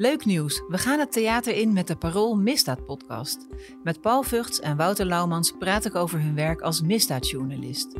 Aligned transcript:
Leuk 0.00 0.24
nieuws, 0.24 0.62
we 0.68 0.78
gaan 0.78 0.98
het 0.98 1.12
theater 1.12 1.54
in 1.54 1.72
met 1.72 1.86
de 1.86 1.96
Parool 1.96 2.36
Misdaad 2.36 2.84
podcast. 2.84 3.46
Met 3.82 4.00
Paul 4.00 4.22
Vugts 4.22 4.60
en 4.60 4.76
Wouter 4.76 5.06
Laumans 5.06 5.52
praat 5.58 5.84
ik 5.84 5.94
over 5.94 6.20
hun 6.20 6.34
werk 6.34 6.60
als 6.60 6.82
misdaadjournalist. 6.82 7.98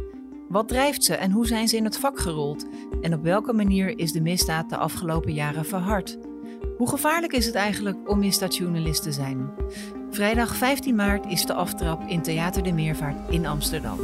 Wat 0.48 0.68
drijft 0.68 1.04
ze 1.04 1.14
en 1.14 1.30
hoe 1.30 1.46
zijn 1.46 1.68
ze 1.68 1.76
in 1.76 1.84
het 1.84 1.98
vak 1.98 2.20
gerold? 2.20 2.66
En 3.00 3.14
op 3.14 3.23
welke 3.23 3.52
manier 3.52 3.98
is 3.98 4.12
de 4.12 4.20
misdaad 4.20 4.70
de 4.70 4.76
afgelopen 4.76 5.32
jaren 5.32 5.64
verhard? 5.64 6.18
Hoe 6.76 6.88
gevaarlijk 6.88 7.32
is 7.32 7.46
het 7.46 7.54
eigenlijk 7.54 8.09
om 8.09 8.18
misdaadjournalist 8.18 9.02
te 9.02 9.12
zijn? 9.12 9.51
Vrijdag 10.10 10.56
15 10.56 10.95
maart 10.95 11.26
is 11.26 11.46
de 11.46 11.54
aftrap 11.54 12.02
in 12.09 12.23
Theater 12.23 12.62
de 12.62 12.73
Meervaart 12.73 13.30
in 13.30 13.46
Amsterdam. 13.46 13.98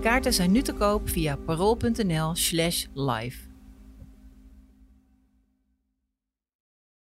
Kaarten 0.00 0.34
zijn 0.34 0.52
nu 0.52 0.62
te 0.62 0.72
koop 0.72 1.08
via 1.08 1.36
parool.nl 1.36 2.34
slash 2.34 2.86
live. 2.94 3.47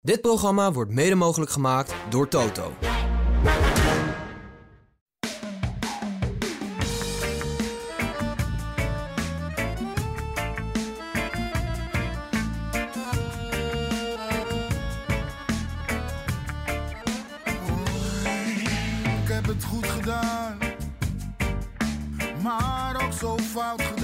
Dit 0.08 0.20
programma 0.20 0.72
wordt 0.72 0.90
mede 0.90 1.14
mogelijk 1.14 1.50
gemaakt 1.50 1.94
door 2.08 2.28
Toto. 2.28 2.72
Ik 19.22 19.28
heb 19.28 19.46
het 19.46 19.64
goed 19.64 19.86
gedaan, 19.86 20.58
maar 22.42 23.04
ook 23.04 23.12
zo 23.12 23.36
fout 23.38 23.82
gedaan. 23.82 23.97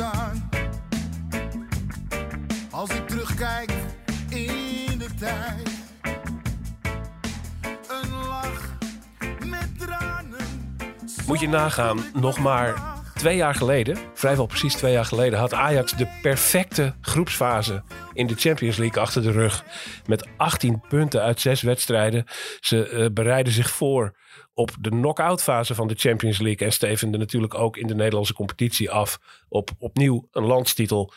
Nagaan, 11.48 12.04
nog 12.14 12.38
maar 12.38 13.02
twee 13.14 13.36
jaar 13.36 13.54
geleden, 13.54 13.98
vrijwel 14.14 14.46
precies 14.46 14.74
twee 14.74 14.92
jaar 14.92 15.04
geleden, 15.04 15.38
had 15.38 15.54
Ajax 15.54 15.92
de 15.92 16.06
perfecte 16.22 16.94
groepsfase 17.00 17.82
in 18.12 18.26
de 18.26 18.34
Champions 18.34 18.76
League 18.76 19.02
achter 19.02 19.22
de 19.22 19.30
rug. 19.30 19.64
Met 20.06 20.28
18 20.36 20.80
punten 20.88 21.22
uit 21.22 21.40
zes 21.40 21.62
wedstrijden. 21.62 22.24
Ze 22.60 22.88
eh, 22.88 23.06
bereiden 23.12 23.52
zich 23.52 23.70
voor 23.70 24.16
op 24.54 24.70
de 24.80 24.88
knock-out 24.90 25.42
fase 25.42 25.74
van 25.74 25.88
de 25.88 25.94
Champions 25.94 26.38
League. 26.38 26.66
En 26.66 26.72
stevenden 26.72 27.20
natuurlijk 27.20 27.54
ook 27.54 27.76
in 27.76 27.86
de 27.86 27.94
Nederlandse 27.94 28.34
competitie 28.34 28.90
af 28.90 29.18
op 29.48 29.70
opnieuw 29.78 30.28
een 30.30 30.44
landstitel. 30.44 31.12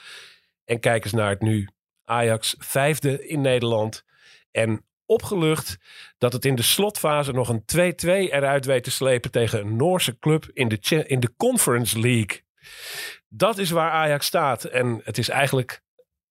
En 0.65 0.79
kijk 0.79 1.03
eens 1.03 1.13
naar 1.13 1.29
het 1.29 1.41
nu. 1.41 1.69
Ajax 2.05 2.55
vijfde 2.57 3.27
in 3.27 3.41
Nederland. 3.41 4.03
En 4.51 4.85
opgelucht 5.07 5.77
dat 6.17 6.33
het 6.33 6.45
in 6.45 6.55
de 6.55 6.61
slotfase 6.61 7.31
nog 7.31 7.49
een 7.49 7.63
2-2 8.05 8.07
eruit 8.07 8.65
weet 8.65 8.83
te 8.83 8.91
slepen 8.91 9.31
tegen 9.31 9.59
een 9.59 9.75
Noorse 9.75 10.19
club 10.19 10.49
in 10.53 10.67
de, 10.67 11.03
in 11.07 11.19
de 11.19 11.33
Conference 11.37 11.99
League. 11.99 12.41
Dat 13.29 13.57
is 13.57 13.69
waar 13.69 13.91
Ajax 13.91 14.25
staat. 14.25 14.63
En 14.63 15.01
het 15.03 15.17
is 15.17 15.29
eigenlijk, 15.29 15.81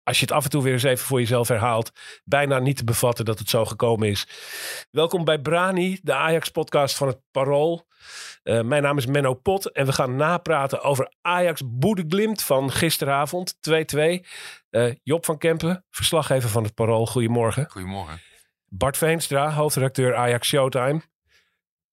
als 0.03 0.19
je 0.19 0.25
het 0.25 0.35
af 0.35 0.45
en 0.45 0.51
toe 0.51 0.63
weer 0.63 0.73
eens 0.73 0.83
even 0.83 1.07
voor 1.07 1.19
jezelf 1.19 1.49
herhaalt, 1.49 1.93
bijna 2.25 2.59
niet 2.59 2.77
te 2.77 2.85
bevatten 2.85 3.25
dat 3.25 3.39
het 3.39 3.49
zo 3.49 3.65
gekomen 3.65 4.09
is. 4.09 4.27
Welkom 4.91 5.25
bij 5.25 5.39
Brani, 5.39 5.99
de 6.03 6.15
Ajax-podcast 6.15 6.97
van 6.97 7.09
het 7.09 7.19
Parool. 7.31 7.87
Eh, 8.43 8.61
mijn 8.61 8.83
naam 8.83 8.99
is 8.99 9.07
Menno 9.07 9.35
Pot 9.35 9.71
en 9.71 9.87
we 9.87 9.93
gaan 9.93 10.17
napraten 10.17 10.83
over 10.83 11.13
Ajax 11.21 11.63
Boedeglimt 11.65 12.43
van 12.43 12.73
gisteravond 12.73 13.55
2-2. 13.61 14.25
Eh, 14.71 14.95
Job 15.03 15.25
van 15.25 15.39
Kempen, 15.39 15.85
verslaggever 15.91 16.49
van 16.49 16.65
het 16.65 16.75
Parool. 16.75 17.07
Goedemorgen. 17.07 17.71
Goedemorgen. 17.71 18.32
Bart 18.75 18.97
Veenstra, 18.97 19.51
hoofdredacteur 19.53 20.15
Ajax 20.15 20.49
Showtime. 20.49 21.01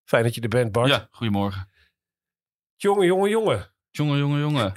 Fijn 0.03 0.23
dat 0.23 0.35
je 0.35 0.41
er 0.41 0.47
bent, 0.49 0.71
Bart. 0.71 0.89
Ja, 0.89 1.07
goedemorgen. 1.11 1.69
Jongen, 2.75 3.05
jongen, 3.05 3.29
jongen. 3.29 3.71
Jongen, 3.91 4.17
jongen, 4.17 4.39
jongen. 4.39 4.73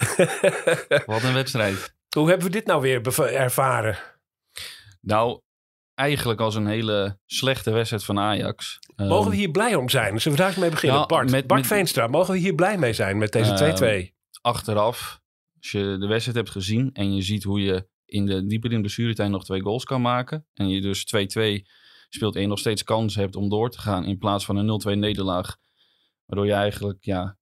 Wat 1.07 1.23
een 1.23 1.35
wedstrijd. 1.35 1.95
Hoe 2.17 2.29
hebben 2.29 2.47
we 2.47 2.53
dit 2.53 2.67
nou 2.67 2.81
weer 2.81 3.25
ervaren? 3.35 3.99
Nou, 5.01 5.41
eigenlijk 5.95 6.41
als 6.41 6.55
een 6.55 6.67
hele 6.67 7.19
slechte 7.27 7.71
wedstrijd 7.71 8.05
van 8.05 8.19
Ajax. 8.19 8.79
Mogen 8.97 9.25
we 9.25 9.31
Ehm, 9.31 9.39
hier 9.39 9.51
blij 9.51 9.75
om 9.75 9.89
zijn? 9.89 10.21
Zullen 10.21 10.39
we 10.39 10.45
daar 10.45 10.53
eens 10.53 10.61
mee 10.63 10.71
beginnen? 10.71 11.07
Bart, 11.07 11.31
met- 11.31 11.47
Bart 11.47 11.61
met- 11.61 11.69
Veenstra, 11.71 12.07
mogen 12.07 12.33
we 12.35 12.39
hier 12.41 12.55
blij 12.55 12.79
mee 12.79 12.93
zijn 12.93 13.19
met 13.19 13.33
deze 13.33 13.51
Ehm, 13.51 13.75
2-2? 13.75 14.15
Achteraf, 14.41 15.21
als 15.61 15.71
je 15.71 15.97
de 16.01 16.07
wedstrijd 16.07 16.37
hebt 16.37 16.51
gezien 16.51 16.91
en 16.93 17.15
je 17.15 17.23
ziet 17.23 17.43
hoe 17.43 17.61
je 17.61 17.89
in 18.05 18.27
de 18.27 18.47
dieper 18.47 18.71
in 18.71 18.77
de 18.77 18.83
blessuretijd 18.83 19.31
nog 19.31 19.45
twee 19.45 19.61
goals 19.61 19.85
kan 19.85 20.01
maken. 20.03 20.47
En 20.55 20.69
je 20.69 20.81
dus 20.81 21.05
2-2 21.05 21.67
speelt 22.15 22.35
je 22.35 22.47
nog 22.47 22.59
steeds 22.59 22.83
kans 22.83 23.15
hebt 23.15 23.37
om 23.37 23.49
door 23.49 23.71
te 23.71 23.79
gaan 23.81 24.05
in 24.05 24.19
plaats 24.19 24.45
van 24.45 24.57
een 24.57 24.81
0-2 24.97 24.99
nederlaag. 24.99 25.57
Waardoor 26.27 26.47
je 26.47 26.53
eigenlijk, 26.53 27.05
ja, 27.05 27.37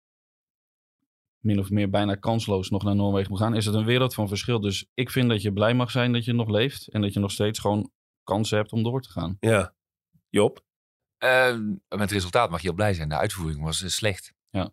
min 1.39 1.59
of 1.59 1.71
meer 1.71 1.91
bijna 1.91 2.15
kansloos 2.15 2.71
nog 2.71 2.83
naar 2.83 2.95
Noorwegen 2.97 3.31
moet 3.31 3.41
gaan. 3.41 3.55
Is 3.55 3.67
het 3.67 3.75
een 3.75 3.85
wereld 3.85 4.15
van 4.15 4.29
verschil. 4.29 4.61
Dus 4.61 4.87
ik 4.95 5.11
vind 5.11 5.29
dat 5.29 5.43
je 5.43 5.53
blij 5.53 5.75
mag 5.75 5.91
zijn 5.91 6.13
dat 6.13 6.25
je 6.25 6.33
nog 6.33 6.49
leeft. 6.49 6.89
En 6.89 7.01
dat 7.01 7.13
je 7.13 7.21
nog 7.21 7.31
steeds 7.31 7.59
gewoon 7.59 7.91
kansen 8.25 8.57
hebt 8.57 8.73
om 8.73 8.83
door 8.83 9.03
te 9.03 9.11
gaan. 9.11 9.37
Ja. 9.41 9.75
Job? 10.29 10.65
Eh, 11.19 11.57
met 11.89 12.01
het 12.01 12.11
resultaat 12.11 12.51
mag 12.51 12.61
je 12.61 12.67
heel 12.67 12.77
blij 12.77 12.95
zijn. 12.95 13.09
De 13.09 13.17
uitvoering 13.17 13.63
was 13.63 13.83
eh, 13.83 13.89
slecht. 13.89 14.33
Ja. 14.51 14.71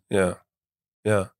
Ja. 1.01 1.35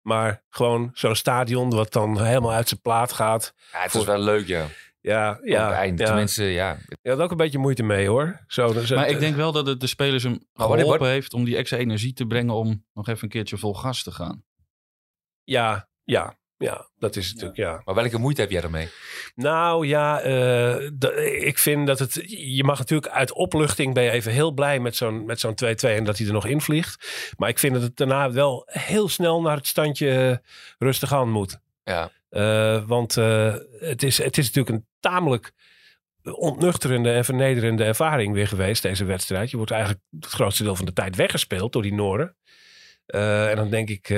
Maar 0.00 0.44
gewoon 0.48 0.90
zo'n 0.92 1.14
stadion 1.14 1.70
wat 1.70 1.92
dan 1.92 2.20
helemaal 2.22 2.52
uit 2.52 2.68
zijn 2.68 2.80
plaat 2.80 3.12
gaat. 3.12 3.54
Ja, 3.72 3.80
het 3.80 3.90
Voor- 3.90 4.00
was 4.00 4.08
wel 4.14 4.24
leuk, 4.24 4.46
ja. 4.46 4.66
Ja, 5.02 5.38
Ja, 5.42 5.70
ja. 5.70 5.84
het 5.90 5.98
ja. 5.98 6.06
Tenminste, 6.06 6.44
ja. 6.44 6.76
Je 7.02 7.10
had 7.10 7.18
ook 7.20 7.30
een 7.30 7.36
beetje 7.36 7.58
moeite 7.58 7.82
mee 7.82 8.08
hoor. 8.08 8.44
Zo, 8.46 8.72
Maar 8.94 9.08
ik 9.08 9.18
denk 9.20 9.36
wel 9.36 9.52
dat 9.52 9.66
het 9.66 9.80
de 9.80 9.86
spelers 9.86 10.22
hem 10.22 10.38
wanneer- 10.52 10.78
geholpen 10.78 11.08
heeft 11.08 11.32
om 11.34 11.44
die 11.44 11.56
extra 11.56 11.76
energie 11.78 12.12
te 12.12 12.26
brengen 12.26 12.54
om 12.54 12.84
nog 12.94 13.08
even 13.08 13.22
een 13.22 13.28
keertje 13.28 13.56
vol 13.58 13.74
gas 13.74 14.02
te 14.02 14.10
gaan. 14.12 14.44
Ja, 15.44 15.88
ja, 16.04 16.38
ja. 16.56 16.88
Dat 16.98 17.16
is 17.16 17.28
natuurlijk, 17.32 17.56
ja. 17.58 17.82
Maar 17.84 17.94
welke 17.94 18.18
moeite 18.18 18.40
heb 18.40 18.50
jij 18.50 18.62
ermee? 18.62 18.88
Nou 19.34 19.86
ja, 19.86 20.20
eh, 20.20 21.46
ik 21.46 21.58
vind 21.58 21.86
dat 21.86 21.98
het. 21.98 22.14
Je 22.26 22.64
mag 22.64 22.78
natuurlijk 22.78 23.12
uit 23.12 23.32
opluchting 23.32 23.94
ben 23.94 24.02
je 24.02 24.10
even 24.10 24.32
heel 24.32 24.52
blij 24.52 24.80
met 24.80 24.96
zo'n 24.96 25.24
met 25.24 25.40
zo'n 25.40 25.54
2-2 25.54 25.96
en 25.96 26.04
dat 26.04 26.18
hij 26.18 26.26
er 26.26 26.32
nog 26.32 26.46
invliegt. 26.46 27.32
Maar 27.36 27.48
ik 27.48 27.58
vind 27.58 27.72
dat 27.74 27.82
het 27.82 27.96
daarna 27.96 28.32
wel 28.32 28.62
heel 28.66 29.08
snel 29.08 29.40
naar 29.40 29.56
het 29.56 29.66
standje 29.66 30.42
rustig 30.78 31.12
aan 31.12 31.30
moet. 31.30 31.58
Ja. 31.84 32.10
Eh, 32.30 32.82
want 32.86 33.16
eh, 33.16 33.54
het, 33.78 34.02
is, 34.02 34.18
het 34.18 34.38
is 34.38 34.46
natuurlijk 34.46 34.76
een 34.76 34.86
tamelijk 35.00 35.52
ontnuchterende 36.22 37.12
en 37.12 37.24
vernederende 37.24 37.84
ervaring 37.84 38.34
weer 38.34 38.48
geweest, 38.48 38.82
deze 38.82 39.04
wedstrijd. 39.04 39.50
Je 39.50 39.56
wordt 39.56 39.70
eigenlijk 39.72 40.02
het 40.20 40.26
grootste 40.26 40.62
deel 40.62 40.76
van 40.76 40.84
de 40.84 40.92
tijd 40.92 41.16
weggespeeld 41.16 41.72
door 41.72 41.82
die 41.82 41.94
Noren. 41.94 42.36
Eh, 43.06 43.50
en 43.50 43.56
dan 43.56 43.70
denk 43.70 43.88
ik, 43.88 44.08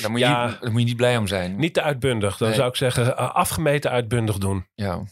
Daar 0.00 0.10
moet, 0.10 0.20
je 0.20 0.26
Ja. 0.26 0.46
niet, 0.46 0.60
daar 0.60 0.70
moet 0.70 0.80
je 0.80 0.86
niet 0.86 0.96
blij 0.96 1.16
om 1.16 1.26
zijn. 1.26 1.56
niet 1.56 1.74
te 1.74 1.82
uitbundig. 1.82 2.36
Dan 2.36 2.48
Nee. 2.48 2.56
zou 2.56 2.68
ik 2.68 2.76
zeggen, 2.76 3.16
afgemeten 3.34 3.90
uitbundig 3.90 4.38
doen. 4.38 4.66
Ja. 4.74 5.02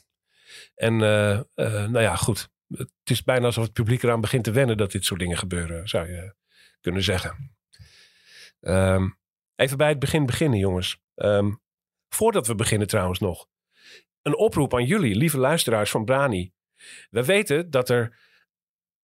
En 0.74 0.96
nou 0.96 2.00
ja, 2.00 2.16
goed. 2.16 2.48
Het 2.76 2.88
is 3.04 3.22
bijna 3.22 3.46
alsof 3.46 3.64
het 3.64 3.72
publiek 3.72 4.02
eraan 4.02 4.20
begint 4.20 4.44
te 4.44 4.50
wennen 4.50 4.76
dat 4.76 4.92
dit 4.92 5.04
soort 5.04 5.20
dingen 5.20 5.38
gebeuren, 5.38 5.88
zou 5.88 6.08
je 6.08 6.34
kunnen 6.80 7.02
zeggen. 7.02 7.56
Ehm, 8.60 9.08
even 9.56 9.76
bij 9.76 9.88
het 9.88 9.98
begin 9.98 10.26
beginnen, 10.26 10.58
jongens. 10.58 10.98
Ehm, 11.14 11.50
voordat 12.14 12.46
we 12.46 12.54
beginnen 12.54 12.88
trouwens 12.88 13.18
nog. 13.18 13.46
Een 14.22 14.36
oproep 14.36 14.74
aan 14.74 14.84
jullie, 14.84 15.14
lieve 15.14 15.38
luisteraars 15.38 15.90
van 15.90 16.04
Brani. 16.04 16.52
We 17.10 17.24
weten 17.24 17.70
dat 17.70 17.88
er 17.88 18.18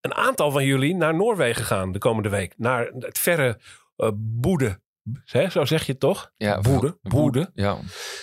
een 0.00 0.14
aantal 0.14 0.50
van 0.50 0.64
jullie 0.64 0.94
naar 0.94 1.14
Noorwegen 1.14 1.64
gaan 1.64 1.92
de 1.92 1.98
komende 1.98 2.28
week. 2.28 2.54
Naar 2.56 2.86
het 2.86 3.18
verre 3.18 3.60
eh, 3.96 4.10
Boede. 4.14 4.80
Zo 5.24 5.64
zeg 5.64 5.86
je 5.86 5.92
het 5.92 6.00
toch? 6.00 6.32
ja 6.36 6.60
Boede. 6.60 6.98
Boede. 7.02 7.50
Ja. 7.54 7.78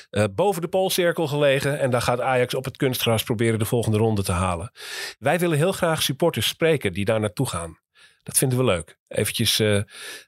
Eh, 0.10 0.24
boven 0.36 0.62
de 0.62 0.68
Poolcirkel 0.68 1.28
gelegen. 1.28 1.80
En 1.80 1.89
daar 1.89 2.01
gaat 2.01 2.22
Ajax 2.22 2.54
op 2.54 2.66
het 2.66 2.78
kunstgras 2.78 3.24
proberen 3.24 3.60
de 3.60 3.66
volgende 3.66 3.98
ronde 3.98 4.24
te 4.24 4.31
halen. 4.31 4.72
Wij 5.19 5.39
willen 5.39 5.57
heel 5.57 5.72
graag 5.72 6.01
supporters 6.01 6.48
spreken 6.48 6.94
die 6.94 7.06
daar 7.06 7.19
naartoe 7.19 7.48
gaan. 7.48 7.80
Dat 8.27 8.38
vinden 8.38 8.57
we 8.57 8.63
leuk. 8.63 9.00
Eventjes 9.07 9.59
eh, 9.59 9.77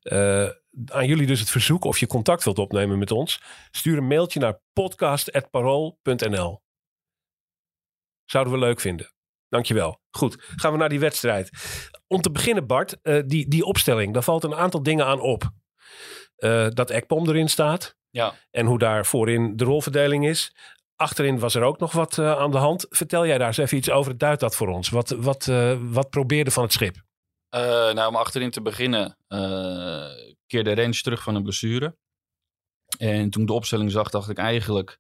eh, 0.01 0.49
aan 0.85 1.07
jullie 1.07 1.27
dus 1.27 1.39
het 1.39 1.49
verzoek 1.49 1.83
of 1.83 1.97
je 1.99 2.07
contact 2.07 2.43
wilt 2.43 2.59
opnemen 2.59 2.99
met 2.99 3.11
ons. 3.11 3.41
Stuur 3.71 3.97
een 3.97 4.07
mailtje 4.07 4.39
naar 4.39 4.59
podcast.parool.nl 4.73 6.61
Zouden 8.25 8.53
we 8.53 8.59
leuk 8.59 8.79
vinden. 8.79 9.13
Dankjewel. 9.49 10.01
Goed, 10.11 10.35
gaan 10.39 10.71
we 10.71 10.77
naar 10.77 10.89
die 10.89 10.99
wedstrijd. 10.99 11.49
Om 12.07 12.21
te 12.21 12.31
beginnen, 12.31 12.67
Bart, 12.67 13.01
eh, 13.01 13.21
die, 13.25 13.47
die 13.47 13.63
opstelling. 13.65 14.13
Daar 14.13 14.23
valt 14.23 14.43
een 14.43 14.55
aantal 14.55 14.83
dingen 14.83 15.05
aan 15.05 15.19
op. 15.19 15.49
Dat 16.69 16.89
Ekpom 16.89 17.27
erin 17.27 17.49
staat. 17.49 17.97
Ja. 18.09 18.33
En 18.51 18.65
hoe 18.65 18.79
daar 18.79 19.05
voorin 19.05 19.55
de 19.55 19.63
rolverdeling 19.63 20.27
is. 20.27 20.55
Achterin 20.95 21.39
was 21.39 21.55
er 21.55 21.63
ook 21.63 21.79
nog 21.79 21.91
wat 21.91 22.19
aan 22.19 22.51
de 22.51 22.57
hand. 22.57 22.85
Vertel 22.89 23.25
jij 23.25 23.37
daar 23.37 23.47
eens 23.47 23.57
even 23.57 23.77
iets 23.77 23.89
over. 23.89 24.17
Duid 24.17 24.39
dat 24.39 24.55
voor 24.55 24.67
ons. 24.67 24.89
Wat, 24.89 25.09
wat, 25.09 25.45
wat 25.79 26.09
probeerde 26.09 26.51
van 26.51 26.63
het 26.63 26.73
schip? 26.73 27.07
Eh, 27.49 27.93
nou, 27.93 28.07
om 28.07 28.15
achterin 28.15 28.51
te 28.51 28.61
beginnen, 28.61 29.17
eh 29.27 30.07
keerde 30.47 30.71
Rens 30.71 31.01
terug 31.01 31.23
van 31.23 31.35
een 31.35 31.43
blessure. 31.43 31.97
En 32.97 33.29
toen 33.29 33.41
ik 33.41 33.47
de 33.47 33.53
opstelling 33.53 33.91
zag, 33.91 34.09
dacht 34.09 34.29
ik 34.29 34.37
eigenlijk 34.37 34.99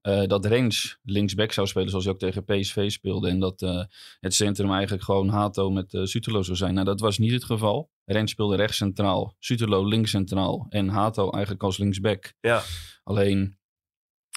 eh, 0.00 0.26
dat 0.26 0.44
Rens 0.44 0.98
linksback 1.02 1.52
zou 1.52 1.66
spelen 1.66 1.88
zoals 1.88 2.04
hij 2.04 2.12
ook 2.12 2.18
tegen 2.20 2.44
PSV 2.44 2.90
speelde. 2.90 3.28
En 3.28 3.38
dat 3.38 3.60
het 4.20 4.34
centrum 4.34 4.72
eigenlijk 4.72 5.04
gewoon 5.04 5.28
Hato 5.28 5.70
met 5.70 5.98
Suterlo 6.02 6.42
zou 6.42 6.56
zijn. 6.56 6.74
Nou, 6.74 6.86
dat 6.86 7.00
was 7.00 7.18
niet 7.18 7.32
het 7.32 7.44
geval. 7.44 7.90
Rens 8.04 8.30
speelde 8.30 8.56
rechts 8.56 8.76
centraal, 8.76 9.36
Suterlo 9.38 9.84
links 9.84 10.10
centraal 10.10 10.66
en 10.68 10.88
Hato 10.88 11.30
eigenlijk 11.30 11.62
als 11.62 11.78
linksback. 11.78 12.32
Ja. 12.40 12.62
Alleen, 13.02 13.58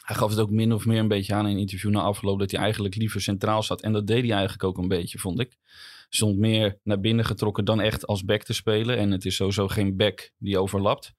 hij 0.05 0.15
gaf 0.15 0.29
het 0.29 0.39
ook 0.39 0.49
min 0.49 0.73
of 0.73 0.85
meer 0.85 0.99
een 0.99 1.07
beetje 1.07 1.33
aan 1.33 1.47
in 1.47 1.53
een 1.53 1.59
interview 1.59 1.91
na 1.91 2.01
afloop 2.01 2.39
dat 2.39 2.51
hij 2.51 2.59
eigenlijk 2.59 2.95
liever 2.95 3.21
centraal 3.21 3.63
zat. 3.63 3.81
En 3.81 3.93
dat 3.93 4.07
deed 4.07 4.23
hij 4.23 4.31
eigenlijk 4.31 4.63
ook 4.63 4.77
een 4.77 4.87
beetje, 4.87 5.19
vond 5.19 5.39
ik. 5.39 5.57
Stond 6.15 6.37
meer 6.37 6.79
naar 6.83 6.99
binnen 6.99 7.25
getrokken 7.25 7.65
dan 7.65 7.81
echt 7.81 8.05
als 8.05 8.23
back 8.23 8.43
te 8.43 8.53
spelen. 8.53 8.97
En 8.97 9.11
het 9.11 9.25
is 9.25 9.35
sowieso 9.35 9.67
geen 9.67 9.97
back 9.97 10.31
die 10.37 10.59
overlapt. 10.59 11.13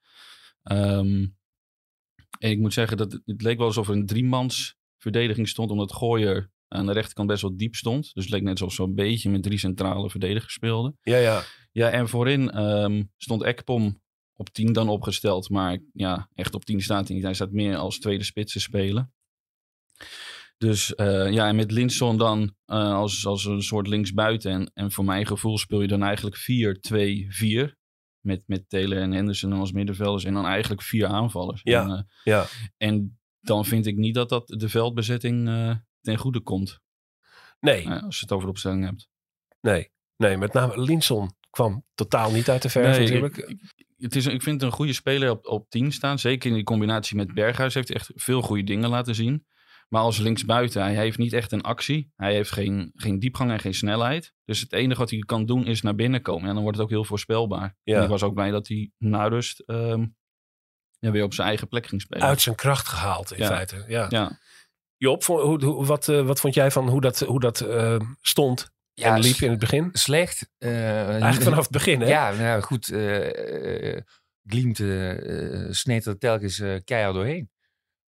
Ehm, 0.62 1.26
en 2.38 2.50
ik 2.50 2.58
moet 2.58 2.72
zeggen 2.72 2.96
dat 2.96 3.12
het, 3.12 3.42
leek 3.42 3.58
wel 3.58 3.66
alsof 3.66 3.88
er 3.88 3.94
een 3.94 4.06
driemans 4.06 4.76
verdediging 4.98 5.48
stond, 5.48 5.70
omdat 5.70 5.92
Gooier 5.92 6.50
aan 6.68 6.86
de 6.86 6.92
rechterkant 6.92 7.28
best 7.28 7.42
wel 7.42 7.56
diep 7.56 7.74
stond. 7.74 8.14
Dus 8.14 8.24
het 8.24 8.32
leek 8.32 8.42
net 8.42 8.60
alsof 8.60 8.72
zo'n 8.72 8.94
beetje 8.94 9.30
met 9.30 9.42
drie 9.42 9.58
centrale 9.58 10.10
verdedigers 10.10 10.52
speelden. 10.52 10.98
Ja, 11.02 11.16
ja. 11.16 11.42
Ja, 11.72 11.90
en 11.90 12.08
voorin 12.08 12.50
ehm, 12.50 13.02
stond 13.16 13.42
Ekpom 13.42 14.02
op 14.36 14.48
10 14.48 14.72
dan 14.72 14.88
opgesteld. 14.88 15.50
Maar 15.50 15.78
ja, 15.92 16.28
echt 16.34 16.54
op 16.54 16.64
10 16.64 16.80
staat 16.80 17.06
hij 17.06 17.16
niet. 17.16 17.24
Hij 17.24 17.34
staat 17.34 17.52
meer 17.52 17.76
als 17.76 17.98
tweede 17.98 18.24
spits 18.24 18.52
te 18.52 18.60
spelen. 18.60 19.12
Dus 20.58 20.94
eh, 20.94 21.32
ja, 21.32 21.48
en 21.48 21.56
met 21.56 21.70
Linson 21.70 22.16
dan 22.18 22.54
eh, 22.64 22.92
als, 22.94 23.26
als 23.26 23.44
een 23.44 23.62
soort 23.62 23.86
linksbuiten. 23.86 24.50
En, 24.52 24.70
en 24.74 24.92
voor 24.92 25.04
mijn 25.04 25.26
gevoel 25.26 25.58
speel 25.58 25.80
je 25.80 25.88
dan 25.88 26.02
eigenlijk 26.02 26.36
4-2-4. 27.70 27.72
Met, 28.20 28.42
met 28.46 28.68
Taylor 28.68 28.98
en 28.98 29.12
Henderson 29.12 29.52
als 29.52 29.72
middenvelders. 29.72 30.24
En 30.24 30.34
dan 30.34 30.46
eigenlijk 30.46 30.82
vier 30.82 31.06
aanvallers. 31.06 31.60
Ja, 31.64 31.82
En, 31.82 31.90
eh, 31.90 32.02
ja. 32.24 32.46
en 32.76 33.18
dan 33.40 33.64
vind 33.64 33.86
ik 33.86 33.96
niet 33.96 34.14
dat 34.14 34.28
dat 34.28 34.46
de 34.46 34.68
veldbezetting 34.68 35.44
ten 36.00 36.16
goede 36.16 36.40
komt. 36.40 36.80
Nee, 37.60 37.88
als 37.90 38.16
je 38.16 38.22
het 38.22 38.32
over 38.32 38.44
de 38.44 38.50
opstelling 38.52 38.84
hebt. 38.84 39.08
nee. 39.60 39.90
Nee, 40.16 40.36
met 40.36 40.52
name 40.52 40.80
Linson 40.82 41.30
kwam 41.50 41.84
totaal 41.94 42.30
niet 42.30 42.50
uit 42.50 42.62
de 42.62 42.68
verf 42.68 42.96
Nee, 42.98 43.00
natuurlijk. 43.00 43.36
ik- 43.36 43.48
ik- 43.48 43.84
het 43.96 44.16
is, 44.16 44.26
ik 44.26 44.42
vind 44.42 44.60
het 44.60 44.70
een 44.70 44.76
goede 44.76 44.92
speler 44.92 45.30
op, 45.30 45.46
op 45.46 45.70
10 45.70 45.92
staan. 45.92 46.18
Zeker 46.18 46.48
in 46.48 46.54
die 46.54 46.64
combinatie 46.64 47.16
met 47.16 47.34
Berghuis 47.34 47.74
heeft 47.74 47.88
hij 47.88 47.96
echt 47.96 48.10
veel 48.14 48.42
goede 48.42 48.62
dingen 48.62 48.88
laten 48.90 49.14
zien. 49.14 49.46
Maar 49.88 50.02
als 50.02 50.18
linksbuiten, 50.18 50.82
hij 50.82 50.94
heeft 50.94 51.18
niet 51.18 51.32
echt 51.32 51.52
een 51.52 51.62
actie. 51.62 52.12
Hij 52.16 52.32
heeft 52.34 52.50
geen, 52.50 52.90
geen 52.94 53.18
diepgang 53.18 53.50
en 53.50 53.58
geen 53.60 53.74
snelheid. 53.74 54.32
Dus 54.44 54.60
het 54.60 54.72
enige 54.72 55.00
wat 55.00 55.10
hij 55.10 55.18
kan 55.18 55.46
doen 55.46 55.66
is 55.66 55.82
naar 55.82 55.94
binnen 55.94 56.22
komen. 56.22 56.48
En 56.48 56.54
dan 56.54 56.62
wordt 56.62 56.78
het 56.78 56.86
ook 56.86 56.92
heel 56.92 57.04
voorspelbaar. 57.04 57.76
Ja. 57.82 57.96
En 57.96 58.02
ik 58.02 58.08
was 58.08 58.22
ook 58.22 58.34
blij 58.34 58.50
dat 58.50 58.68
hij 58.68 58.90
na 58.98 59.26
rust 59.28 59.60
ehm, 59.60 60.06
ja, 60.98 61.10
weer 61.10 61.24
op 61.24 61.34
zijn 61.34 61.48
eigen 61.48 61.68
plek 61.68 61.86
ging 61.86 62.00
spelen. 62.00 62.26
Uit 62.26 62.40
zijn 62.40 62.54
kracht 62.54 62.88
gehaald 62.88 63.32
in 63.32 63.38
Ja. 63.38 63.46
feite. 63.46 63.84
Ja. 63.88 64.06
Ja. 64.08 64.38
Job, 64.96 65.24
vo- 65.24 65.42
hoe, 65.44 65.64
hoe- 65.64 65.86
wat, 65.86 66.08
eh, 66.08 66.26
wat 66.26 66.40
vond 66.40 66.54
jij 66.54 66.70
van 66.70 66.88
hoe 66.88 67.00
dat, 67.00 67.20
hoe 67.20 67.40
dat 67.40 67.60
eh, 67.60 67.96
stond 68.20 68.70
en 68.94 69.18
liep 69.20 69.36
in 69.36 69.50
het 69.50 69.58
begin? 69.58 69.88
Slecht. 69.92 70.50
eh, 70.58 71.08
Eigenlijk 71.08 71.42
vanaf 71.42 71.58
het 71.62 71.70
begin, 71.70 72.00
hè? 72.00 72.06
Ja, 72.08 72.32
nou 72.32 72.62
goed. 72.62 72.86
Glimt 74.48 74.80
eh, 74.80 75.62
eh, 75.64 75.72
sneed 75.72 76.06
er 76.06 76.18
telkens 76.18 76.58
eh, 76.58 76.74
keihard 76.84 77.14
doorheen. 77.14 77.50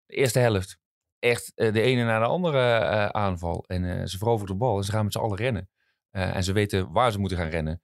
De 0.06 0.14
eerste 0.14 0.38
helft. 0.38 0.78
Echt 1.18 1.52
eh, 1.54 1.72
de 1.72 1.80
ene 1.80 2.04
na 2.04 2.18
de 2.18 2.24
andere 2.24 2.58
eh, 2.58 3.06
aanval. 3.06 3.64
En 3.66 3.84
eh, 3.84 4.06
ze 4.06 4.18
veroveren 4.18 4.52
de 4.52 4.58
bal 4.58 4.76
en 4.76 4.84
ze 4.84 4.92
gaan 4.92 5.04
met 5.04 5.12
z'n 5.12 5.18
allen 5.18 5.36
rennen. 5.36 5.68
En 6.10 6.44
ze 6.44 6.52
weten 6.52 6.92
waar 6.92 7.12
ze 7.12 7.18
moeten 7.18 7.38
gaan 7.38 7.48
rennen. 7.48 7.82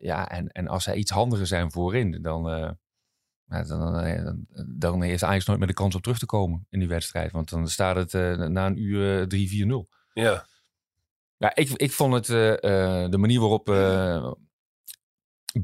Ja, 0.00 0.28
en, 0.28 0.48
en 0.48 0.68
als 0.68 0.84
zij 0.84 0.94
iets 0.94 1.10
handiger 1.10 1.46
zijn 1.46 1.70
voorin, 1.70 2.22
dan, 2.22 2.42
dan, 3.46 3.66
dan, 3.66 4.46
dan 4.66 5.02
heeft 5.02 5.22
Ajax 5.22 5.46
nooit 5.46 5.58
meer 5.58 5.68
de 5.68 5.74
kans 5.74 5.94
om 5.94 6.00
terug 6.00 6.18
te 6.18 6.26
komen 6.26 6.66
in 6.70 6.78
die 6.78 6.88
wedstrijd. 6.88 7.32
Want 7.32 7.50
dan 7.50 7.68
staat 7.68 8.12
het 8.12 8.12
na 8.50 8.66
een 8.66 8.82
uur 8.82 9.28
eh, 9.32 9.84
3-4-0. 9.84 9.88
Ja. 10.12 10.46
Ja, 11.36 11.54
ik, 11.54 11.68
ik 11.68 11.92
vond 11.92 12.14
het 12.14 12.26
de 13.10 13.18
manier 13.18 13.40
waarop 13.40 13.68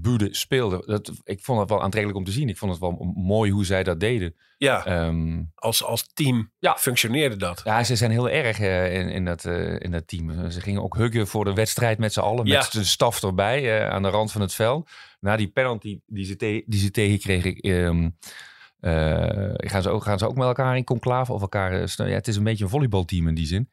Bude 0.01 0.29
speelde. 0.35 0.83
Dat, 0.87 1.13
ik 1.25 1.41
vond 1.41 1.61
het 1.61 1.69
wel 1.69 1.83
aantrekkelijk 1.83 2.19
om 2.21 2.25
te 2.27 2.33
zien. 2.33 2.49
Ik 2.49 2.59
vond 2.59 2.71
het 2.71 2.81
wel 2.81 3.13
mooi 3.15 3.51
hoe 3.51 3.65
zij 3.65 3.83
dat 3.83 4.01
deden. 4.01 4.35
Ja, 4.59 4.85
Ehm, 4.87 5.43
als, 5.55 5.85
als 5.85 6.07
team 6.15 6.51
Ja. 6.59 6.77
functioneerde 6.77 7.37
dat. 7.37 7.61
ja, 7.65 7.85
ze 7.85 7.97
zijn 7.97 8.11
heel 8.11 8.29
erg 8.31 8.59
eh, 8.61 8.95
in, 9.01 9.09
in, 9.09 9.25
dat, 9.25 9.45
eh, 9.45 9.81
in 9.81 9.91
dat 9.91 10.09
team. 10.09 10.51
Ze 10.51 10.61
gingen 10.61 10.83
ook 10.83 10.97
huggen 10.97 11.27
voor 11.27 11.45
de 11.45 11.53
wedstrijd 11.53 11.99
met 11.99 12.13
z'n 12.13 12.21
allen. 12.21 12.47
Ja. 12.47 12.59
Met 12.59 12.73
de 12.73 12.85
staf 12.85 13.23
erbij 13.23 13.81
eh, 13.81 13.91
aan 13.91 14.03
de 14.03 14.09
rand 14.09 14.33
van 14.33 14.41
het 14.41 14.55
veld. 14.55 14.91
Na 15.21 15.37
die 15.37 15.49
penalty 15.49 16.01
die 16.07 16.25
ze, 16.25 16.37
te- 16.37 16.63
die 16.67 16.81
ze 16.81 16.91
tegenkregen. 16.91 17.55
ehm, 17.57 18.11
eh, 18.81 19.55
gaan, 19.57 19.83
ze 19.83 19.91
ook, 19.91 20.03
gaan 20.03 20.19
ze 20.19 20.27
ook 20.27 20.35
met 20.37 20.47
elkaar 20.47 20.77
in 20.77 20.85
conclave 20.85 21.33
of 21.33 21.41
elkaar... 21.41 21.73
ja, 21.97 22.05
het 22.05 22.29
is 22.29 22.37
een 22.37 22.45
beetje 22.45 22.65
een 22.65 22.71
volleybalteam 22.71 23.29
in 23.29 23.35
die 23.35 23.47
zin. 23.47 23.71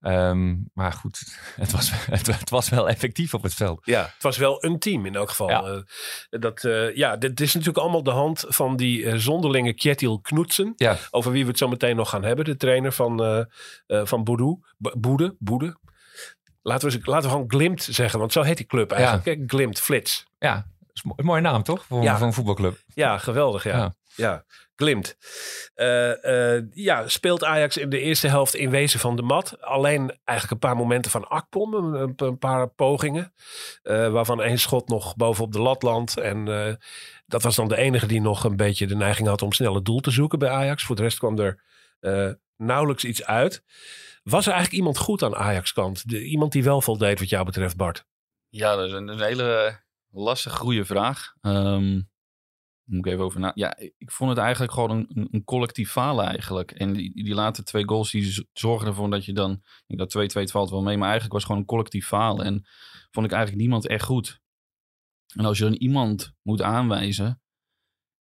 Ehm, 0.00 0.56
maar 0.74 0.92
goed, 0.92 1.38
het 1.56 1.70
was, 1.70 1.90
het, 1.92 2.26
het 2.26 2.50
was 2.50 2.68
wel 2.68 2.88
effectief 2.88 3.34
op 3.34 3.42
het 3.42 3.54
veld. 3.54 3.80
Ja, 3.84 4.02
het 4.02 4.22
was 4.22 4.36
wel 4.36 4.64
een 4.64 4.78
team 4.78 5.06
in 5.06 5.14
elk 5.14 5.28
geval. 5.28 5.48
Ja. 5.48 5.62
Eh, 5.62 6.40
dat, 6.40 6.64
eh, 6.64 6.96
ja, 6.96 7.16
dit 7.16 7.40
is 7.40 7.52
natuurlijk 7.52 7.78
allemaal 7.82 8.02
de 8.02 8.10
hand 8.10 8.44
van 8.48 8.76
die 8.76 9.06
eh, 9.06 9.14
zonderlinge 9.16 9.72
Kjetil 9.74 10.20
Knutsen. 10.20 10.72
Ja, 10.76 10.96
Over 11.10 11.32
wie 11.32 11.42
we 11.42 11.48
het 11.48 11.58
zo 11.58 11.68
meteen 11.68 11.96
nog 11.96 12.08
gaan 12.10 12.24
hebben. 12.24 12.44
De 12.44 12.56
trainer 12.56 12.92
van, 12.92 13.22
eh 13.24 13.38
eh 13.86 14.06
van 14.06 14.24
Boedoe. 14.24 14.58
Boede. 14.78 15.36
Boede. 15.38 15.78
Laten 16.62 16.90
we, 16.90 17.00
laten 17.02 17.22
we 17.28 17.34
gewoon 17.34 17.50
Glimt 17.50 17.82
zeggen. 17.82 18.18
Want 18.18 18.32
zo 18.32 18.42
heet 18.42 18.56
die 18.56 18.66
club 18.66 18.92
eigenlijk. 18.92 19.24
hè? 19.24 19.44
Glimt, 19.46 19.80
Flits. 19.80 20.26
ja. 20.38 20.66
is 20.92 21.02
een 21.16 21.24
mooie 21.24 21.40
naam 21.40 21.62
toch? 21.62 21.84
Voor, 21.84 22.02
Ja. 22.02 22.16
voor 22.16 22.26
een 22.26 22.32
voetbalclub. 22.32 22.78
Ja, 22.94 23.18
geweldig. 23.18 23.64
Ja, 23.64 23.94
ja. 24.14 24.44
Glimt. 24.80 25.16
Eh, 25.74 26.54
eh, 26.56 26.64
ja, 26.70 27.08
speelt 27.08 27.44
Ajax 27.44 27.76
in 27.76 27.90
de 27.90 28.00
eerste 28.00 28.28
helft 28.28 28.54
in 28.54 28.70
wezen 28.70 29.00
van 29.00 29.16
de 29.16 29.22
mat. 29.22 29.60
Alleen 29.60 30.18
eigenlijk 30.24 30.50
een 30.50 30.68
paar 30.68 30.76
momenten 30.76 31.10
van 31.10 31.28
Akpom. 31.28 31.74
Een, 31.74 32.38
paar 32.38 32.68
pogingen. 32.68 33.32
eh, 33.82 34.08
waarvan 34.08 34.42
één 34.42 34.58
schot 34.58 34.88
nog 34.88 35.16
bovenop 35.16 35.52
de 35.52 35.60
lat 35.60 35.82
landt. 35.82 36.18
En 36.18 36.44
dat 37.26 37.42
was 37.42 37.56
dan 37.56 37.68
de 37.68 37.76
enige 37.76 38.06
die 38.06 38.20
nog 38.20 38.44
een 38.44 38.56
beetje 38.56 38.86
de 38.86 38.96
neiging 38.96 39.28
had 39.28 39.42
om 39.42 39.52
snel 39.52 39.74
het 39.74 39.84
doel 39.84 40.00
te 40.00 40.10
zoeken 40.10 40.38
bij 40.38 40.50
Ajax. 40.50 40.84
Voor 40.84 40.96
de 40.96 41.02
rest 41.02 41.18
kwam 41.18 41.38
er 41.38 41.62
nauwelijks 42.56 43.04
iets 43.04 43.24
uit. 43.24 43.64
Was 44.22 44.46
er 44.46 44.52
eigenlijk 44.52 44.82
iemand 44.82 44.98
goed 44.98 45.22
aan 45.22 45.36
Ajax 45.36 45.72
kant? 45.72 46.04
Iemand 46.12 46.52
die 46.52 46.64
wel 46.64 46.80
voldeed 46.80 47.18
wat 47.18 47.28
jou 47.28 47.44
betreft, 47.44 47.76
Bart? 47.76 48.04
Ja, 48.48 48.76
dat 48.76 48.86
is 48.86 48.92
een, 48.92 49.20
hele 49.20 49.80
lastige, 50.10 50.56
goede 50.56 50.84
vraag. 50.84 51.34
Ehm 51.40 52.00
moet 52.90 53.06
ik 53.06 53.12
even 53.12 53.24
over 53.24 53.40
na. 53.40 53.52
Ja, 53.54 53.76
ik 53.76 54.10
vond 54.10 54.30
het 54.30 54.38
eigenlijk 54.38 54.72
gewoon 54.72 54.90
een, 54.90 55.28
een, 55.30 55.44
collectief 55.44 55.90
falen 55.90 56.26
eigenlijk. 56.26 56.70
En 56.70 56.92
die, 56.92 57.24
die 57.24 57.34
laatste 57.34 57.64
twee 57.64 57.88
goals 57.88 58.10
die 58.10 58.48
zorgen 58.52 58.86
ervoor 58.86 59.10
dat 59.10 59.24
je 59.24 59.32
dan... 59.32 59.62
Ik 59.86 59.98
dat 59.98 60.16
2-2 60.18 60.20
het 60.20 60.50
valt 60.50 60.70
wel 60.70 60.82
mee, 60.82 60.96
maar 60.96 61.08
eigenlijk 61.08 61.32
was 61.32 61.42
het 61.42 61.50
gewoon 61.50 61.60
een 61.60 61.68
collectief 61.68 62.06
falen. 62.06 62.44
En 62.44 62.66
vond 63.10 63.26
ik 63.26 63.32
eigenlijk 63.32 63.62
niemand 63.62 63.86
echt 63.86 64.04
goed. 64.04 64.40
En 65.34 65.44
als 65.44 65.58
je 65.58 65.64
dan 65.64 65.72
iemand 65.72 66.34
moet 66.42 66.62
aanwijzen 66.62 67.42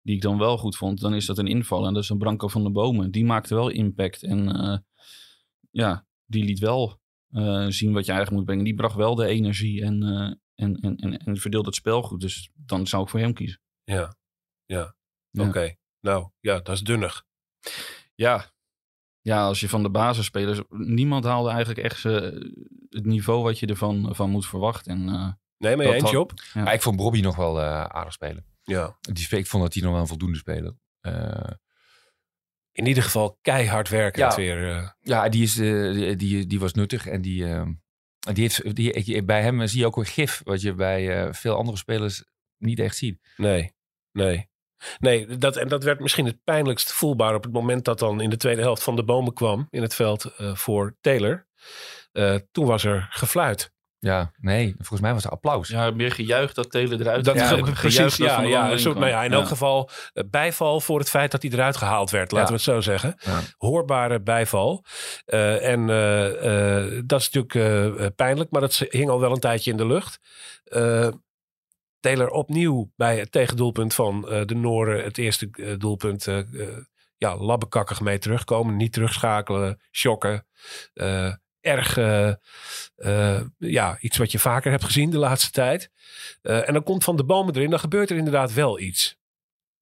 die 0.02 0.16
ik 0.16 0.22
dan 0.22 0.38
wel 0.38 0.58
goed 0.58 0.78
vond, 0.78 1.00
dan 1.00 1.14
is 1.14 1.26
dat 1.26 1.38
een 1.38 1.48
inval. 1.48 1.88
En 1.88 1.94
dat 1.94 2.04
is 2.04 2.10
een 2.10 2.18
Branko 2.18 2.48
van 2.48 2.64
de 2.64 2.72
Bomen. 2.72 3.12
Die 3.12 3.26
maakte 3.26 3.56
wel 3.56 3.70
impact. 3.70 4.24
En 4.24 4.56
eh, 4.56 4.78
ja, 5.72 6.06
die 6.26 6.44
liet 6.44 6.60
wel 6.60 7.00
eh, 7.30 7.68
zien 7.68 7.94
wat 7.94 8.06
je 8.06 8.12
eigenlijk 8.12 8.32
moet 8.32 8.46
brengen. 8.46 8.64
Die 8.64 8.74
bracht 8.74 8.96
wel 8.96 9.16
de 9.16 9.26
energie 9.26 9.84
en, 9.84 10.04
eh, 10.04 10.66
en, 10.66 10.76
en, 10.76 10.96
en, 10.96 11.18
en 11.18 11.38
verdeelde 11.38 11.68
het 11.68 11.76
spel 11.76 12.02
goed. 12.02 12.22
Dus 12.22 12.52
dan 12.56 12.88
zou 12.88 13.04
ik 13.04 13.10
voor 13.10 13.20
hem 13.20 13.34
kiezen. 13.34 13.62
Ja, 13.84 14.18
ja. 14.76 14.96
Ja. 15.32 15.48
Oké. 15.48 15.76
Nou, 16.02 16.30
ja, 16.40 16.60
dat 16.60 16.76
is 16.76 16.82
dunnig. 16.82 17.26
Ja. 18.16 18.52
ja, 19.22 19.46
als 19.46 19.60
je 19.60 19.70
van 19.70 19.84
de 19.84 19.90
basisspelers... 19.90 20.62
Niemand 20.70 21.24
haalde 21.24 21.50
eigenlijk 21.50 21.80
echt 21.80 22.06
eh, 22.06 22.14
het 22.90 23.06
niveau 23.06 23.44
wat 23.44 23.60
je 23.60 23.68
ervan 23.68 24.16
van 24.16 24.30
moet 24.30 24.46
verwachten. 24.48 24.92
En, 24.92 25.10
eh, 25.10 25.32
Nee, 25.58 25.76
maar 25.76 25.86
had-? 26.02 26.12
Ja. 26.54 26.64
Maar 26.64 26.74
ik 26.74 26.82
vond 26.82 26.96
Bobby 26.96 27.22
nog 27.22 27.36
wel 27.36 27.60
eh, 27.62 27.84
aardig 27.84 28.14
spelen. 28.14 28.46
Ja. 28.64 28.98
Die, 29.02 29.24
spe- 29.24 29.38
ik 29.38 29.48
vond 29.48 29.64
dat 29.64 29.74
hij 29.74 29.84
nog 29.84 29.92
wel 29.92 30.02
een 30.02 30.08
voldoende 30.08 30.38
speler. 30.38 30.76
Eh, 31.00 31.52
In 32.72 32.86
ieder 32.86 33.04
geval 33.04 33.38
keihard 33.42 33.90
werken. 33.90 34.22
Ja. 34.22 34.28
het 34.28 34.36
weer. 34.36 34.70
eh. 34.76 34.90
ja, 35.00 35.30
die, 35.30 35.44
is, 35.44 35.54
die, 35.54 36.16
die, 36.16 36.48
die 36.48 36.60
was 36.60 36.74
nuttig. 36.74 37.06
En 37.08 37.22
die, 37.22 37.46
die 38.34 38.44
heeft, 38.44 38.76
die, 38.76 38.92
ik- 38.92 39.26
bij 39.26 39.42
hem 39.42 39.68
zie 39.68 39.80
je 39.80 39.86
ook 39.86 39.98
een 39.98 40.06
gif. 40.06 40.42
Wat 40.44 40.62
je 40.62 40.74
bij 40.74 41.24
eh, 41.26 41.34
veel 41.34 41.56
andere 41.56 41.78
spelers 41.78 42.24
niet 42.58 42.80
echt 42.80 42.98
ziet. 42.98 43.28
Nee, 43.38 43.74
nee. 44.12 44.49
Nee, 45.00 45.38
dat, 45.38 45.56
en 45.56 45.68
dat 45.68 45.84
werd 45.84 46.00
misschien 46.00 46.26
het 46.26 46.44
pijnlijkst 46.44 46.92
voelbaar 46.94 47.36
op 47.36 47.44
het 47.44 47.54
moment 47.54 47.86
dat 47.86 48.00
dan 48.00 48.22
in 48.22 48.30
de 48.30 48.38
tweede 48.38 48.62
helft 48.62 48.84
van 48.84 48.96
de 48.96 49.04
bomen 49.04 49.34
kwam 49.34 49.68
in 49.70 49.82
het 49.82 49.96
veld 49.96 50.26
eh, 50.38 50.56
voor 50.56 50.96
Taylor. 51.02 51.48
Eh, 52.12 52.36
toen 52.52 52.66
was 52.66 52.84
er 52.84 53.08
gefluit. 53.10 53.72
Ja, 54.02 54.32
nee, 54.38 54.74
volgens 54.78 55.02
mij 55.02 55.14
was 55.14 55.24
het 55.24 55.32
applaus. 55.32 55.68
Ja, 55.68 55.92
meer 55.92 56.12
gejuicht 56.12 56.56
dat 56.56 56.72
Taylor 56.72 57.00
eruit 57.02 57.26
Dat 57.26 57.38
ge- 57.42 57.44
Gejuicht 57.46 57.80
precies, 57.80 58.18
dat 58.18 58.28
ja, 58.28 58.42
ja, 58.42 58.78
soort, 58.78 58.98
nou 58.98 59.10
ja, 59.10 59.24
in 59.24 59.34
elk 59.34 59.48
geval 59.48 59.90
eh, 60.14 60.24
bijval 60.30 60.80
voor 60.82 61.00
het 61.00 61.10
feit 61.10 61.32
dat 61.32 61.42
hij 61.42 61.52
eruit 61.52 61.78
gehaald 61.78 62.10
werd, 62.10 62.32
laten 62.32 62.56
Ja. 62.56 62.64
we 62.64 62.72
het 62.72 62.84
zo 62.84 62.92
zeggen. 62.92 63.16
Ja. 63.20 63.40
Hoorbare 63.58 64.22
bijval. 64.22 64.86
Eh, 65.26 65.68
en 65.72 65.88
dat 67.06 67.20
is 67.20 67.30
natuurlijk 67.30 68.16
pijnlijk, 68.16 68.52
maar 68.52 68.62
dat 68.62 68.86
hing 68.90 69.10
al 69.10 69.20
wel 69.20 69.32
een 69.32 69.40
tijdje 69.40 69.72
in 69.72 69.78
de 69.78 69.88
lucht. 69.88 70.20
Taylor 72.00 72.30
opnieuw 72.30 72.92
bij 72.96 73.20
het 73.20 73.32
tegendoelpunt 73.32 73.94
van 73.94 74.30
eh, 74.30 74.46
de 74.46 74.56
Noren, 74.56 75.04
het 75.04 75.18
eerste 75.18 75.50
eh, 75.52 75.78
doelpunt, 75.78 76.28
eh, 76.28 76.40
ja, 77.18 77.38
labbekakkig 77.38 78.02
mee 78.02 78.20
terugkomen. 78.20 78.76
Niet 78.76 78.94
terugschakelen, 78.94 79.82
shocken. 79.92 80.46
Erg, 81.62 81.96
ja, 83.58 84.00
iets 84.00 84.18
wat 84.18 84.32
je 84.32 84.40
vaker 84.40 84.72
hebt 84.72 84.84
gezien 84.84 85.10
de 85.10 85.18
laatste 85.18 85.52
tijd. 85.52 85.92
En 86.42 86.74
dan 86.74 86.84
komt 86.84 87.04
Van 87.04 87.16
de 87.16 87.24
Bomen 87.24 87.56
erin, 87.56 87.70
dan 87.70 87.80
gebeurt 87.80 88.10
er 88.10 88.18
inderdaad 88.18 88.54
wel 88.54 88.80
iets 88.80 89.18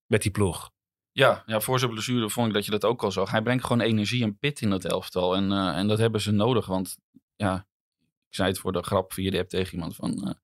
met 0.05 0.21
die 0.21 0.31
ploeg. 0.31 0.71
Ja, 1.11 1.43
ja, 1.45 1.59
voor 1.59 1.79
zijn 1.79 1.91
blessure 1.91 2.29
vond 2.29 2.47
ik 2.47 2.53
dat 2.53 2.65
je 2.65 2.71
dat 2.71 2.85
ook 2.85 3.03
al 3.03 3.11
zag. 3.11 3.31
Hij 3.31 3.41
brengt 3.41 3.63
gewoon 3.63 3.81
energie 3.81 4.23
en 4.23 4.37
pit 4.37 4.61
in 4.61 4.69
dat 4.69 4.85
elftal. 4.85 5.35
En, 5.35 5.51
en 5.51 5.87
dat 5.87 5.97
hebben 5.97 6.21
ze 6.21 6.31
nodig. 6.31 6.65
Want 6.65 6.97
ja, 7.35 7.67
ik 8.29 8.35
zei 8.35 8.49
het 8.49 8.59
voor 8.59 8.71
de 8.71 8.83
grap 8.83 9.13
via 9.13 9.31
de 9.31 9.39
app 9.39 9.49
tegen 9.49 9.73
iemand 9.73 9.95
van... 9.95 10.37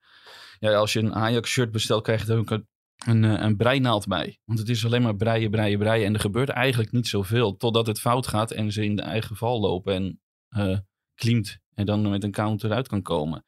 ja, 0.72 0.77
als 0.77 0.93
je 0.93 1.00
een 1.00 1.15
Ajax-shirt 1.15 1.72
bestelt, 1.72 2.03
krijg 2.03 2.25
je 2.25 2.32
er 2.32 2.39
ook 2.39 2.50
een, 2.50 2.67
een, 3.05 3.24
eh, 3.24 3.43
een 3.46 3.58
breinaald 3.58 4.08
bij. 4.08 4.39
Want 4.46 4.60
het 4.60 4.70
is 4.70 4.86
alleen 4.86 5.01
maar 5.01 5.15
breien, 5.15 5.51
breien, 5.51 5.79
breien. 5.79 6.05
En 6.05 6.13
er 6.13 6.20
gebeurt 6.20 6.50
eigenlijk 6.50 6.91
niet 6.91 7.08
zoveel. 7.08 7.58
Totdat 7.58 7.88
het 7.88 8.00
fout 8.00 8.27
gaat 8.27 8.51
en 8.51 8.72
ze 8.72 8.84
in 8.84 8.96
de 8.96 9.01
eigen 9.01 9.36
val 9.36 9.60
lopen. 9.60 9.93
En 9.93 10.22
eh 10.50 10.77
klimt. 11.15 11.60
En 11.74 11.86
dan 11.86 12.10
met 12.10 12.24
een 12.24 12.32
counter 12.32 12.72
uit 12.72 12.88
kan 12.88 13.01
komen. 13.01 13.46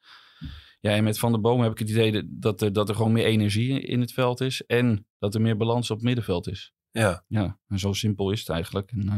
Ja, 0.80 0.90
en 0.90 1.04
met 1.04 1.18
Van 1.18 1.32
der 1.32 1.40
Boom 1.40 1.60
heb 1.60 1.72
ik 1.72 1.78
het 1.78 1.88
idee 1.88 2.38
dat 2.38 2.60
er, 2.60 2.72
dat 2.72 2.88
er 2.88 2.94
gewoon 2.94 3.12
meer 3.12 3.24
energie 3.24 3.80
in 3.80 4.00
het 4.00 4.12
veld 4.12 4.40
is. 4.40 4.62
En 4.62 5.06
dat 5.18 5.34
er 5.34 5.40
meer 5.40 5.56
balans 5.56 5.90
op 5.90 5.96
het 5.96 6.06
middenveld 6.06 6.48
is. 6.48 6.72
Ja, 6.90 7.24
Ja, 7.28 7.58
en 7.66 7.78
zo 7.78 7.92
simpel 7.92 8.30
is 8.30 8.40
het 8.40 8.48
eigenlijk. 8.48 8.90
En, 8.90 9.08
eh, 9.08 9.16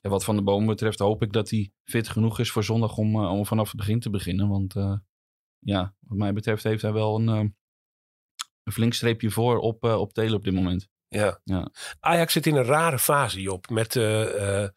ja, 0.00 0.10
wat 0.10 0.24
Van 0.24 0.36
de 0.36 0.42
Boom 0.42 0.66
betreft 0.66 0.98
hoop 0.98 1.22
ik 1.22 1.32
dat 1.32 1.50
hij 1.50 1.70
fit 1.84 2.08
genoeg 2.08 2.38
is 2.38 2.50
voor 2.50 2.64
zondag 2.64 2.96
om, 2.96 3.16
om 3.16 3.46
vanaf 3.46 3.68
het 3.68 3.76
begin 3.76 4.00
te 4.00 4.10
beginnen. 4.10 4.48
Want 4.48 4.74
ja, 5.68 5.94
wat 6.00 6.18
mij 6.18 6.32
betreft 6.32 6.62
heeft 6.64 6.82
hij 6.82 6.92
wel 6.92 7.16
een, 7.16 7.28
eh, 7.28 7.44
een 8.62 8.72
flink 8.72 8.94
streepje 8.94 9.30
voor 9.30 9.58
op, 9.58 9.84
eh, 9.84 10.00
op 10.00 10.12
Taylor 10.12 10.36
op 10.36 10.44
dit 10.44 10.54
moment. 10.54 10.88
ja. 11.08 11.40
Ja. 11.44 11.70
Ajax 12.00 12.32
zit 12.32 12.46
in 12.46 12.56
een 12.56 12.64
rare 12.64 12.98
fase, 12.98 13.40
Job. 13.40 13.70
Met 13.70 13.96
eh, 13.96 14.68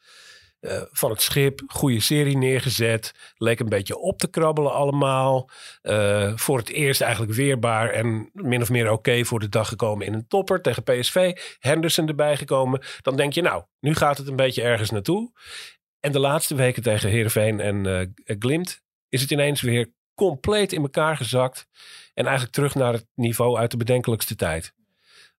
van 0.92 1.10
het 1.10 1.22
schip, 1.22 1.62
goede 1.68 2.00
serie 2.00 2.38
neergezet. 2.38 3.34
Leek 3.38 3.60
een 3.60 3.70
beetje 3.70 3.98
op 3.98 4.18
te 4.18 4.30
krabbelen 4.30 4.74
allemaal. 4.74 5.50
Voor 6.36 6.58
het 6.58 6.70
eerst 6.70 7.02
eigenlijk 7.02 7.34
weerbaar 7.34 7.90
en 7.90 8.30
min 8.34 8.62
of 8.62 8.70
meer 8.70 8.92
oké 8.92 9.26
voor 9.26 9.40
de 9.40 9.50
dag 9.50 9.68
gekomen 9.68 10.06
in 10.06 10.14
een 10.14 10.28
topper 10.28 10.62
tegen 10.62 10.84
PSV. 10.84 11.38
Henderson 11.60 12.08
erbij 12.08 12.38
gekomen. 12.38 12.82
Dan 13.02 13.16
denk 13.16 13.34
je, 13.34 13.42
nou, 13.42 13.64
nu 13.80 13.96
gaat 13.96 14.18
het 14.18 14.28
een 14.28 14.36
beetje 14.36 14.62
ergens 14.62 14.90
naartoe. 14.90 15.32
En 16.00 16.12
de 16.12 16.20
laatste 16.20 16.56
weken 16.56 16.84
tegen 16.84 17.10
Heerenveen 17.10 17.60
en 17.60 17.86
eh 17.86 18.36
Glimt 18.40 18.82
is 19.10 19.22
het 19.22 19.32
ineens 19.32 19.62
weer 19.62 19.94
compleet 20.30 20.74
in 20.74 20.82
elkaar 20.82 21.18
gezakt. 21.18 21.68
En 22.14 22.24
eigenlijk 22.26 22.56
terug 22.56 22.76
naar 22.76 22.94
het 22.94 23.08
niveau 23.16 23.58
uit 23.58 23.72
de 23.72 23.78
bedenkelijkste 23.78 24.36
tijd. 24.36 24.74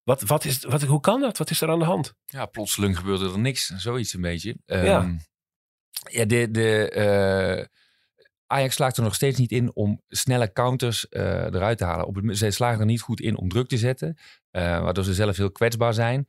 Wat, 0.02 0.22
wat 0.22 0.44
is, 0.44 0.64
wat, 0.64 0.82
hoe 0.82 1.00
kan 1.00 1.20
dat? 1.20 1.38
Wat 1.38 1.50
is 1.50 1.60
er 1.60 1.70
aan 1.70 1.78
de 1.78 1.84
hand? 1.84 2.14
Ja, 2.26 2.46
plotseling 2.46 2.96
gebeurde 2.98 3.30
er 3.32 3.38
niks. 3.38 3.66
Zoiets 3.66 4.14
een 4.14 4.20
beetje. 4.20 4.56
Ehm, 4.66 4.84
Ja. 4.84 5.16
ja, 6.10 6.24
de, 6.24 6.50
de, 6.50 6.88
eh, 6.90 7.64
Ajax 8.46 8.74
slaagt 8.74 8.96
er 8.96 9.02
nog 9.02 9.14
steeds 9.14 9.38
niet 9.38 9.50
in 9.52 9.74
om 9.74 10.02
snelle 10.08 10.52
counters 10.52 11.08
eh, 11.08 11.22
eruit 11.44 11.78
te 11.78 11.84
halen. 11.84 12.06
Op 12.06 12.14
het, 12.14 12.38
zij 12.38 12.50
slagen 12.50 12.80
er 12.80 12.86
niet 12.86 13.00
goed 13.00 13.20
in 13.20 13.36
om 13.36 13.48
druk 13.48 13.68
te 13.68 13.78
zetten. 13.78 14.18
eh, 14.50 14.80
waardoor 14.82 15.04
ze 15.04 15.14
zelf 15.14 15.36
heel 15.36 15.52
kwetsbaar 15.52 15.94
zijn. 15.94 16.28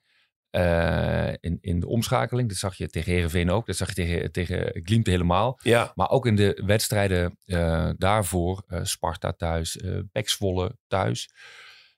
Eh, 0.54 1.34
in, 1.40 1.58
in 1.62 1.80
de 1.80 1.88
omschakeling. 1.88 2.50
Dat 2.50 2.58
zag 2.58 2.76
je 2.76 2.90
tegen 2.90 3.12
Herenveen 3.14 3.50
ook. 3.52 3.66
Dat 3.66 3.76
zag 3.76 3.88
je 3.88 3.94
tegen, 3.94 4.32
tegen 4.32 4.82
Glimt 4.84 5.06
helemaal. 5.08 5.60
Ja, 5.64 5.92
Maar 5.96 6.10
ook 6.10 6.26
in 6.26 6.36
de 6.36 6.62
wedstrijden 6.66 7.38
eh, 7.46 7.90
daarvoor. 7.98 8.64
eh, 8.68 8.80
Sparta 8.84 9.32
thuis. 9.32 9.80
Zwolle 10.14 10.78
thuis. 10.88 11.30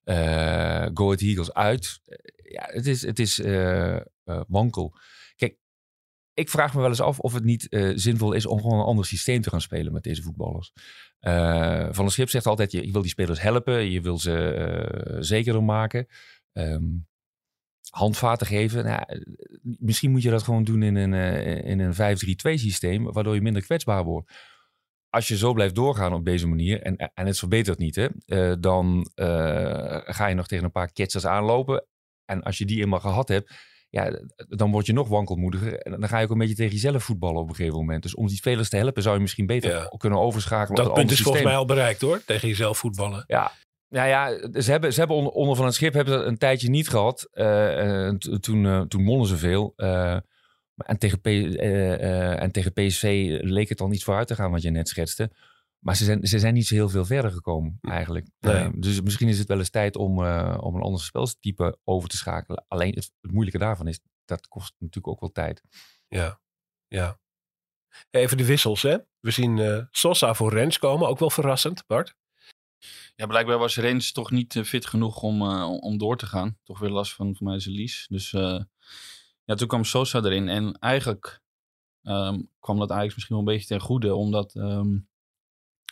eh 0.03 0.85
Go 0.93 1.05
Ahead 1.05 1.21
Eagles 1.21 1.53
uit. 1.53 2.00
Ja, 2.43 2.63
het 2.71 2.88
is, 2.88 3.01
het 3.01 3.19
is 3.19 3.41
wankel. 4.47 4.93
Kijk, 5.35 5.57
ik 6.33 6.50
vraag 6.50 6.74
me 6.74 6.79
wel 6.81 6.89
eens 6.89 7.01
af 7.01 7.19
of 7.19 7.33
het 7.33 7.43
niet 7.43 7.67
zinvol 7.95 8.33
is 8.33 8.45
om 8.45 8.62
gewoon 8.62 8.79
een 8.79 8.85
ander 8.85 9.05
systeem 9.05 9.41
te 9.41 9.50
gaan 9.50 9.62
spelen 9.62 9.93
met 9.93 10.03
deze 10.03 10.21
voetballers. 10.21 10.71
Van 11.95 12.03
der 12.05 12.12
Schip 12.12 12.29
zegt 12.29 12.45
altijd, 12.45 12.71
je, 12.71 12.85
je 12.85 12.91
wil 12.91 13.01
die 13.01 13.09
spelers 13.09 13.41
helpen. 13.41 13.91
Je 13.91 14.01
wil 14.01 14.17
ze 14.19 15.17
zekerder 15.19 15.63
maken. 15.63 16.07
Ehm, 16.51 16.83
handvaten 17.98 18.48
geven. 18.48 18.86
Nou, 18.86 19.04
misschien 19.62 20.12
moet 20.12 20.22
je 20.22 20.30
dat 20.30 20.44
gewoon 20.44 20.64
doen 20.64 20.84
in 20.84 20.96
een, 20.96 21.14
eh, 21.14 21.70
in 21.70 21.80
een 21.80 21.94
5-3-2 21.94 22.58
systeem, 22.58 23.12
waardoor 23.12 23.36
je 23.36 23.42
minder 23.42 23.62
kwetsbaar 23.62 24.04
wordt. 24.04 24.32
Als 25.10 25.28
je 25.28 25.38
zo 25.38 25.54
blijft 25.54 25.75
doorgaan 25.75 26.14
op 26.14 26.25
deze 26.25 26.48
manier, 26.48 26.82
en, 26.82 26.96
en 27.14 27.25
het 27.25 27.40
verbetert 27.40 27.78
niet, 27.78 27.96
hè, 27.96 28.08
eh, 28.25 28.56
dan 28.60 29.10
eh, 29.16 30.00
ga 30.04 30.28
je 30.28 30.36
nog 30.36 30.48
tegen 30.48 30.66
een 30.66 30.72
paar 30.72 30.92
ketsers 30.92 31.25
aanlopen. 31.25 31.86
En 32.25 32.44
als 32.44 32.58
je 32.58 32.66
die 32.66 32.82
eenmaal 32.82 33.00
gehad 33.00 33.28
hebt, 33.28 33.54
ja, 33.90 34.20
dan 34.36 34.72
word 34.72 34.86
je 34.86 34.94
nog 34.94 35.08
wankelmoediger. 35.08 35.80
En 35.80 36.00
dan 36.00 36.10
ga 36.10 36.18
je 36.18 36.25
ook 36.25 36.32
een 36.32 36.38
beetje 36.38 36.56
tegen 36.56 36.74
jezelf 36.74 37.04
voetballen 37.04 37.42
op 37.42 37.50
een 37.50 37.56
gegeven 37.56 37.78
moment. 37.78 38.04
Dus 38.04 38.16
om 38.16 38.28
die 38.28 38.36
spelers 38.36 38.70
te 38.70 38.78
helpen, 38.78 39.02
zou 39.02 39.16
je 39.16 39.22
misschien 39.22 39.46
beter 39.46 39.72
Ja. 39.72 39.92
kunnen 39.98 40.20
overschakelen. 40.20 40.84
dat 40.84 40.94
punt 40.94 41.12
is 41.12 41.22
volgens 41.22 41.44
mij 41.44 41.56
al 41.56 41.66
bereikt 41.66 42.02
hoor. 42.02 42.24
Tegen 42.25 42.48
jezelf 42.48 42.78
voetballen. 42.78 43.24
Ja, 43.28 43.52
nou 43.89 44.08
ja, 44.08 44.50
ze 44.62 44.72
hebben, 44.72 44.94
ze 44.94 45.00
hebben 45.00 45.18
onder, 45.18 45.34
onder 45.34 45.56
van 45.56 45.65
het 45.65 45.74
schip 45.75 45.94
hebben 45.94 46.13
ze 46.20 46.25
een 46.25 46.38
tijdje 46.38 46.70
niet 46.70 46.89
gehad. 46.89 47.27
Eh, 47.32 48.08
eh, 48.08 48.15
t- 48.15 48.44
toen, 48.44 48.65
eh, 48.65 48.82
toen 48.82 49.06
wonnen 49.06 49.27
ze 49.27 49.38
veel. 49.38 49.74
En, 50.75 50.98
tegen 50.98 51.22
P, 51.22 51.25
en 51.27 52.51
tegen 52.51 52.74
PSV 52.74 53.38
leek 53.42 53.70
het 53.70 53.77
dan 53.77 53.89
niet 53.89 54.04
vooruit 54.04 54.27
te 54.27 54.36
gaan 54.36 54.51
wat 54.51 54.62
je 54.62 54.70
net 54.70 54.88
schetste. 54.88 55.32
Maar 55.80 55.96
ze 55.96 56.04
zijn, 56.04 56.27
ze 56.27 56.39
zijn 56.39 56.54
niet 56.54 56.68
zo 56.68 56.75
heel 56.75 56.89
veel 56.89 57.06
verder 57.06 57.32
gekomen 57.32 57.77
eigenlijk. 57.82 58.27
Nee. 58.39 58.80
Dus 58.80 59.01
misschien 59.01 59.27
is 59.27 59.39
het 59.39 59.48
wel 59.48 59.58
eens 59.58 59.70
tijd 59.70 59.96
om, 59.96 60.12
om 60.58 60.75
een 60.75 60.82
ander 60.82 61.01
spelstype 61.01 61.77
over 61.84 62.10
te 62.10 62.18
schakelen. 62.18 62.65
Alleen 62.68 62.94
het, 62.96 63.12
het 63.22 63.32
moeilijke 63.32 63.60
daarvan 63.60 63.88
is, 63.88 64.00
dat 64.25 64.48
kost 64.48 64.74
natuurlijk 64.80 65.08
ook 65.08 65.20
wel 65.20 65.32
tijd. 65.32 65.62
Ja, 66.08 66.39
ja. 66.88 67.20
Even 68.12 68.38
de 68.38 68.46
wissels 68.46 68.82
hè. 68.82 68.98
We 69.20 69.32
zien 69.32 69.60
eh, 69.60 69.84
Sosa 69.92 70.34
voor 70.34 70.54
Rens 70.54 70.77
komen. 70.80 71.08
Ook 71.08 71.20
wel 71.20 71.30
verrassend, 71.30 71.84
Bart. 71.88 72.15
Ja, 73.15 73.25
blijkbaar 73.25 73.58
was 73.58 73.75
Rens 73.77 74.12
toch 74.12 74.32
niet 74.32 74.56
eh, 74.56 74.63
fit 74.63 74.86
genoeg 74.86 75.22
om, 75.22 75.42
eh, 75.42 75.70
om 75.80 75.98
door 75.98 76.18
te 76.18 76.25
gaan. 76.25 76.58
Toch 76.63 76.80
weer 76.80 76.89
last 76.89 77.13
van, 77.13 77.36
van 77.36 77.48
mij 77.48 77.60
zijn 77.60 77.75
lies. 77.75 78.06
Dus 78.10 78.34
eh, 78.34 78.60
ja, 79.44 79.56
toen 79.56 79.68
kwam 79.68 79.84
Sosa 79.84 80.24
erin. 80.24 80.48
En 80.50 80.74
eigenlijk 80.80 81.42
ehm, 82.01 82.42
kwam 82.60 82.80
dat 82.80 82.92
Ajax 82.92 83.13
misschien 83.15 83.36
wel 83.36 83.46
een 83.46 83.54
beetje 83.54 83.68
ten 83.68 83.80
goede. 83.82 84.15
Omdat, 84.15 84.56
ehm, 84.56 84.98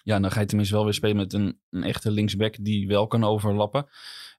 ja, 0.04 0.20
dan 0.20 0.32
ga 0.32 0.40
je 0.40 0.46
tenminste 0.46 0.76
wel 0.76 0.84
weer 0.84 0.94
spelen 0.94 1.16
met 1.16 1.34
een, 1.34 1.60
een 1.70 1.84
echte 1.84 2.12
linksback 2.12 2.56
die 2.60 2.88
wel 2.88 3.08
kan 3.08 3.24
overlappen. 3.24 3.88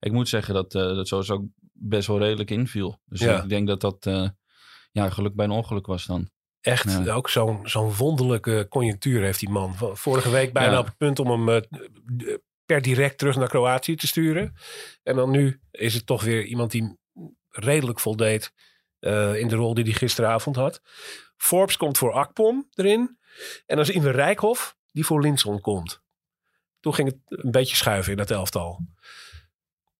Ik 0.00 0.12
moet 0.12 0.28
zeggen 0.28 0.54
dat, 0.54 0.73
dat 0.73 1.08
Sosa 1.08 1.34
ook 1.34 1.44
best 1.73 2.06
wel 2.06 2.18
redelijk 2.18 2.50
inviel. 2.50 3.00
Dus 3.06 3.20
Ja. 3.20 3.42
ik 3.42 3.49
denk 3.49 3.66
dat 3.66 3.80
dat 3.80 4.06
eh, 4.06 4.28
ja, 4.92 5.11
geluk 5.11 5.34
bij 5.34 5.44
een 5.44 5.50
ongeluk 5.50 5.87
was 5.87 6.06
dan. 6.06 6.30
Echt 6.64 6.92
Ja. 7.04 7.12
ook 7.12 7.30
zo'n 7.30 7.61
zo'n 7.68 7.94
wonderlijke 7.94 8.66
conjunctuur 8.71 9.23
heeft 9.23 9.40
die 9.40 9.49
man. 9.49 9.75
Vorige 9.92 10.30
week 10.30 10.52
bijna 10.52 10.73
Ja. 10.73 10.78
op 10.78 10.87
het 10.87 10.97
punt 10.97 11.18
om 11.18 11.30
hem 11.30 11.49
eh, 11.49 12.35
per 12.66 12.83
direct 12.83 13.18
terug 13.18 13.37
naar 13.37 13.49
Kroatië 13.49 13.94
te 13.97 14.06
sturen. 14.06 14.54
En 15.02 15.16
dan 15.16 15.30
nu 15.30 15.61
is 15.71 15.94
het 15.94 16.06
toch 16.06 16.23
weer 16.23 16.44
iemand 16.44 16.71
die 16.71 16.99
redelijk 17.49 18.00
voldeed 18.00 18.52
eh, 18.99 19.37
in 19.37 19.49
de 19.49 19.54
rol 19.56 19.75
die 19.75 19.85
hij 19.85 19.92
gisteravond 19.92 20.56
had. 20.56 20.80
Forbes 21.37 21.76
komt 21.76 21.99
voor 21.99 22.12
Akpom 22.12 22.68
erin. 22.75 23.18
En 23.66 23.76
dan 23.76 23.85
zien 23.85 24.02
we 24.02 24.11
Rijkhoff 24.11 24.76
die 24.92 25.06
voor 25.06 25.21
Linson 25.21 25.61
komt. 25.61 26.02
Toen 26.80 26.94
ging 26.94 27.09
het 27.09 27.18
een 27.42 27.50
beetje 27.50 27.76
schuiven 27.76 28.12
in 28.12 28.18
dat 28.18 28.30
elftal. 28.30 28.80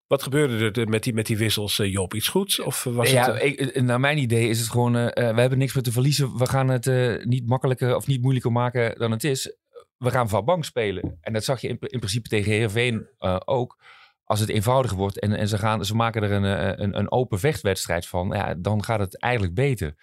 Wat 0.07 0.23
gebeurde 0.23 0.81
er 0.81 0.89
met 0.89 1.03
die, 1.03 1.15
met 1.15 1.27
die 1.27 1.37
wissels, 1.37 1.79
eh, 1.79 1.93
Job? 1.93 2.15
Iets 2.15 2.29
goeds? 2.29 2.61
Of 2.61 2.85
was 2.85 3.11
ja, 3.11 3.33
het... 3.33 3.41
eh, 3.41 3.47
ik- 3.49 3.61
eh, 3.61 3.83
naar 3.83 4.01
mijn 4.01 4.19
idee 4.19 4.49
is 4.49 4.59
het 4.61 4.69
gewoon, 4.71 4.97
eh, 4.97 5.29
eh, 5.29 5.35
we 5.35 5.41
hebben 5.41 5.59
niks 5.59 5.75
meer 5.75 5.83
te 5.83 5.93
verliezen. 5.93 6.37
We 6.39 6.47
gaan 6.47 6.69
het 6.69 6.87
eh, 6.87 7.25
niet 7.25 7.47
makkelijker 7.47 7.97
of 7.97 8.07
niet 8.07 8.21
moeilijker 8.23 8.53
maken 8.53 8.99
dan 8.99 9.11
het 9.11 9.25
is. 9.25 9.57
We 9.99 10.11
gaan 10.11 10.29
van 10.29 10.45
bank 10.45 10.65
spelen. 10.65 11.19
En 11.21 11.33
dat 11.33 11.45
zag 11.45 11.61
je 11.61 11.69
in, 11.69 11.77
in 11.81 11.99
principe 11.99 12.29
tegen 12.29 12.53
Heerenveen 12.53 13.07
eh, 13.19 13.37
ook. 13.45 13.79
Als 14.25 14.41
het 14.41 14.49
eenvoudiger 14.49 14.97
wordt 14.97 15.21
en, 15.21 15.33
en 15.33 15.49
ze, 15.49 15.59
gaan, 15.59 15.85
ze 15.85 15.95
maken 15.95 16.23
er 16.23 16.33
een, 16.33 16.45
eh, 16.45 16.85
een, 16.85 16.99
een 16.99 17.11
open 17.13 17.39
vechtwedstrijd 17.39 18.07
van, 18.07 18.29
ja, 18.29 18.55
dan 18.55 18.85
gaat 18.85 18.99
het 19.01 19.19
eigenlijk 19.21 19.55
beter. 19.55 19.95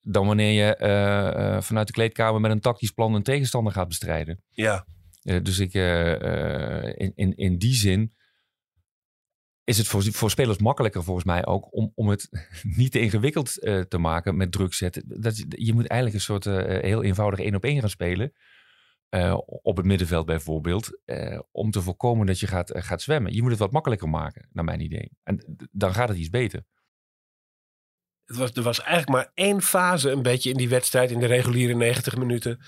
Dan 0.00 0.26
wanneer 0.26 0.52
je 0.66 0.76
eh, 0.76 1.54
eh, 1.56 1.62
vanuit 1.62 1.86
de 1.86 1.92
kleedkamer 1.92 2.40
met 2.40 2.50
een 2.50 2.60
tactisch 2.60 2.90
plan 2.90 3.14
een 3.14 3.22
tegenstander 3.22 3.72
gaat 3.72 3.88
bestrijden. 3.88 4.42
ja, 4.50 4.86
Eh, 5.22 5.36
dus 5.42 5.58
ik, 5.58 5.74
eh, 5.74 6.12
eh, 6.84 6.92
in, 6.96 7.12
in, 7.14 7.36
in 7.36 7.58
die 7.58 7.74
zin 7.74 8.14
is 9.66 9.78
het 9.78 9.86
voor, 9.86 10.02
voor 10.02 10.30
spelers 10.30 10.58
makkelijker 10.58 11.04
volgens 11.04 11.26
mij 11.26 11.46
ook 11.46 11.74
om, 11.74 11.92
om 11.94 12.08
het 12.08 12.28
niet 12.76 12.92
te 12.92 13.00
ingewikkeld 13.00 13.58
eh, 13.60 13.80
te 13.80 13.98
maken 13.98 14.36
met 14.36 14.52
druk 14.52 14.74
zetten. 14.74 15.02
Dat, 15.06 15.36
je- 15.36 15.74
moet 15.74 15.86
eigenlijk 15.86 16.14
een 16.14 16.24
soort 16.24 16.46
eh, 16.46 16.82
heel 16.82 17.02
eenvoudig 17.02 17.38
één 17.40 17.54
op 17.54 17.64
één 17.64 17.80
gaan 17.80 17.90
spelen. 17.90 18.32
eh, 19.08 19.38
op 19.46 19.76
het 19.76 19.86
middenveld 19.86 20.26
bijvoorbeeld. 20.26 20.90
om 21.50 21.70
te 21.70 21.82
voorkomen 21.82 22.26
dat 22.26 22.40
je 22.40 22.46
gaat, 22.46 22.72
gaat 22.74 23.02
zwemmen. 23.02 23.32
Je 23.32 23.42
moet 23.42 23.50
het 23.50 23.60
wat 23.60 23.72
makkelijker 23.72 24.08
maken, 24.08 24.48
naar 24.52 24.64
mijn 24.64 24.80
idee. 24.80 25.10
En 25.22 25.56
dan 25.72 25.94
gaat 25.94 26.08
het 26.08 26.18
iets 26.18 26.30
beter. 26.30 26.64
Het 28.24 28.36
was, 28.36 28.50
er 28.52 28.62
was 28.62 28.80
eigenlijk 28.80 29.10
maar 29.10 29.30
één 29.34 29.62
fase 29.62 30.10
een 30.10 30.22
beetje 30.22 30.50
in 30.50 30.56
die 30.56 30.68
wedstrijd, 30.68 31.10
in 31.10 31.18
de 31.20 31.26
reguliere 31.26 31.74
90 31.74 32.16
minuten. 32.16 32.58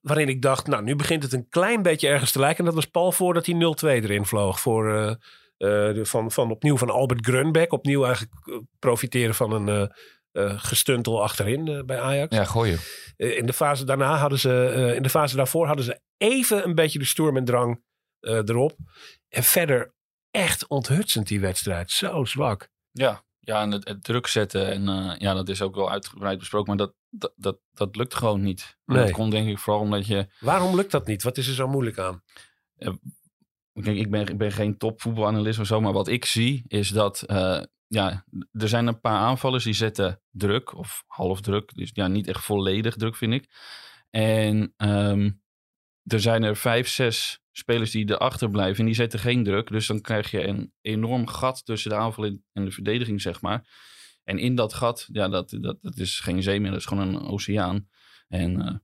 waarin 0.00 0.28
ik 0.28 0.42
dacht, 0.42 0.66
nou 0.66 0.82
nu 0.82 0.96
begint 0.96 1.22
het 1.22 1.32
een 1.32 1.48
klein 1.48 1.82
beetje 1.82 2.08
ergens 2.08 2.32
te 2.32 2.38
lijken. 2.38 2.58
En 2.58 2.64
dat 2.64 2.74
was 2.74 2.86
Paul 2.86 3.12
voordat 3.12 3.46
hij 3.46 3.54
0-2 3.54 4.04
erin 4.04 4.24
vloog. 4.24 4.60
Voor, 4.60 5.16
de, 5.58 6.00
van, 6.04 6.30
van 6.30 6.50
opnieuw 6.50 6.76
van 6.76 6.90
Albert 6.90 7.26
Grunbeck. 7.26 7.72
Opnieuw 7.72 8.04
eigenlijk 8.04 8.46
eh, 8.46 8.56
profiteren 8.78 9.34
van 9.34 9.52
een 9.52 9.68
eh, 9.68 9.96
eh, 10.44 10.54
gestuntel 10.62 11.22
achterin 11.22 11.68
eh, 11.68 11.82
bij 11.84 12.00
Ajax. 12.00 12.36
Ja, 12.36 12.44
gooien. 12.44 12.78
Eh, 13.16 13.36
in 13.36 13.46
de 13.46 13.52
fase 13.52 13.84
daarna 13.84 14.16
hadden 14.16 14.38
ze, 14.38 14.64
eh, 14.64 14.94
in 14.94 15.02
de 15.02 15.10
fase 15.10 15.36
daarvoor 15.36 15.66
hadden 15.66 15.84
ze 15.84 16.00
even 16.16 16.64
een 16.64 16.74
beetje 16.74 16.98
de 16.98 17.04
stoerm 17.04 17.36
en 17.36 17.44
drang 17.44 17.82
eh, 18.20 18.34
erop. 18.34 18.76
En 19.28 19.42
verder 19.42 19.94
echt 20.30 20.66
onthutsend 20.66 21.28
die 21.28 21.40
wedstrijd. 21.40 21.90
Zo 21.90 22.24
zwak. 22.24 22.68
Ja, 22.90 23.24
ja 23.40 23.62
en 23.62 23.70
het, 23.70 23.88
het 23.88 24.04
druk 24.04 24.26
zetten. 24.26 24.66
En 24.66 24.88
eh, 24.88 25.18
ja, 25.18 25.34
dat 25.34 25.48
is 25.48 25.62
ook 25.62 25.74
wel 25.74 25.90
uitgebreid 25.90 26.38
besproken. 26.38 26.76
Maar 26.76 26.86
dat, 26.86 26.94
dat, 27.10 27.32
dat, 27.36 27.58
dat 27.72 27.96
lukt 27.96 28.14
gewoon 28.14 28.40
niet. 28.40 28.78
Nee. 28.84 28.98
Dat 29.02 29.10
komt 29.10 29.30
denk 29.30 29.48
ik 29.48 29.58
vooral 29.58 29.82
omdat 29.82 30.06
je... 30.06 30.26
Waarom 30.40 30.76
lukt 30.76 30.90
dat 30.90 31.06
niet? 31.06 31.22
Wat 31.22 31.36
is 31.38 31.48
er 31.48 31.54
zo 31.54 31.68
moeilijk 31.68 31.98
aan? 31.98 32.22
Ik 33.96 34.10
ben, 34.10 34.28
ik 34.28 34.38
ben 34.38 34.52
geen 34.52 34.76
topvoetbalanalist 34.76 35.58
of 35.58 35.66
zo. 35.66 35.80
Maar 35.80 35.92
wat 35.92 36.08
ik 36.08 36.24
zie 36.24 36.64
is 36.66 36.88
dat... 36.88 37.22
eh, 37.22 37.62
ja, 37.86 38.24
er 38.52 38.68
zijn 38.68 38.86
een 38.86 39.00
paar 39.00 39.18
aanvallers 39.18 39.64
die 39.64 39.72
zetten 39.72 40.20
druk. 40.30 40.74
Of 40.76 41.04
half 41.06 41.40
druk. 41.40 41.74
Dus 41.74 41.90
ja, 41.92 42.06
niet 42.06 42.28
echt 42.28 42.44
volledig 42.44 42.96
druk 42.96 43.16
vind 43.16 43.32
ik. 43.32 43.46
En 44.10 44.72
ehm, 44.76 45.30
er 46.04 46.20
zijn 46.20 46.42
er 46.42 46.56
vijf, 46.56 46.88
zes 46.88 47.40
spelers 47.50 47.90
die 47.90 48.10
erachter 48.10 48.50
blijven. 48.50 48.78
En 48.78 48.84
die 48.86 48.94
zetten 48.94 49.18
geen 49.18 49.44
druk. 49.44 49.68
Dus 49.68 49.86
dan 49.86 50.00
krijg 50.00 50.30
je 50.30 50.46
een 50.46 50.72
enorm 50.80 51.26
gat 51.26 51.64
tussen 51.64 51.90
de 51.90 51.96
aanval 51.96 52.24
en- 52.24 52.44
en 52.52 52.64
de 52.64 52.70
verdediging, 52.70 53.20
zeg 53.20 53.40
maar. 53.40 53.68
En 54.24 54.38
in 54.38 54.54
dat 54.54 54.74
gat, 54.74 55.08
ja, 55.12 55.28
dat, 55.28 55.50
dat, 55.60 55.78
dat 55.80 55.96
is 55.96 56.20
geen 56.20 56.42
zee 56.42 56.60
meer. 56.60 56.70
Dat 56.70 56.80
is 56.80 56.86
gewoon 56.86 57.14
een 57.14 57.22
oceaan. 57.26 57.88
En 58.28 58.60
eh, 58.66 58.74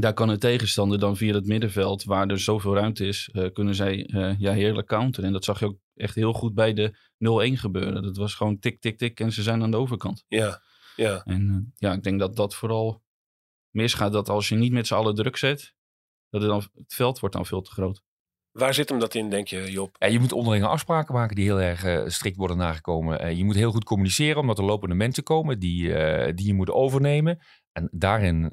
daar 0.00 0.14
kan 0.14 0.28
een 0.28 0.38
tegenstander 0.38 0.98
dan 0.98 1.16
via 1.16 1.34
het 1.34 1.46
middenveld, 1.46 2.04
waar 2.04 2.26
er 2.26 2.40
zoveel 2.40 2.74
ruimte 2.74 3.06
is, 3.06 3.28
eh, 3.32 3.52
kunnen 3.52 3.74
zij 3.74 4.06
eh, 4.06 4.38
ja, 4.38 4.52
heerlijk 4.52 4.86
counteren. 4.86 5.26
En 5.26 5.32
dat 5.32 5.44
zag 5.44 5.58
je 5.58 5.66
ook 5.66 5.78
echt 5.94 6.14
heel 6.14 6.32
goed 6.32 6.54
bij 6.54 6.72
de 6.72 6.94
0-1 7.18 7.56
gebeuren. 7.56 8.02
Dat 8.02 8.16
was 8.16 8.34
gewoon 8.34 8.58
tik, 8.58 8.80
tik, 8.80 8.98
tik 8.98 9.20
en 9.20 9.32
ze 9.32 9.42
zijn 9.42 9.62
aan 9.62 9.70
de 9.70 9.76
overkant. 9.76 10.24
Ja, 10.28 10.62
ja. 10.96 11.22
En 11.24 11.48
eh, 11.48 11.88
ja, 11.88 11.92
ik 11.96 12.02
denk 12.02 12.18
dat 12.18 12.36
dat 12.36 12.54
vooral 12.54 13.02
misgaat. 13.70 14.12
Dat 14.12 14.28
als 14.28 14.48
je 14.48 14.54
niet 14.54 14.72
met 14.72 14.86
z'n 14.86 14.94
allen 14.94 15.14
druk 15.14 15.36
zet, 15.36 15.74
dat 16.30 16.40
het, 16.40 16.50
dan, 16.50 16.62
het 16.74 16.94
veld 16.94 17.18
wordt 17.18 17.34
dan 17.34 17.46
veel 17.46 17.62
te 17.62 17.70
groot. 17.70 18.02
Waar 18.58 18.74
zit 18.74 18.88
hem 18.88 18.98
dat 18.98 19.14
in, 19.14 19.30
denk 19.30 19.48
je, 19.48 19.70
Job? 19.70 19.96
Ja, 19.98 20.06
je 20.06 20.18
moet 20.18 20.32
onderlinge 20.32 20.66
afspraken 20.66 21.14
maken 21.14 21.36
die 21.36 21.44
heel 21.44 21.60
erg 21.60 21.84
eh, 21.84 22.02
strikt 22.06 22.36
worden 22.36 22.56
nagekomen. 22.56 23.20
Eh, 23.20 23.36
je 23.36 23.44
moet 23.44 23.54
heel 23.54 23.70
goed 23.70 23.84
communiceren, 23.84 24.40
omdat 24.40 24.58
er 24.58 24.64
lopende 24.64 24.94
mensen 24.94 25.22
komen 25.22 25.58
die, 25.58 25.94
eh, 25.94 26.34
die 26.34 26.46
je 26.46 26.54
moet 26.54 26.70
overnemen. 26.70 27.38
En 27.72 27.88
daarin 27.92 28.50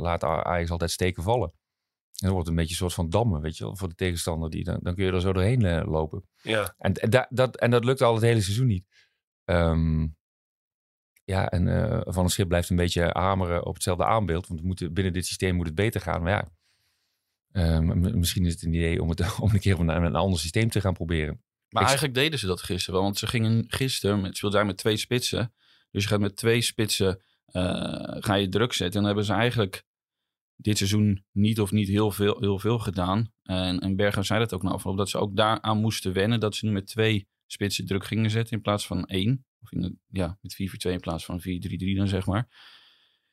laat 0.00 0.24
Ajax 0.24 0.70
altijd 0.70 0.90
steken 0.90 1.22
vallen. 1.22 1.48
En 1.48 2.26
dat 2.26 2.30
wordt 2.30 2.48
een 2.48 2.54
beetje 2.54 2.70
een 2.70 2.76
soort 2.76 2.94
van 2.94 3.10
dammen, 3.10 3.40
weet 3.40 3.56
je 3.56 3.64
wel, 3.64 3.76
voor 3.76 3.88
de 3.88 3.94
tegenstander. 3.94 4.50
Die, 4.50 4.64
dan, 4.64 4.78
dan 4.82 4.94
kun 4.94 5.04
je 5.04 5.12
er 5.12 5.20
zo 5.20 5.32
doorheen 5.32 5.84
lopen. 5.84 6.24
Ja, 6.42 6.74
En, 6.78 6.92
en, 6.94 7.10
da- 7.10 7.26
dat, 7.30 7.56
en 7.56 7.70
dat 7.70 7.84
lukt 7.84 8.02
al 8.02 8.14
het 8.14 8.22
hele 8.22 8.40
seizoen 8.40 8.66
niet. 8.66 8.86
Ehm, 9.44 10.06
ja, 11.24 11.48
en 11.48 11.64
Van 12.04 12.22
der 12.22 12.30
Schip 12.32 12.48
blijft 12.48 12.70
een 12.70 12.76
beetje 12.76 13.10
hameren 13.12 13.66
op 13.66 13.74
hetzelfde 13.74 14.04
aanbeeld. 14.04 14.46
Want 14.48 14.92
binnen 14.94 15.12
dit 15.12 15.26
systeem 15.26 15.54
moet 15.54 15.66
het 15.66 15.74
beter 15.74 16.00
gaan. 16.00 16.22
Maar 16.22 16.32
ja, 16.32 16.48
m- 17.60 18.18
misschien 18.18 18.44
is 18.44 18.52
het 18.52 18.62
een 18.62 18.74
idee 18.74 19.02
om, 19.02 19.08
het, 19.08 19.38
om 19.40 19.50
een 19.52 19.60
keer 19.60 19.80
een, 19.80 19.88
een 19.88 20.14
ander 20.14 20.38
systeem 20.40 20.68
te 20.68 20.80
gaan 20.80 20.92
proberen. 20.94 21.42
Maar 21.68 21.82
Ik- 21.82 21.88
eigenlijk 21.88 22.18
deden 22.18 22.38
ze 22.38 22.46
dat 22.46 22.62
gisteren 22.62 22.94
wel. 22.94 23.02
Want 23.02 23.18
ze 23.18 23.26
gingen 23.26 23.64
gisteren, 23.68 24.20
met, 24.20 24.36
speelden 24.36 24.58
daar 24.58 24.68
met 24.68 24.76
twee 24.76 24.96
spitsen. 24.96 25.54
Dus 25.90 26.02
je 26.02 26.08
gaat 26.08 26.20
met 26.20 26.36
twee 26.36 26.60
spitsen, 26.60 27.22
eh, 27.46 27.62
ga 28.18 28.34
je 28.34 28.48
druk 28.48 28.72
zetten. 28.72 28.86
En 28.86 28.92
dan 28.92 29.04
hebben 29.06 29.24
ze 29.24 29.32
eigenlijk 29.32 29.84
dit 30.56 30.76
seizoen 30.76 31.24
niet 31.32 31.60
of 31.60 31.70
niet 31.72 31.88
heel 31.88 32.10
veel, 32.10 32.36
heel 32.40 32.58
veel 32.58 32.78
gedaan. 32.78 33.32
En, 33.42 33.78
en 33.78 33.96
Bergen 33.96 34.24
zei 34.24 34.38
dat 34.38 34.52
ook 34.54 34.62
nou 34.62 34.80
van, 34.80 34.96
dat 34.96 35.08
ze 35.08 35.18
ook 35.18 35.36
daaraan 35.36 35.78
moesten 35.78 36.12
wennen. 36.12 36.40
Dat 36.40 36.54
ze 36.54 36.66
nu 36.66 36.72
met 36.72 36.86
twee 36.86 37.28
spitsen 37.46 37.86
druk 37.86 38.04
gingen 38.04 38.30
zetten 38.30 38.56
in 38.56 38.62
plaats 38.62 38.86
van 38.86 39.04
één. 39.06 39.46
Of 39.62 39.72
in 39.72 39.80
de, 39.80 39.96
ja, 40.06 40.38
met 40.40 40.54
4-4-2 40.54 40.92
in 40.92 41.00
plaats 41.00 41.24
van 41.24 41.40
4-3-3 41.40 41.96
dan 41.96 42.08
zeg 42.08 42.26
maar. 42.26 42.48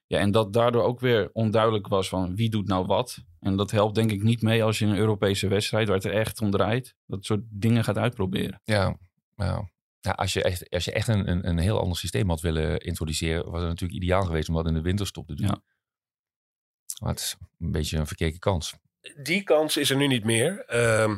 Ja, 0.07 0.19
en 0.19 0.31
dat 0.31 0.53
daardoor 0.53 0.83
ook 0.83 0.99
weer 0.99 1.29
onduidelijk 1.33 1.87
was 1.87 2.09
van 2.09 2.35
wie 2.35 2.49
doet 2.49 2.67
nou 2.67 2.85
wat. 2.85 3.17
En 3.39 3.55
dat 3.55 3.71
helpt 3.71 3.95
denk 3.95 4.11
ik 4.11 4.23
niet 4.23 4.41
mee 4.41 4.63
als 4.63 4.79
je 4.79 4.85
in 4.85 4.91
een 4.91 4.97
Europese 4.97 5.47
wedstrijd, 5.47 5.87
waar 5.87 5.95
het 5.95 6.05
er 6.05 6.13
echt 6.13 6.41
om 6.41 6.51
draait, 6.51 6.95
dat 7.05 7.25
soort 7.25 7.41
dingen 7.49 7.83
gaat 7.83 7.97
uitproberen. 7.97 8.61
Ja, 8.63 8.97
nou, 9.35 9.67
ja, 9.99 10.11
als 10.11 10.33
je 10.33 10.43
echt, 10.43 10.69
als 10.69 10.85
je 10.85 10.91
echt 10.91 11.07
een, 11.07 11.29
een, 11.29 11.47
een 11.47 11.57
heel 11.57 11.79
ander 11.79 11.97
systeem 11.97 12.29
had 12.29 12.41
willen 12.41 12.79
introduceren, 12.79 13.51
was 13.51 13.59
het 13.59 13.69
natuurlijk 13.69 14.01
ideaal 14.01 14.23
geweest 14.25 14.49
om 14.49 14.55
dat 14.55 14.67
in 14.67 14.73
de 14.73 14.81
winterstop 14.81 15.27
te 15.27 15.35
doen. 15.35 15.47
Ja. 15.47 15.61
Maar 17.01 17.09
het 17.11 17.19
is 17.19 17.35
een 17.59 17.71
beetje 17.71 17.97
een 17.97 18.07
verkeken 18.07 18.39
kans. 18.39 18.73
die 19.23 19.43
kans 19.43 19.77
is 19.77 19.89
er 19.89 19.97
nu 19.97 20.07
niet 20.07 20.23
meer. 20.23 20.65
Ehm, 20.65 21.15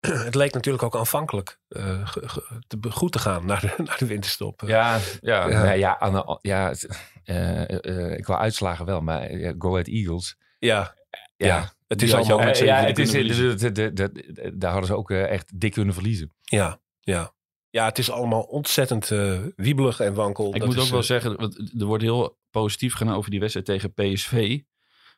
het 0.24 0.34
leek 0.34 0.52
natuurlijk 0.54 0.84
ook 0.84 0.96
aanvankelijk 0.96 1.60
eh, 1.68 2.06
ge- 2.08 2.28
ge- 2.28 2.62
te, 2.66 2.78
goed 2.90 3.12
te 3.12 3.18
gaan 3.18 3.46
naar 3.46 3.60
de, 3.60 3.74
naar 3.86 3.98
de 3.98 4.06
winterstop. 4.06 4.60
Ja, 4.66 4.94
ja, 5.20 5.48
Ja. 5.48 5.64
ja. 5.64 5.72
ja, 5.72 5.98
aan 5.98 6.12
de- 6.12 6.38
ja 6.40 6.68
het- 6.68 7.10
eh, 7.28 7.84
eh, 8.10 8.18
ik 8.18 8.26
wou 8.26 8.40
uitslagen 8.40 8.86
wel, 8.86 9.00
maar 9.00 9.28
Go 9.58 9.70
Ahead 9.72 9.86
Eagles. 9.88 10.36
ja, 10.58 10.94
Ja, 11.36 11.46
Ja, 11.46 11.72
het 11.86 12.02
is 12.02 12.14
allemaal... 12.14 12.38
met 12.38 12.60
Eh, 12.60 12.66
ja, 12.66 12.76
het 12.76 12.98
is, 12.98 13.10
kunnen 13.10 13.28
verliezen. 13.36 13.58
de- 13.74 13.92
de- 13.92 13.92
de- 14.12 14.32
de- 14.32 14.56
daar 14.56 14.70
hadden 14.70 14.88
ze 14.88 14.96
ook 14.96 15.10
eh, 15.10 15.30
echt 15.30 15.60
dik 15.60 15.72
kunnen 15.72 15.94
verliezen. 15.94 16.32
Ja, 16.42 16.80
ja. 17.00 17.32
ja, 17.70 17.84
het 17.84 17.98
is 17.98 18.10
allemaal 18.10 18.42
ontzettend 18.42 19.10
eh, 19.10 19.38
wiebelig 19.56 20.00
en 20.00 20.14
wankel. 20.14 20.46
Ik 20.54 20.58
Dat 20.60 20.68
moet 20.68 20.76
is, 20.76 20.82
ook 20.82 20.88
wel 20.90 21.00
eh, 21.00 21.04
zeggen, 21.06 21.36
want 21.36 21.72
er 21.80 21.86
wordt 21.86 22.02
heel 22.02 22.38
positief 22.50 22.94
gedaan 22.94 23.14
over 23.14 23.30
die 23.30 23.40
wedstrijd 23.40 23.66
tegen 23.66 23.92
PSV. 23.92 24.60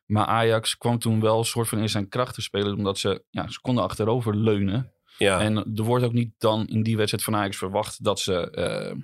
Maar 0.06 0.26
Ajax 0.26 0.76
kwam 0.76 0.98
toen 0.98 1.20
wel 1.20 1.38
een 1.38 1.44
soort 1.44 1.68
van 1.68 1.78
in 1.78 1.88
zijn 1.88 2.08
kracht 2.08 2.34
te 2.34 2.42
spelen. 2.42 2.76
Omdat 2.76 2.98
ze, 2.98 3.24
ja, 3.30 3.48
ze 3.48 3.60
konden 3.60 3.84
achterover 3.84 4.36
leunen. 4.36 4.92
Ja, 5.18 5.40
En 5.40 5.56
er 5.56 5.82
wordt 5.82 6.04
ook 6.04 6.12
niet 6.12 6.32
dan 6.38 6.66
in 6.66 6.82
die 6.82 6.96
wedstrijd 6.96 7.24
van 7.24 7.36
Ajax 7.36 7.56
verwacht 7.56 8.04
dat 8.04 8.20
ze 8.20 8.50
eh, 8.50 8.96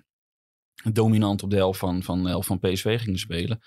dominant 0.93 1.43
op 1.43 1.51
de 1.51 1.57
helft 1.57 1.79
van, 1.79 2.03
van 2.03 2.23
de 2.23 2.29
helft 2.29 2.47
van 2.47 2.59
PSV 2.59 3.01
gingen 3.01 3.19
spelen. 3.19 3.61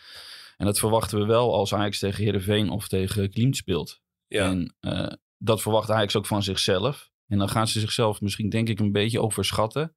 En 0.57 0.65
dat 0.65 0.79
verwachten 0.79 1.19
we 1.19 1.25
wel 1.25 1.53
als 1.53 1.73
Ajax 1.73 1.99
tegen 1.99 2.23
Heerenveen 2.23 2.69
of 2.69 2.87
tegen 2.87 3.29
Klimt 3.29 3.55
speelt. 3.55 4.01
ja. 4.27 4.49
En 4.49 4.75
eh, 4.79 5.13
dat 5.37 5.61
verwacht 5.61 5.89
Ajax 5.89 6.15
ook 6.15 6.25
van 6.25 6.43
zichzelf. 6.43 7.11
En 7.27 7.37
dan 7.37 7.49
gaan 7.49 7.67
ze 7.67 7.79
zichzelf 7.79 8.21
misschien 8.21 8.49
denk 8.49 8.69
ik 8.69 8.79
een 8.79 8.91
beetje 8.91 9.21
overschatten. 9.21 9.95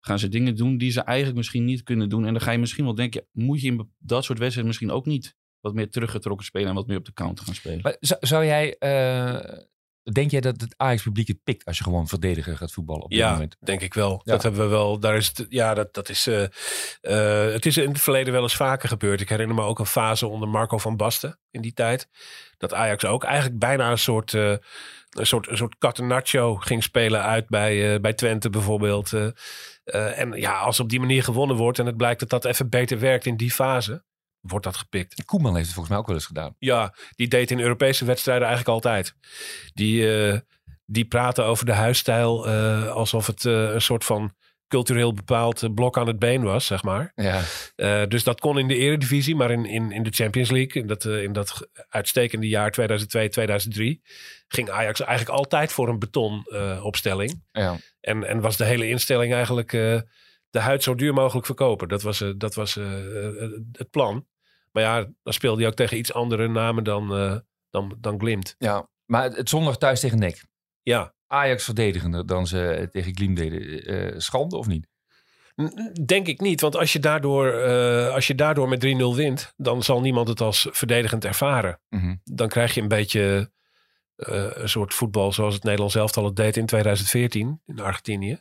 Gaan 0.00 0.18
ze 0.18 0.28
dingen 0.28 0.56
doen 0.56 0.78
die 0.78 0.90
ze 0.90 1.00
eigenlijk 1.00 1.36
misschien 1.36 1.64
niet 1.64 1.82
kunnen 1.82 2.08
doen. 2.08 2.26
En 2.26 2.32
dan 2.32 2.42
ga 2.42 2.50
je 2.50 2.58
misschien 2.58 2.84
wel 2.84 2.94
denken, 2.94 3.26
moet 3.32 3.60
je 3.60 3.66
in 3.66 3.92
dat 3.98 4.24
soort 4.24 4.38
wedstrijden 4.38 4.66
misschien 4.66 4.90
ook 4.90 5.06
niet 5.06 5.36
wat 5.60 5.74
meer 5.74 5.90
teruggetrokken 5.90 6.46
spelen 6.46 6.68
en 6.68 6.74
wat 6.74 6.86
meer 6.86 6.98
op 6.98 7.04
de 7.04 7.12
counter 7.12 7.44
gaan 7.44 7.54
spelen. 7.54 7.80
Maar 7.82 7.96
zou, 8.00 8.26
zou 8.26 8.44
jij, 8.44 8.76
eh, 8.78 9.58
denk 10.12 10.30
jij 10.30 10.40
dat 10.40 10.60
het 10.60 10.74
Ajax-publiek 10.76 11.28
het 11.28 11.42
pikt 11.44 11.64
als 11.64 11.78
je 11.78 11.84
gewoon 11.84 12.08
verdediger 12.08 12.56
gaat 12.56 12.72
voetballen 12.72 13.02
op 13.02 13.10
dit 13.10 13.18
Ja, 13.18 13.32
moment? 13.32 13.56
denk 13.60 13.80
ik 13.80 13.94
wel. 13.94 14.20
Ja. 14.24 14.32
Dat 14.32 14.42
hebben 14.42 14.60
we 14.60 14.66
wel. 14.66 14.98
Daar 14.98 15.16
is 15.16 15.26
het, 15.26 15.46
ja, 15.48 15.74
dat, 15.74 15.94
dat 15.94 16.08
is. 16.08 16.26
eh, 16.26 16.42
eh, 17.00 17.52
het 17.52 17.66
is 17.66 17.76
in 17.76 17.88
het 17.88 18.00
verleden 18.00 18.32
wel 18.32 18.42
eens 18.42 18.56
vaker 18.56 18.88
gebeurd. 18.88 19.20
Ik 19.20 19.28
herinner 19.28 19.56
me 19.56 19.62
ook 19.62 19.78
een 19.78 19.86
fase 19.86 20.26
onder 20.26 20.48
Marco 20.48 20.78
van 20.78 20.96
Basten 20.96 21.38
in 21.50 21.60
die 21.60 21.72
tijd. 21.72 22.08
Dat 22.56 22.74
Ajax 22.74 23.04
ook 23.04 23.24
eigenlijk 23.24 23.58
bijna 23.58 23.90
een 23.90 23.98
soort. 23.98 24.34
eh, 24.34 24.54
een 25.14 25.26
soort, 25.26 25.48
een 25.50 25.56
soort 25.56 25.78
catenaccio 25.78 26.54
ging 26.56 26.82
spelen 26.82 27.22
uit 27.22 27.48
bij, 27.48 27.94
eh, 27.94 28.00
bij 28.00 28.12
Twente 28.12 28.50
bijvoorbeeld. 28.50 29.12
Eh, 29.12 29.26
eh, 29.84 30.18
en 30.18 30.32
ja, 30.32 30.58
als 30.58 30.80
op 30.80 30.88
die 30.88 31.00
manier 31.00 31.22
gewonnen 31.22 31.56
wordt 31.56 31.78
en 31.78 31.86
het 31.86 31.96
blijkt 31.96 32.20
dat 32.20 32.28
dat 32.30 32.44
even 32.44 32.68
beter 32.68 32.98
werkt 32.98 33.26
in 33.26 33.36
die 33.36 33.50
fase, 33.50 34.04
wordt 34.46 34.64
dat 34.64 34.76
gepikt. 34.76 35.24
Koeman 35.24 35.54
heeft 35.54 35.64
het 35.64 35.74
volgens 35.74 35.88
mij 35.88 35.98
ook 35.98 36.06
wel 36.06 36.16
eens 36.16 36.26
gedaan. 36.26 36.54
Ja, 36.58 36.94
die 37.16 37.28
deed 37.28 37.50
in 37.50 37.60
Europese 37.60 38.04
wedstrijden 38.04 38.46
eigenlijk 38.46 38.74
altijd. 38.74 39.14
Die, 39.74 40.28
eh, 40.30 40.38
die 40.86 41.04
praten 41.04 41.44
over 41.44 41.66
de 41.66 41.72
huisstijl 41.72 42.48
eh, 42.48 42.88
alsof 42.90 43.26
het 43.26 43.44
eh, 43.44 43.52
een 43.52 43.82
soort 43.82 44.04
van 44.04 44.34
cultureel 44.68 45.12
bepaald 45.12 45.74
blok 45.74 45.98
aan 45.98 46.06
het 46.06 46.18
been 46.18 46.42
was, 46.42 46.66
zeg 46.66 46.82
maar. 46.82 47.12
Ja, 47.14 48.06
dus 48.06 48.24
dat 48.24 48.40
kon 48.40 48.58
in 48.58 48.68
de 48.68 48.76
eredivisie, 48.76 49.36
maar 49.36 49.50
in, 49.50 49.64
in, 49.64 49.92
in 49.92 50.02
de 50.02 50.10
Champions 50.10 50.50
League, 50.50 50.82
in 50.82 50.88
dat, 50.88 51.04
in 51.04 51.32
dat 51.32 51.68
uitstekende 51.88 52.48
jaar 52.48 52.70
2002, 52.70 53.28
2003, 53.28 54.02
ging 54.48 54.70
Ajax 54.70 55.00
eigenlijk 55.00 55.38
altijd 55.38 55.72
voor 55.72 55.88
een 55.88 55.98
betonopstelling. 55.98 56.82
opstelling 56.82 57.42
ja. 57.52 57.76
en, 58.00 58.24
en 58.24 58.40
was 58.40 58.56
de 58.56 58.64
hele 58.64 58.88
instelling 58.88 59.32
eigenlijk 59.32 59.72
de 60.54 60.60
huid 60.60 60.82
zo 60.82 60.94
duur 60.94 61.14
mogelijk 61.14 61.46
verkopen. 61.46 61.88
Dat 61.88 62.02
was, 62.02 62.20
eh, 62.20 62.28
dat 62.36 62.54
was 62.54 62.76
eh, 62.76 62.92
het 63.72 63.90
plan. 63.90 64.26
Maar 64.74 64.82
ja, 64.82 65.06
dan 65.22 65.32
speelde 65.32 65.60
hij 65.60 65.70
ook 65.70 65.76
tegen 65.76 65.96
iets 65.96 66.12
andere 66.12 66.48
namen 66.48 66.84
dan, 66.84 67.14
eh, 67.14 67.36
dan, 67.70 67.96
dan 68.00 68.18
Glimt. 68.18 68.54
ja. 68.58 68.88
Maar 69.04 69.22
het, 69.22 69.36
het 69.36 69.48
zondag 69.48 69.76
thuis 69.78 70.00
tegen 70.00 70.18
NEC. 70.18 70.44
Ja, 70.82 71.14
Ajax 71.26 71.64
verdedigender 71.64 72.26
dan 72.26 72.46
ze 72.46 72.88
tegen 72.90 73.16
Gleam 73.16 73.34
deden. 73.34 73.84
Eh, 73.84 74.18
schande 74.18 74.56
of 74.56 74.66
niet? 74.66 74.88
Denk 76.04 76.26
ik 76.26 76.40
niet, 76.40 76.60
want 76.60 76.76
als 76.76 76.92
je 76.92 76.98
daardoor, 76.98 77.46
eh, 77.52 78.14
als 78.14 78.26
je 78.26 78.34
daardoor 78.34 78.68
met 78.68 78.80
3-0 78.80 79.14
wint, 79.14 79.52
dan 79.56 79.82
zal 79.82 80.00
niemand 80.00 80.28
het 80.28 80.40
als 80.40 80.68
verdedigend 80.70 81.24
ervaren. 81.24 81.80
Mhm. 81.88 82.14
Dan 82.24 82.48
krijg 82.48 82.74
je 82.74 82.80
een 82.80 82.88
beetje 82.88 83.52
eh, 84.16 84.50
een 84.52 84.68
soort 84.68 84.94
voetbal 84.94 85.32
zoals 85.32 85.54
het 85.54 85.62
Nederlands 85.62 85.94
elftal 85.94 86.24
het 86.24 86.36
deed 86.36 86.56
in 86.56 86.66
2014 86.66 87.60
in 87.64 87.80
Argentinië. 87.80 88.40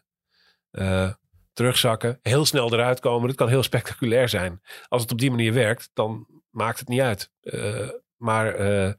Eh, 0.71 1.09
terugzakken, 1.53 2.19
heel 2.21 2.45
snel 2.45 2.73
eruit 2.73 2.99
komen. 2.99 3.27
Dat 3.27 3.37
kan 3.37 3.47
heel 3.47 3.63
spectaculair 3.63 4.29
zijn. 4.29 4.61
Als 4.87 5.01
het 5.01 5.11
op 5.11 5.19
die 5.19 5.29
manier 5.29 5.53
werkt, 5.53 5.89
dan 5.93 6.27
maakt 6.49 6.79
het 6.79 6.87
niet 6.87 6.99
uit. 7.01 7.31
Eh, 7.41 7.89
maar 8.17 8.55
eh, 8.55 8.93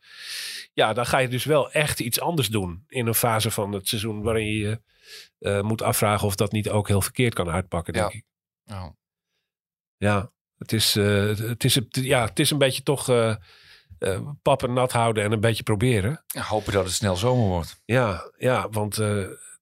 ja, 0.73 0.93
dan 0.93 1.07
ga 1.07 1.19
je 1.19 1.29
dus 1.29 1.45
wel 1.45 1.71
echt 1.71 2.01
iets 2.01 2.21
anders 2.21 2.49
doen 2.49 2.85
in 2.89 3.07
een 3.07 3.15
fase 3.15 3.51
van 3.51 3.73
het 3.73 3.89
seizoen 3.89 4.23
waarin 4.23 4.47
je 4.47 4.81
eh, 5.39 5.61
moet 5.61 5.83
afvragen 5.83 6.27
of 6.27 6.35
dat 6.35 6.53
niet 6.53 6.71
ook 6.71 6.89
heel 6.89 7.03
verkeerd 7.03 7.35
kan 7.35 7.51
uitpakken, 7.51 7.93
denk 7.93 8.13
Ja. 8.13 8.19
ik. 8.19 8.25
Oh. 8.73 8.89
Ja, 9.97 10.33
het 10.59 10.73
is, 10.73 10.95
het 10.95 11.65
is, 11.65 11.79
ja, 11.91 12.25
het 12.25 12.39
is 12.39 12.51
een 12.51 12.59
beetje 12.59 12.83
toch 12.83 13.07
pappen 14.43 14.73
nat 14.73 14.93
houden 14.93 15.25
en 15.25 15.33
een 15.33 15.41
beetje 15.41 15.63
proberen. 15.63 16.25
Ja, 16.27 16.43
hopen 16.43 16.73
dat 16.73 16.85
het 16.85 16.95
snel 16.95 17.17
zomer 17.17 17.47
wordt. 17.47 17.81
Ja, 17.85 18.31
ja 18.37 18.69
want 18.71 18.97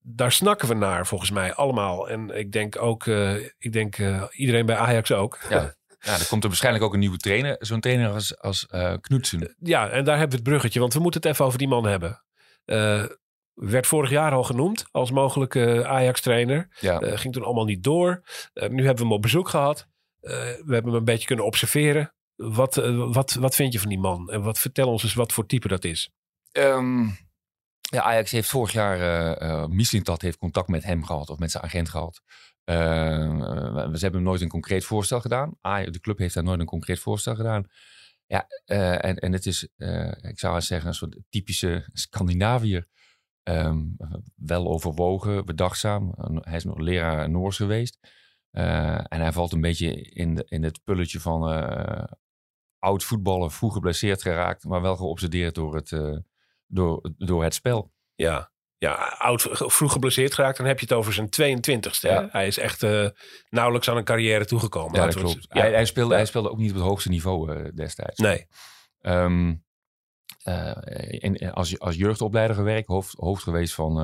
daar 0.03 0.33
snakken 0.33 0.69
we 0.69 0.75
naar 0.75 1.07
volgens 1.07 1.31
mij 1.31 1.55
allemaal. 1.55 2.09
En 2.09 2.31
ik 2.31 2.53
denk 2.53 2.83
ook, 2.83 3.07
eh, 3.07 3.35
ik 3.59 3.73
denk 3.73 3.99
eh, 3.99 4.23
iedereen 4.31 4.67
bij 4.67 4.77
Ajax 4.77 5.13
ook. 5.13 5.39
Ja. 5.49 5.75
Ja, 6.05 6.19
er 6.19 6.27
komt 6.29 6.43
er 6.43 6.49
waarschijnlijk 6.49 6.85
ook 6.85 6.93
een 6.93 6.99
nieuwe 6.99 7.17
trainer. 7.17 7.57
Zo'n 7.59 7.81
trainer 7.81 8.11
als, 8.11 8.39
als 8.39 8.67
eh 8.67 8.95
Knutsen. 9.01 9.57
Ja, 9.59 9.89
en 9.89 10.05
daar 10.05 10.19
hebben 10.19 10.31
we 10.31 10.43
het 10.43 10.51
bruggetje, 10.51 10.81
want 10.81 10.95
we 10.95 11.01
moeten 11.01 11.21
het 11.21 11.31
even 11.31 11.45
over 11.45 11.59
die 11.59 11.69
man 11.69 11.87
hebben. 11.87 12.23
Eh, 12.65 13.05
werd 13.55 13.87
vorig 13.87 14.11
jaar 14.11 14.33
al 14.33 14.45
genoemd 14.45 14.85
als 14.91 15.11
mogelijke 15.11 15.87
Ajax-trainer. 15.87 16.69
Ja. 16.81 17.01
Eh, 17.01 17.19
ging 17.19 17.35
toen 17.35 17.45
allemaal 17.45 17.65
niet 17.65 17.83
door. 17.83 18.23
Eh, 18.53 18.69
nu 18.69 18.85
hebben 18.85 18.95
we 18.97 19.03
hem 19.03 19.13
op 19.13 19.23
bezoek 19.23 19.49
gehad. 19.49 19.89
Eh, 20.21 20.33
we 20.41 20.73
hebben 20.73 20.85
hem 20.85 20.95
een 20.95 21.05
beetje 21.05 21.27
kunnen 21.27 21.45
observeren. 21.45 22.15
Wat, 22.37 22.75
wat, 22.95 23.33
wat 23.33 23.55
vind 23.55 23.73
je 23.73 23.79
van 23.79 23.89
die 23.89 23.99
man? 23.99 24.31
En 24.31 24.43
wat, 24.43 24.59
vertel 24.59 24.89
ons 24.89 25.03
eens 25.03 25.15
wat 25.15 25.33
voor 25.33 25.47
type 25.47 25.69
dat 25.69 25.85
is. 25.85 26.11
Ehm, 26.53 27.09
ja, 27.91 28.03
Ajax 28.03 28.31
heeft 28.31 28.49
vorig 28.49 28.73
jaar, 28.73 29.71
Mislintat 29.71 30.23
heeft 30.23 30.39
contact 30.39 30.69
met 30.69 30.85
hem 30.85 31.05
gehad 31.05 31.31
of 31.31 31.39
met 31.39 31.51
zijn 31.51 31.65
agent 31.65 31.89
gehad. 31.89 32.23
Eh, 32.65 32.77
ze 33.93 33.99
hebben 33.99 34.13
hem 34.13 34.23
nooit 34.23 34.41
een 34.41 34.49
concreet 34.49 34.85
voorstel 34.85 35.21
gedaan. 35.21 35.57
Aj- 35.61 35.91
de 35.91 36.01
club 36.01 36.19
heeft 36.19 36.35
daar 36.35 36.45
nooit 36.45 36.61
een 36.61 36.67
concreet 36.67 36.99
voorstel 36.99 37.35
gedaan. 37.35 37.67
Ja, 38.27 38.47
en, 38.65 39.17
en 39.17 39.33
het 39.33 39.47
is, 39.47 39.69
ik 40.21 40.39
zou 40.39 40.61
zeggen, 40.61 40.89
een 40.89 40.95
soort 40.95 41.17
typische 41.29 41.89
Scandinaviër. 41.93 42.87
Ehm, 43.43 43.83
wel 44.35 44.69
overwogen, 44.69 45.45
bedachtzaam. 45.45 46.15
Hij 46.41 46.57
is 46.57 46.65
nog 46.65 46.79
leraar 46.79 47.31
Noors 47.31 47.57
geweest. 47.57 47.99
En 48.51 49.21
hij 49.21 49.33
valt 49.33 49.53
een 49.53 49.61
beetje 49.61 50.03
in, 50.03 50.35
de, 50.35 50.45
in 50.49 50.63
het 50.63 50.81
pulletje 50.85 51.21
van 51.21 51.43
oud 52.79 53.05
voetballer, 53.05 53.51
vroeg 53.51 53.73
geblesseerd 53.73 54.23
geraakt, 54.23 54.65
maar 54.65 54.83
wel 54.83 54.97
geobsedeerd 54.97 55.55
door 55.55 55.75
het, 55.75 55.91
door, 56.73 57.11
door 57.19 57.43
het 57.45 57.55
spel. 57.55 57.93
Ja, 58.15 58.51
ja 58.79 58.95
oud, 59.19 59.47
vroeg 59.51 59.93
geblesseerd 59.93 60.35
geraakt. 60.35 60.57
Dan 60.57 60.67
heb 60.67 60.79
je 60.79 60.85
het 60.85 60.95
over 60.95 61.13
zijn 61.13 61.27
22ste. 61.29 62.01
hè? 62.01 62.09
Ja. 62.09 62.29
Hij 62.31 62.47
is 62.47 62.59
echt 62.59 62.83
eh, 62.83 63.07
nauwelijks 63.51 63.89
aan 63.89 63.97
een 63.97 64.05
carrière 64.05 64.45
toegekomen. 64.45 65.01
Ja, 65.01 65.07
klopt. 65.09 65.35
het- 65.35 65.47
Hij, 65.49 65.73
hij, 65.73 65.85
speelde, 65.85 66.15
hij 66.15 66.27
speelde 66.27 66.51
ook 66.51 66.59
niet 66.59 66.71
op 66.71 66.77
het 66.77 66.85
hoogste 66.85 67.09
niveau 67.09 67.53
eh, 67.57 67.69
destijds. 67.75 68.19
Nee, 68.19 68.47
Ehm, 69.01 69.55
eh, 70.43 71.25
en, 71.25 71.35
en 71.35 71.53
als, 71.53 71.79
als 71.79 71.97
jeugdopleider 71.97 72.57
gewerkt, 72.57 72.87
hoofd, 72.87 73.15
hoofd 73.19 73.43
geweest 73.43 73.75
van 73.75 73.95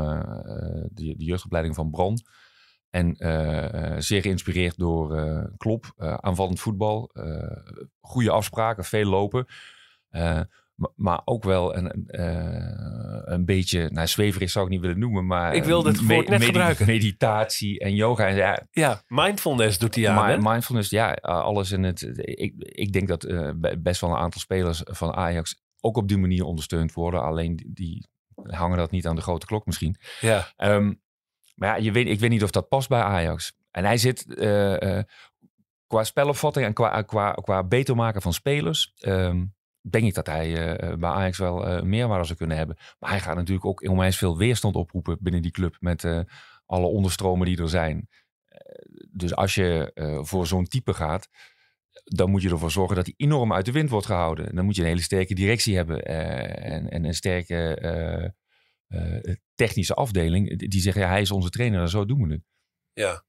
de, 0.94 1.14
de 1.16 1.24
jeugdopleiding 1.24 1.74
van 1.74 1.90
Bran. 1.90 2.18
En 2.90 3.16
zeer 4.02 4.22
geïnspireerd 4.22 4.76
door 4.78 5.16
Klop, 5.56 5.92
aanvallend 5.96 6.60
voetbal, 6.60 7.10
goede 8.00 8.30
afspraken, 8.30 8.84
veel 8.84 9.04
lopen. 9.08 9.46
Eh, 10.78 10.84
ma- 10.84 10.92
maar 10.96 11.20
ook 11.24 11.44
wel 11.44 11.76
een, 11.76 12.06
eh, 12.06 13.32
een 13.34 13.44
beetje, 13.44 13.88
nou 13.92 14.06
zweverig 14.06 14.50
zou 14.50 14.64
ik 14.64 14.70
niet 14.70 14.80
willen 14.80 14.98
noemen, 14.98 15.26
maar 15.26 15.54
Ik 15.54 15.64
wilde 15.64 15.88
het 15.88 16.06
woord 16.06 16.28
net 16.28 16.44
gebruiken. 16.44 16.86
meditatie 16.86 17.78
en 17.80 17.94
yoga. 17.94 18.26
En 18.26 18.34
ja, 18.36 18.66
ja, 18.70 19.02
mindfulness 19.08 19.78
doet 19.78 19.94
hij 19.94 20.08
aan. 20.08 20.42
Mindfulness, 20.42 20.90
ja, 20.90 21.10
uh, 21.10 21.16
alles 21.42 21.70
in 21.72 21.82
het. 21.82 22.02
Ik, 22.16 22.54
ik 22.58 22.92
denk 22.92 23.08
dat 23.08 23.24
uh, 23.24 23.50
be- 23.56 23.78
best 23.78 24.00
wel 24.00 24.10
een 24.10 24.16
aantal 24.16 24.40
spelers 24.40 24.82
van 24.84 25.12
Ajax 25.14 25.62
ook 25.80 25.96
op 25.96 26.08
die 26.08 26.18
manier 26.18 26.44
ondersteund 26.44 26.92
worden. 26.92 27.22
Alleen 27.22 27.66
die, 27.72 28.06
hangen 28.42 28.78
dat 28.78 28.90
niet 28.90 29.06
aan 29.06 29.16
de 29.16 29.22
grote 29.22 29.46
klok 29.46 29.66
misschien. 29.66 29.96
Ja, 30.20 30.52
Ehm, 30.56 30.92
maar 31.54 31.68
ja, 31.68 31.76
je 31.84 31.92
weet, 31.92 32.06
ik 32.08 32.20
weet 32.20 32.30
niet 32.30 32.42
of 32.42 32.50
dat 32.50 32.68
past 32.68 32.88
bij 32.88 33.00
Ajax. 33.02 33.52
En 33.70 33.84
hij 33.84 33.96
zit 33.96 34.34
eh, 34.34 34.98
eh, 34.98 35.04
qua 35.86 36.04
spelopvatting 36.04 36.66
en 36.66 36.72
qua, 36.72 37.02
qua, 37.02 37.32
qua 37.32 37.64
beter 37.64 37.96
maken 37.96 38.22
van 38.22 38.32
spelers. 38.32 38.92
ehm, 38.98 39.44
denk 39.90 40.04
ik 40.04 40.14
dat 40.14 40.26
hij 40.26 40.76
eh, 40.76 40.96
bij 40.96 41.10
Ajax 41.10 41.38
wel 41.38 41.66
eh, 41.66 41.82
meerwaarde 41.82 42.24
zou 42.24 42.38
kunnen 42.38 42.56
hebben. 42.56 42.76
Maar 42.98 43.10
hij 43.10 43.20
gaat 43.20 43.36
natuurlijk 43.36 43.66
ook 43.66 43.88
onwijs 43.88 44.18
veel 44.18 44.36
weerstand 44.38 44.74
oproepen 44.74 45.16
binnen 45.20 45.42
die 45.42 45.50
club. 45.50 45.76
Met 45.80 46.04
eh, 46.04 46.20
alle 46.66 46.86
onderstromen 46.86 47.46
die 47.46 47.60
er 47.60 47.68
zijn. 47.68 48.08
Eh, 48.48 48.58
dus 49.10 49.34
als 49.34 49.54
je 49.54 49.90
eh, 49.94 50.18
voor 50.24 50.46
zo'n 50.46 50.64
type 50.64 50.94
gaat, 50.94 51.28
dan 52.04 52.30
moet 52.30 52.42
je 52.42 52.50
ervoor 52.50 52.70
zorgen 52.70 52.96
dat 52.96 53.04
hij 53.06 53.14
enorm 53.16 53.52
uit 53.52 53.64
de 53.64 53.72
wind 53.72 53.90
wordt 53.90 54.06
gehouden. 54.06 54.54
Dan 54.54 54.64
moet 54.64 54.76
je 54.76 54.82
een 54.82 54.88
hele 54.88 55.00
sterke 55.02 55.34
directie 55.34 55.76
hebben 55.76 56.02
eh, 56.02 56.72
en, 56.72 56.90
en 56.90 57.04
een 57.04 57.14
sterke 57.14 57.74
eh, 57.74 58.24
eh, 58.86 59.36
technische 59.54 59.94
afdeling. 59.94 60.58
Die 60.68 60.80
zeggen, 60.80 61.02
ja, 61.02 61.08
hij 61.08 61.20
is 61.20 61.30
onze 61.30 61.50
trainer 61.50 61.80
en 61.80 61.88
zo 61.88 62.04
doen 62.04 62.28
we 62.28 62.32
het. 62.32 62.42
ja, 62.92 63.24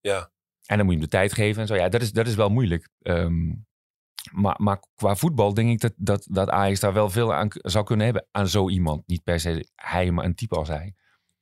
ja. 0.00 0.30
En 0.66 0.76
dan 0.76 0.86
moet 0.86 0.94
je 0.94 1.00
hem 1.00 1.10
de 1.10 1.16
tijd 1.16 1.32
geven 1.32 1.60
en 1.60 1.66
zo. 1.66 1.74
Ja, 1.74 1.88
dat 1.88 2.02
is, 2.02 2.12
dat 2.12 2.26
is 2.26 2.34
wel 2.34 2.48
moeilijk. 2.48 2.88
Ehm, 3.02 3.52
maar, 4.32 4.56
maar 4.58 4.82
qua 4.94 5.14
voetbal 5.16 5.54
denk 5.54 5.70
ik 5.70 5.80
dat, 5.80 5.92
dat, 5.96 6.26
dat 6.30 6.48
Ajax 6.48 6.80
daar 6.80 6.92
wel 6.92 7.10
veel 7.10 7.34
aan 7.34 7.48
zou 7.50 7.84
kunnen 7.84 8.04
hebben. 8.04 8.26
Aan 8.30 8.48
zo 8.48 8.68
iemand. 8.68 9.06
Niet 9.06 9.22
per 9.24 9.40
se 9.40 9.68
hij, 9.74 10.10
maar 10.10 10.24
een 10.24 10.34
type 10.34 10.54
als 10.56 10.68
hij. 10.68 10.94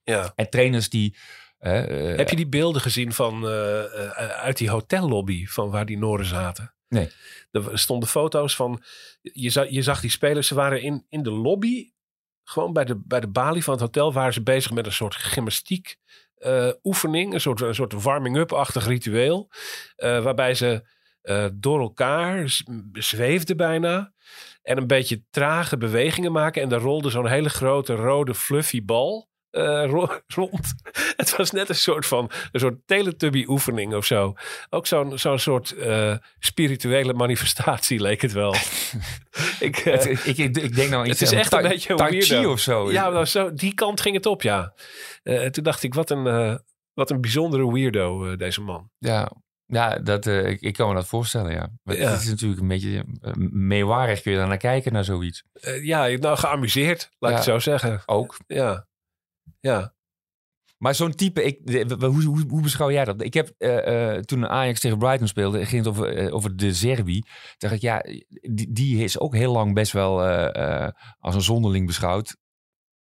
ja. 0.02 0.32
En 0.34 0.50
trainers 0.50 0.88
die... 0.88 1.16
eh, 1.58 2.10
eh, 2.10 2.16
Heb 2.16 2.28
je 2.28 2.36
die 2.36 2.48
beelden 2.48 2.82
gezien 2.82 3.12
van, 3.12 3.46
eh, 3.48 3.84
eh, 3.84 4.28
uit 4.28 4.56
die 4.56 4.70
hotellobby 4.70 5.46
van 5.46 5.70
waar 5.70 5.86
die 5.86 5.98
Noren 5.98 6.26
zaten? 6.26 6.74
Nee. 6.88 7.10
Er 7.50 7.78
stonden 7.78 8.08
foto's 8.08 8.56
van, 8.56 8.82
je 9.20 9.50
zag, 9.50 9.68
je 9.68 9.82
zag 9.82 10.00
die 10.00 10.10
spelers, 10.10 10.46
ze 10.46 10.54
waren 10.54 10.82
in, 10.82 11.06
in 11.08 11.22
de 11.22 11.30
lobby, 11.30 11.90
gewoon 12.44 12.72
bij 12.72 12.84
de, 12.84 13.00
bij 13.04 13.20
de 13.20 13.28
balie 13.28 13.64
van 13.64 13.72
het 13.72 13.82
hotel, 13.82 14.12
waren 14.12 14.32
ze 14.32 14.42
bezig 14.42 14.70
met 14.72 14.86
een 14.86 14.92
soort 14.92 15.14
gymnastiek 15.14 15.96
eh, 16.34 16.70
oefening, 16.82 17.32
een 17.34 17.40
soort, 17.40 17.60
een 17.60 17.74
soort 17.74 17.92
warming-up-achtig 18.02 18.86
ritueel, 18.86 19.50
eh, 19.96 20.22
waarbij 20.22 20.54
ze 20.54 20.96
eh, 21.22 21.46
door 21.54 21.80
elkaar 21.80 22.48
z- 22.48 22.62
zweefden 22.92 23.56
bijna 23.56 24.12
en 24.62 24.76
een 24.76 24.86
beetje 24.86 25.22
trage 25.30 25.76
bewegingen 25.76 26.32
maken 26.32 26.62
en 26.62 26.68
daar 26.68 26.80
rolde 26.80 27.10
zo'n 27.10 27.26
hele 27.28 27.48
grote 27.48 27.94
rode 27.94 28.34
fluffy 28.34 28.84
bal 28.84 29.28
eh, 29.50 29.84
ro- 29.86 30.20
rond. 30.34 30.74
Het 31.16 31.36
was 31.36 31.50
net 31.50 31.68
een 31.68 31.74
soort 31.74 32.06
van 32.06 32.30
een 32.52 32.60
soort 32.60 32.78
teletubby 32.86 33.44
oefening 33.46 33.94
of 33.94 34.04
zo. 34.04 34.34
Ook 34.70 34.86
zo'n 34.86 35.18
zo'n 35.18 35.38
soort 35.38 35.70
eh, 35.72 36.16
spirituele 36.38 37.12
manifestatie 37.14 38.00
leek 38.00 38.22
het 38.22 38.32
wel. 38.32 38.54
ik, 39.60 39.76
ik, 39.78 40.24
ik, 40.24 40.38
ik 40.56 40.74
denk 40.74 40.90
nou 40.90 41.06
iets 41.08 41.20
het 41.20 41.32
is 41.32 41.38
echt 41.38 41.52
een 41.52 41.62
beetje 41.68 41.94
Tai 41.94 42.10
Chi 42.22 42.46
of 42.46 42.60
zo. 42.60 42.92
ja, 42.92 43.08
nou, 43.10 43.24
zo, 43.24 43.54
die 43.54 43.74
kant 43.74 44.00
ging 44.00 44.14
het 44.14 44.26
op, 44.26 44.42
ja. 44.42 44.74
Toen 45.50 45.64
dacht 45.64 45.82
ik, 45.82 45.94
wat 45.94 46.10
een, 46.10 46.60
wat 46.94 47.10
een 47.10 47.20
bijzondere 47.20 47.72
weirdo, 47.72 48.36
deze 48.36 48.60
man. 48.60 48.90
Ja, 48.98 49.32
ja 49.68 49.98
dat, 49.98 50.26
eh, 50.26 50.48
ik, 50.48 50.60
ik 50.60 50.74
kan 50.74 50.88
me 50.88 50.94
dat 50.94 51.06
voorstellen, 51.06 51.52
ja. 51.52 51.70
Maar 51.82 51.96
Ja. 51.96 52.10
Het 52.10 52.20
is 52.20 52.28
natuurlijk 52.28 52.60
een 52.60 52.68
beetje 52.68 53.04
uh, 53.22 53.32
meewarig 53.50 54.22
kun 54.22 54.32
je 54.32 54.38
daar 54.38 54.48
naar 54.48 54.56
kijken, 54.56 54.92
naar 54.92 55.04
zoiets. 55.04 55.44
Eh, 55.52 55.84
ja, 55.84 56.06
nou 56.06 56.36
geamuseerd, 56.38 57.10
laat 57.18 57.30
ik 57.30 57.36
het 57.36 57.46
zo 57.46 57.58
zeggen. 57.58 58.02
Ook. 58.06 58.36
Ja, 58.46 58.86
ja. 59.60 59.94
Maar 60.78 60.94
zo'n 60.94 61.14
type, 61.14 61.42
ik, 61.44 61.66
de- 61.66 62.06
hoe, 62.06 62.24
hoe, 62.24 62.44
hoe 62.48 62.62
beschouw 62.62 62.90
jij 62.90 63.04
dat? 63.04 63.22
Ik 63.22 63.34
heb 63.34 63.48
toen 64.26 64.48
Ajax 64.48 64.80
tegen 64.80 64.98
Brighton 64.98 65.28
speelde, 65.28 65.66
ging 65.66 65.84
het 65.84 65.94
over, 65.94 66.32
over 66.32 66.56
de 66.56 66.72
Zerbi. 66.74 67.22
Dacht 67.58 67.74
ik, 67.74 67.80
ja, 67.80 68.02
die, 68.50 68.72
die 68.72 69.04
is 69.04 69.18
ook 69.18 69.34
heel 69.34 69.52
lang 69.52 69.74
best 69.74 69.92
wel 69.92 70.22
als 71.18 71.34
een 71.34 71.40
zonderling 71.42 71.86
beschouwd. 71.86 72.36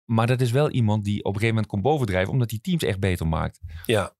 Maar 0.05 0.27
dat 0.27 0.41
is 0.41 0.51
wel 0.51 0.69
iemand 0.69 1.03
die 1.03 1.17
op 1.19 1.25
een 1.25 1.31
gegeven 1.33 1.47
moment 1.53 1.67
komt 1.67 1.81
bovendrijven, 1.83 2.31
omdat 2.33 2.49
die 2.49 2.61
teams 2.61 2.83
echt 2.83 2.99
beter 2.99 3.27
maakt. 3.27 3.59
Ja. 3.85 4.15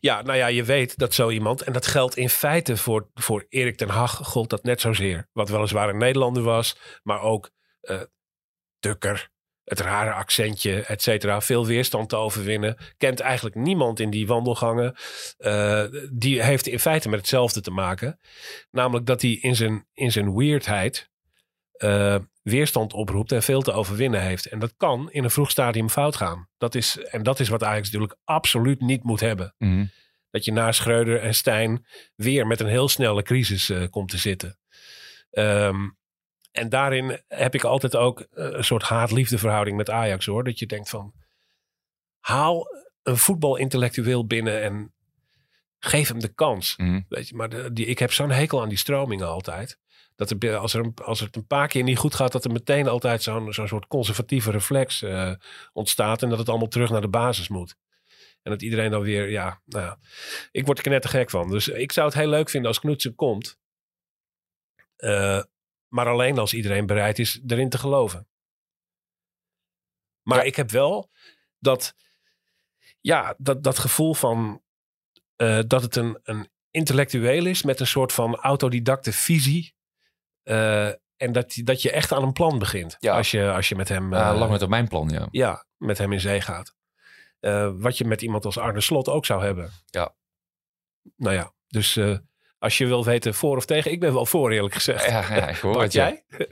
Ja, 0.00 0.22
nou 0.22 0.38
ja, 0.38 0.46
je 0.46 0.64
weet 0.64 0.98
dat 0.98 1.14
zo 1.14 1.30
iemand, 1.30 1.62
en 1.62 1.72
dat 1.72 1.86
geldt 1.86 2.16
in 2.16 2.28
feite 2.28 2.76
voor, 2.76 3.10
voor 3.14 3.46
Erik 3.48 3.76
ten 3.76 3.88
Hag, 3.88 4.20
gold 4.22 4.50
dat 4.50 4.62
net 4.62 4.80
zozeer. 4.80 5.28
Wat 5.32 5.48
weliswaar 5.48 5.88
een 5.88 5.98
Nederlander 5.98 6.42
was, 6.42 6.76
maar 7.02 7.20
ook 7.20 7.50
eh 7.80 8.00
Tukker, 8.80 9.30
het 9.64 9.80
rare 9.80 10.12
accentje, 10.12 10.82
et 10.82 11.02
cetera. 11.02 11.40
Veel 11.40 11.66
weerstand 11.66 12.08
te 12.08 12.16
overwinnen. 12.16 12.76
Kent 12.96 13.20
eigenlijk 13.20 13.56
niemand 13.56 14.00
in 14.00 14.10
die 14.10 14.26
wandelgangen. 14.26 14.96
Eh, 15.36 15.84
die 16.12 16.42
heeft 16.42 16.66
in 16.66 16.78
feite 16.78 17.08
met 17.08 17.18
hetzelfde 17.18 17.60
te 17.60 17.70
maken. 17.70 18.18
Namelijk 18.70 19.06
dat 19.06 19.22
hij 19.22 19.30
in 19.30 19.56
zijn, 19.56 19.86
in 19.92 20.12
zijn 20.12 20.36
weirdheid 20.36 21.10
eh, 21.78 22.16
weerstand 22.42 22.92
oproept 22.92 23.32
en 23.32 23.42
veel 23.42 23.62
te 23.62 23.72
overwinnen 23.72 24.20
heeft. 24.20 24.46
En 24.46 24.58
dat 24.58 24.74
kan 24.76 25.10
in 25.10 25.24
een 25.24 25.30
vroeg 25.30 25.50
stadium 25.50 25.88
fout 25.88 26.16
gaan. 26.16 26.48
Dat 26.58 26.74
is, 26.74 26.98
en 26.98 27.22
dat 27.22 27.40
is 27.40 27.48
wat 27.48 27.64
Ajax 27.64 27.86
natuurlijk 27.86 28.18
absoluut 28.24 28.80
niet 28.80 29.02
moet 29.02 29.20
hebben. 29.20 29.54
Mhm. 29.58 29.84
Dat 30.30 30.44
je 30.44 30.52
na 30.52 30.72
Schreuder 30.72 31.20
en 31.20 31.34
Stijn 31.34 31.86
weer 32.14 32.46
met 32.46 32.60
een 32.60 32.66
heel 32.66 32.88
snelle 32.88 33.22
crisis 33.22 33.70
eh, 33.70 33.82
komt 33.90 34.10
te 34.10 34.18
zitten. 34.18 34.58
Ehm, 35.30 35.88
en 36.52 36.68
daarin 36.68 37.22
heb 37.28 37.54
ik 37.54 37.64
altijd 37.64 37.96
ook 37.96 38.20
eh, 38.20 38.26
een 38.50 38.64
soort 38.64 38.82
haat-liefde 38.82 39.38
verhouding 39.38 39.76
met 39.76 39.90
Ajax 39.90 40.26
hoor. 40.26 40.44
Dat 40.44 40.58
je 40.58 40.66
denkt 40.66 40.88
van, 40.88 41.12
haal 42.20 42.66
een 43.02 43.16
voetbalintellectueel 43.16 44.26
binnen 44.26 44.62
en 44.62 44.92
geef 45.78 46.08
hem 46.08 46.20
de 46.20 46.34
kans. 46.34 46.76
Mhm. 46.76 47.00
Weet 47.08 47.28
je, 47.28 47.34
maar 47.34 47.48
de, 47.48 47.72
die, 47.72 47.86
ik 47.86 47.98
heb 47.98 48.12
zo'n 48.12 48.30
hekel 48.30 48.62
aan 48.62 48.68
die 48.68 48.78
stromingen 48.78 49.28
altijd. 49.28 49.78
Dat 50.18 50.30
er, 50.30 50.56
als, 50.56 50.74
er 50.74 50.92
als 51.04 51.20
het 51.20 51.36
een 51.36 51.46
paar 51.46 51.68
keer 51.68 51.82
niet 51.82 51.98
goed 51.98 52.14
gaat, 52.14 52.32
dat 52.32 52.44
er 52.44 52.52
meteen 52.52 52.88
altijd 52.88 53.22
zo'n 53.22 53.52
zo'n 53.52 53.68
soort 53.68 53.86
conservatieve 53.86 54.50
reflex 54.50 55.02
eh, 55.02 55.32
ontstaat. 55.72 56.22
En 56.22 56.28
dat 56.28 56.38
het 56.38 56.48
allemaal 56.48 56.68
terug 56.68 56.90
naar 56.90 57.00
de 57.00 57.08
basis 57.08 57.48
moet. 57.48 57.76
En 58.42 58.50
dat 58.50 58.62
iedereen 58.62 58.90
dan 58.90 59.02
weer, 59.02 59.30
ja, 59.30 59.60
nou 59.64 59.84
ja. 59.84 59.98
Ik 60.50 60.66
word 60.66 60.78
er 60.78 60.84
knettergek 60.84 61.30
van. 61.30 61.50
Dus 61.50 61.68
ik 61.68 61.92
zou 61.92 62.06
het 62.06 62.16
heel 62.16 62.28
leuk 62.28 62.50
vinden 62.50 62.68
als 62.68 62.80
Knutsen 62.80 63.14
komt. 63.14 63.58
Eh, 64.96 65.42
maar 65.88 66.06
alleen 66.06 66.38
als 66.38 66.54
iedereen 66.54 66.86
bereid 66.86 67.18
is 67.18 67.40
erin 67.46 67.68
te 67.68 67.78
geloven. 67.78 68.28
Maar 70.22 70.46
ik 70.46 70.56
heb 70.56 70.70
wel 70.70 71.10
dat, 71.58 71.94
ja, 73.00 73.34
dat, 73.38 73.62
dat 73.62 73.78
gevoel 73.78 74.14
van 74.14 74.62
eh, 75.36 75.60
dat 75.66 75.82
het 75.82 75.96
een, 75.96 76.18
een 76.22 76.48
intellectueel 76.70 77.46
is 77.46 77.62
met 77.62 77.80
een 77.80 77.86
soort 77.86 78.12
van 78.12 78.36
autodidacte 78.36 79.12
visie. 79.12 79.76
Eh, 80.48 80.86
en 81.16 81.32
dat, 81.32 81.54
je- 81.54 81.62
dat 81.62 81.82
je 81.82 81.90
echt 81.90 82.12
aan 82.12 82.22
een 82.22 82.32
plan 82.32 82.58
begint. 82.58 82.96
Ja. 82.98 83.16
Als, 83.16 83.30
je, 83.30 83.50
als 83.52 83.68
je 83.68 83.74
met 83.76 83.88
hem, 83.88 84.12
eh, 84.12 84.34
lang 84.38 84.50
met 84.50 84.62
op 84.62 84.68
mijn 84.68 84.88
plan, 84.88 85.08
ja. 85.08 85.28
ja, 85.30 85.64
met 85.76 85.98
hem 85.98 86.12
in 86.12 86.20
zee 86.20 86.40
gaat. 86.40 86.74
Eh, 87.40 87.70
wat 87.74 87.98
je 87.98 88.04
met 88.04 88.22
iemand 88.22 88.44
als 88.44 88.58
Arne 88.58 88.80
Slot 88.80 89.08
ook 89.08 89.26
zou 89.26 89.44
hebben. 89.44 89.70
Ja. 89.86 90.14
Nou 91.16 91.34
ja, 91.34 91.52
dus 91.68 91.96
eh, 91.96 92.16
als 92.58 92.78
je 92.78 92.86
wil 92.86 93.04
weten 93.04 93.34
voor 93.34 93.56
of 93.56 93.64
tegen. 93.66 93.90
Ik 93.92 94.00
ben 94.00 94.12
wel 94.12 94.26
voor 94.26 94.50
eerlijk 94.50 94.74
gezegd. 94.74 95.04
Ja, 95.06 95.34
ja, 95.34 95.48
ik 95.48 95.56
hoor 95.56 95.72
Bart, 95.78 95.84
het, 95.84 95.92
ja. 95.92 96.08
jij? 96.08 96.24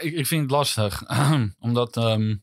Ik, 0.00 0.12
ik 0.14 0.26
vind 0.26 0.42
het 0.42 0.50
lastig. 0.50 1.02
Omdat 1.60 1.96
ehm, 1.96 2.36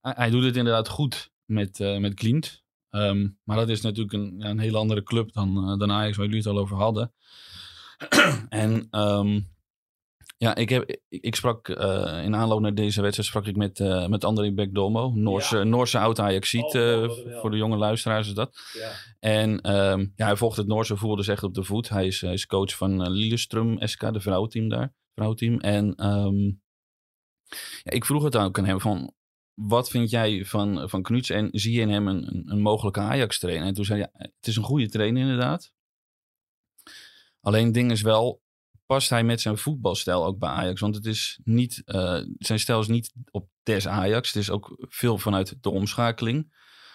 hij, 0.00 0.12
hij 0.16 0.30
doet 0.30 0.44
het 0.44 0.56
inderdaad 0.56 0.88
goed 0.88 1.30
met, 1.44 1.80
eh 1.80 1.96
met 1.98 2.14
Klient. 2.14 2.62
Ehm, 2.90 3.28
maar 3.44 3.56
dat 3.56 3.68
is 3.68 3.80
natuurlijk 3.80 4.12
een, 4.12 4.34
ja, 4.38 4.48
een 4.48 4.58
hele 4.58 4.78
andere 4.78 5.02
club 5.02 5.32
dan, 5.32 5.56
eh, 5.70 5.78
dan 5.78 5.92
Ajax, 5.92 6.16
waar 6.16 6.26
jullie 6.26 6.40
het 6.42 6.50
al 6.50 6.58
over 6.58 6.76
hadden. 6.76 7.12
en 8.48 8.86
ehm, 8.90 9.40
ja, 10.44 10.54
ik, 10.54 10.68
heb, 10.68 10.90
ik, 10.90 11.00
ik 11.08 11.34
sprak 11.34 11.68
eh, 11.68 12.24
in 12.24 12.34
aanloop 12.34 12.60
naar 12.60 12.74
deze 12.74 13.02
wedstrijd 13.02 13.28
sprak 13.28 13.46
ik 13.46 13.56
met, 13.56 13.80
eh 13.80 14.06
met 14.06 14.24
André 14.24 14.52
Bekdomo, 14.52 15.12
Noorse, 15.14 15.64
Noorse 15.64 15.98
oud 15.98 16.18
Ajaxiet. 16.18 16.74
Oh, 16.74 17.04
eh, 17.04 17.10
voor 17.40 17.50
de 17.50 17.56
jonge 17.56 17.76
luisteraars 17.76 18.26
is 18.26 18.34
dat. 18.34 18.58
Ja. 18.72 18.90
En 19.18 19.60
ehm, 19.60 20.06
ja, 20.16 20.26
hij 20.26 20.36
volgt 20.36 20.56
het 20.56 20.66
Noorse 20.66 20.96
voetbal 20.96 21.16
dus 21.16 21.28
echt 21.28 21.42
op 21.42 21.54
de 21.54 21.64
voet. 21.64 21.88
Hij 21.88 22.06
is, 22.06 22.20
hij 22.20 22.32
is 22.32 22.46
coach 22.46 22.76
van 22.76 23.10
Lillestrøm 23.10 23.76
SK, 23.78 24.12
de 24.12 24.20
vrouwenteam 24.20 24.68
daar. 24.68 24.94
Vrouwenteam. 25.14 25.60
En 25.60 25.94
ehm, 25.94 26.44
ja, 27.82 27.90
ik 27.90 28.04
vroeg 28.04 28.22
het 28.22 28.36
ook 28.36 28.58
aan 28.58 28.66
hem 28.66 28.80
van... 28.80 29.12
Wat 29.54 29.90
vind 29.90 30.10
jij 30.10 30.44
van, 30.44 30.88
van 30.88 31.02
Knuts 31.02 31.30
en 31.30 31.48
zie 31.52 31.74
je 31.74 31.80
in 31.80 31.90
hem 31.90 32.08
een, 32.08 32.42
een, 32.46 32.60
mogelijke 32.60 33.00
Ajax-trainer? 33.00 33.66
En 33.66 33.74
toen 33.74 33.84
zei 33.84 34.00
hij, 34.00 34.10
ja, 34.12 34.28
het 34.36 34.46
is 34.46 34.56
een 34.56 34.62
goede 34.62 34.88
trainer 34.88 35.22
inderdaad. 35.22 35.72
Alleen 37.40 37.72
ding 37.72 37.90
is 37.90 38.02
wel, 38.02 38.42
past 38.86 39.10
hij 39.10 39.24
met 39.24 39.40
zijn 39.40 39.58
voetbalstijl 39.58 40.24
ook 40.24 40.38
bij 40.38 40.48
Ajax? 40.48 40.80
Want 40.80 40.94
het 40.94 41.06
is 41.06 41.38
niet, 41.44 41.82
eh, 41.84 42.20
zijn 42.38 42.58
stijl 42.58 42.80
is 42.80 42.86
niet 42.88 43.12
op 43.30 43.48
des 43.62 43.88
Ajax. 43.88 44.32
Het 44.32 44.42
is 44.42 44.50
ook 44.50 44.76
veel 44.78 45.18
vanuit 45.18 45.56
de 45.60 45.70
omschakeling. 45.70 46.52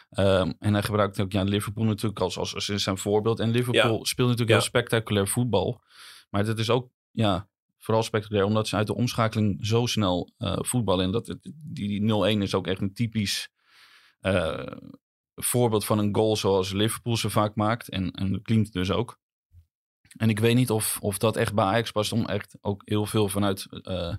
Ehm, 0.09 0.51
en 0.59 0.73
hij 0.73 0.83
gebruikt 0.83 1.19
ook 1.19 1.31
ja, 1.31 1.43
Liverpool 1.43 1.83
natuurlijk 1.83 2.19
als, 2.19 2.37
als, 2.37 2.55
als 2.55 2.65
zijn 2.65 2.97
voorbeeld. 2.97 3.39
En 3.39 3.49
Liverpool 3.49 4.05
speelt 4.05 4.29
natuurlijk 4.29 4.49
Ja. 4.49 4.55
heel 4.55 4.65
spectaculair 4.65 5.27
voetbal. 5.27 5.81
Maar 6.29 6.45
dat 6.45 6.59
is 6.59 6.69
ook 6.69 6.89
ja, 7.11 7.47
vooral 7.77 8.03
spectaculair 8.03 8.45
omdat 8.45 8.67
ze 8.67 8.75
uit 8.75 8.87
de 8.87 8.95
omschakeling 8.95 9.65
zo 9.65 9.85
snel 9.85 10.29
eh, 10.37 10.57
voetballen. 10.59 11.05
En 11.05 11.11
dat, 11.11 11.35
die, 11.41 11.53
die 11.87 12.01
0-1 12.37 12.41
is 12.41 12.53
ook 12.55 12.67
echt 12.67 12.81
een 12.81 12.93
typisch 12.93 13.49
eh, 14.19 14.65
voorbeeld 15.35 15.85
van 15.85 15.99
een 15.99 16.15
goal 16.15 16.35
zoals 16.35 16.71
Liverpool 16.71 17.17
ze 17.17 17.29
vaak 17.29 17.55
maakt. 17.55 17.89
En, 17.89 18.11
en 18.11 18.31
dat 18.31 18.41
klinkt 18.41 18.73
dus 18.73 18.91
ook. 18.91 19.19
En 20.17 20.29
ik 20.29 20.39
weet 20.39 20.55
niet 20.55 20.69
of, 20.71 20.97
of 21.01 21.17
dat 21.17 21.35
echt 21.35 21.53
bij 21.53 21.65
Ajax 21.65 21.91
past 21.91 22.11
om 22.11 22.25
echt 22.25 22.57
ook 22.61 22.81
heel 22.85 23.05
veel 23.05 23.29
vanuit 23.29 23.67
eh, 23.81 24.15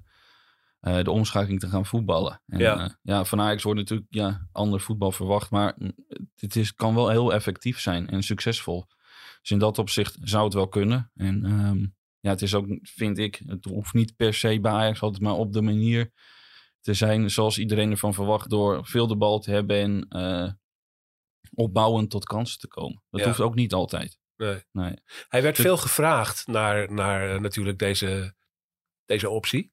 eh, 0.80 1.04
de 1.04 1.10
omschakeling 1.10 1.60
te 1.60 1.68
gaan 1.68 1.86
voetballen. 1.86 2.42
En, 2.46 2.58
Ja. 2.58 2.78
ja. 2.78 2.98
ja, 3.02 3.24
van 3.24 3.40
Ajax 3.40 3.62
wordt 3.62 3.78
natuurlijk 3.78 4.08
ja, 4.10 4.48
ander 4.52 4.80
voetbal 4.80 5.12
verwacht, 5.12 5.50
maar 5.50 5.74
mm, 5.76 5.92
het 6.34 6.56
is, 6.56 6.74
kan 6.74 6.94
wel 6.94 7.08
heel 7.08 7.32
effectief 7.32 7.80
zijn 7.80 8.08
en 8.08 8.22
succesvol. 8.22 8.86
Dus 9.40 9.50
in 9.50 9.58
dat 9.58 9.78
opzicht 9.78 10.16
zou 10.20 10.44
het 10.44 10.54
wel 10.54 10.68
kunnen. 10.68 11.10
En 11.14 11.44
ehm, 11.44 11.86
ja, 12.20 12.30
het 12.30 12.42
is 12.42 12.54
ook, 12.54 12.66
vind 12.82 13.18
ik, 13.18 13.42
het 13.46 13.64
hoeft 13.64 13.94
niet 13.94 14.16
per 14.16 14.34
se 14.34 14.60
bij 14.60 14.72
Ajax 14.72 15.00
altijd 15.00 15.22
maar 15.22 15.34
op 15.34 15.52
de 15.52 15.62
manier 15.62 16.12
te 16.80 16.94
zijn 16.94 17.30
zoals 17.30 17.58
iedereen 17.58 17.90
ervan 17.90 18.14
verwacht 18.14 18.50
door 18.50 18.86
veel 18.86 19.06
de 19.06 19.16
bal 19.16 19.38
te 19.38 19.50
hebben 19.50 19.76
en 19.76 20.06
eh, 20.08 20.52
opbouwend 21.54 22.10
tot 22.10 22.24
kansen 22.24 22.58
te 22.58 22.68
komen. 22.68 23.02
Dat 23.10 23.20
Ja. 23.20 23.26
hoeft 23.26 23.40
ook 23.40 23.54
niet 23.54 23.72
altijd. 23.72 24.18
Nee. 24.40 24.64
Nee. 24.72 24.94
Hij 25.28 25.42
werd 25.42 25.56
veel 25.56 25.76
gevraagd 25.76 26.46
naar, 26.46 26.92
naar 26.92 27.34
eh, 27.34 27.40
natuurlijk 27.40 27.78
deze, 27.78 28.34
deze 29.06 29.28
optie. 29.30 29.72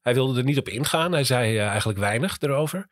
Hij 0.00 0.14
wilde 0.14 0.38
er 0.38 0.44
niet 0.44 0.58
op 0.58 0.68
ingaan. 0.68 1.12
Hij 1.12 1.24
zei 1.24 1.58
eh, 1.58 1.66
eigenlijk 1.66 1.98
weinig 1.98 2.40
erover. 2.40 2.88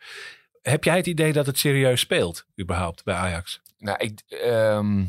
Heb 0.62 0.84
jij 0.84 0.96
het 0.96 1.06
idee 1.06 1.32
dat 1.32 1.46
het 1.46 1.58
serieus 1.58 2.00
speelt, 2.00 2.46
überhaupt, 2.60 3.04
bij 3.04 3.14
Ajax? 3.14 3.60
Nou, 3.78 3.98
ik, 3.98 4.20
ehm, 4.26 5.04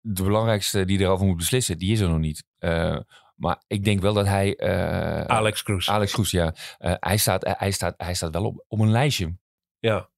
de 0.00 0.22
belangrijkste 0.22 0.84
die 0.84 0.98
erover 0.98 1.26
moet 1.26 1.36
beslissen, 1.36 1.78
die 1.78 1.92
is 1.92 2.00
er 2.00 2.08
nog 2.08 2.18
niet. 2.18 2.44
Eh, 2.58 2.98
maar 3.34 3.62
ik 3.66 3.84
denk 3.84 4.00
wel 4.00 4.12
dat 4.12 4.26
hij... 4.26 4.56
eh, 4.56 5.24
Alex 5.24 5.62
Kroes. 5.62 5.88
Alex 5.90 6.12
Kroes, 6.12 6.30
ja. 6.30 6.54
Eh, 6.78 6.94
hij, 6.98 7.16
staat, 7.16 7.54
hij, 7.58 7.70
staat, 7.70 7.94
hij 7.96 8.14
staat 8.14 8.32
wel 8.32 8.44
op, 8.44 8.64
op 8.68 8.78
een 8.78 8.90
lijstje. 8.90 9.36
ja. 9.78 10.12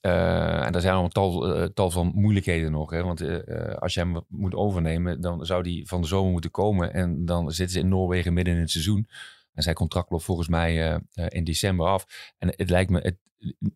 Eh, 0.00 0.64
en 0.66 0.72
daar 0.72 0.80
zijn 0.80 0.94
al 0.94 1.04
een 1.04 1.10
tal, 1.10 1.54
eh, 1.54 1.64
tal 1.64 1.90
van 1.90 2.12
moeilijkheden 2.14 2.70
nog. 2.72 2.90
Hè? 2.90 3.02
Want 3.02 3.20
eh, 3.20 3.74
als 3.74 3.94
je 3.94 4.00
hem 4.00 4.20
moet 4.28 4.54
overnemen, 4.54 5.20
dan 5.20 5.46
zou 5.46 5.62
die 5.62 5.88
van 5.88 6.00
de 6.00 6.06
zomer 6.06 6.32
moeten 6.32 6.50
komen. 6.50 6.92
En 6.94 7.24
dan 7.24 7.50
zitten 7.52 7.74
ze 7.76 7.82
in 7.82 7.88
Noorwegen 7.88 8.32
midden 8.32 8.54
in 8.54 8.60
het 8.60 8.70
seizoen. 8.70 9.08
En 9.52 9.62
zijn 9.62 9.74
contract 9.74 10.10
loopt 10.10 10.24
volgens 10.24 10.48
mij 10.48 11.00
in 11.28 11.44
december 11.44 11.86
af. 11.86 12.32
En 12.38 12.48
het 12.56 12.70
lijkt 12.70 12.90
me 12.90 12.98
het, 13.00 13.16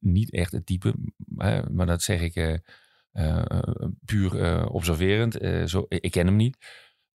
niet 0.00 0.30
echt 0.32 0.52
het 0.52 0.66
type, 0.66 0.94
hè, 1.36 1.70
maar 1.70 1.86
dat 1.86 2.02
zeg 2.02 2.20
ik 2.20 2.60
puur 4.04 4.66
observerend. 4.70 5.38
Zo, 5.70 5.84
ik 5.88 6.10
ken 6.10 6.26
hem 6.26 6.36
niet. 6.36 6.56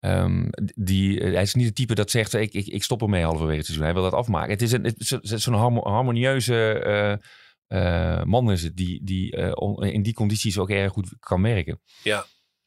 Ehm, 0.00 0.48
die, 0.74 1.20
hij 1.20 1.42
is 1.42 1.54
niet 1.54 1.66
het 1.66 1.74
type 1.74 1.94
dat 1.94 2.10
zegt, 2.10 2.34
ik, 2.34 2.52
ik, 2.52 2.66
ik 2.66 2.82
stop 2.82 3.02
ermee 3.02 3.22
halverwege 3.22 3.56
het 3.56 3.64
seizoen. 3.66 3.84
Hij 3.86 3.94
wil 3.94 4.02
dat 4.02 4.12
afmaken. 4.12 4.50
Het 4.50 4.62
is 4.62 4.72
een- 4.72 4.84
het 4.84 5.00
is 5.00 5.08
zo- 5.08 5.36
zo'n 5.36 5.54
harmo- 5.54 5.90
harmonieuze 5.90 7.20
eh, 7.66 8.12
eh, 8.20 8.24
man 8.24 8.50
is 8.50 8.62
het, 8.62 8.76
die, 8.76 9.04
die 9.04 9.32
eh, 9.36 9.52
on- 9.54 9.82
in 9.84 10.02
die 10.02 10.14
condities 10.14 10.58
ook 10.58 10.70
erg 10.70 10.92
goed 10.92 11.16
kan 11.18 11.40
merken. 11.40 11.80
Ja. 12.02 12.24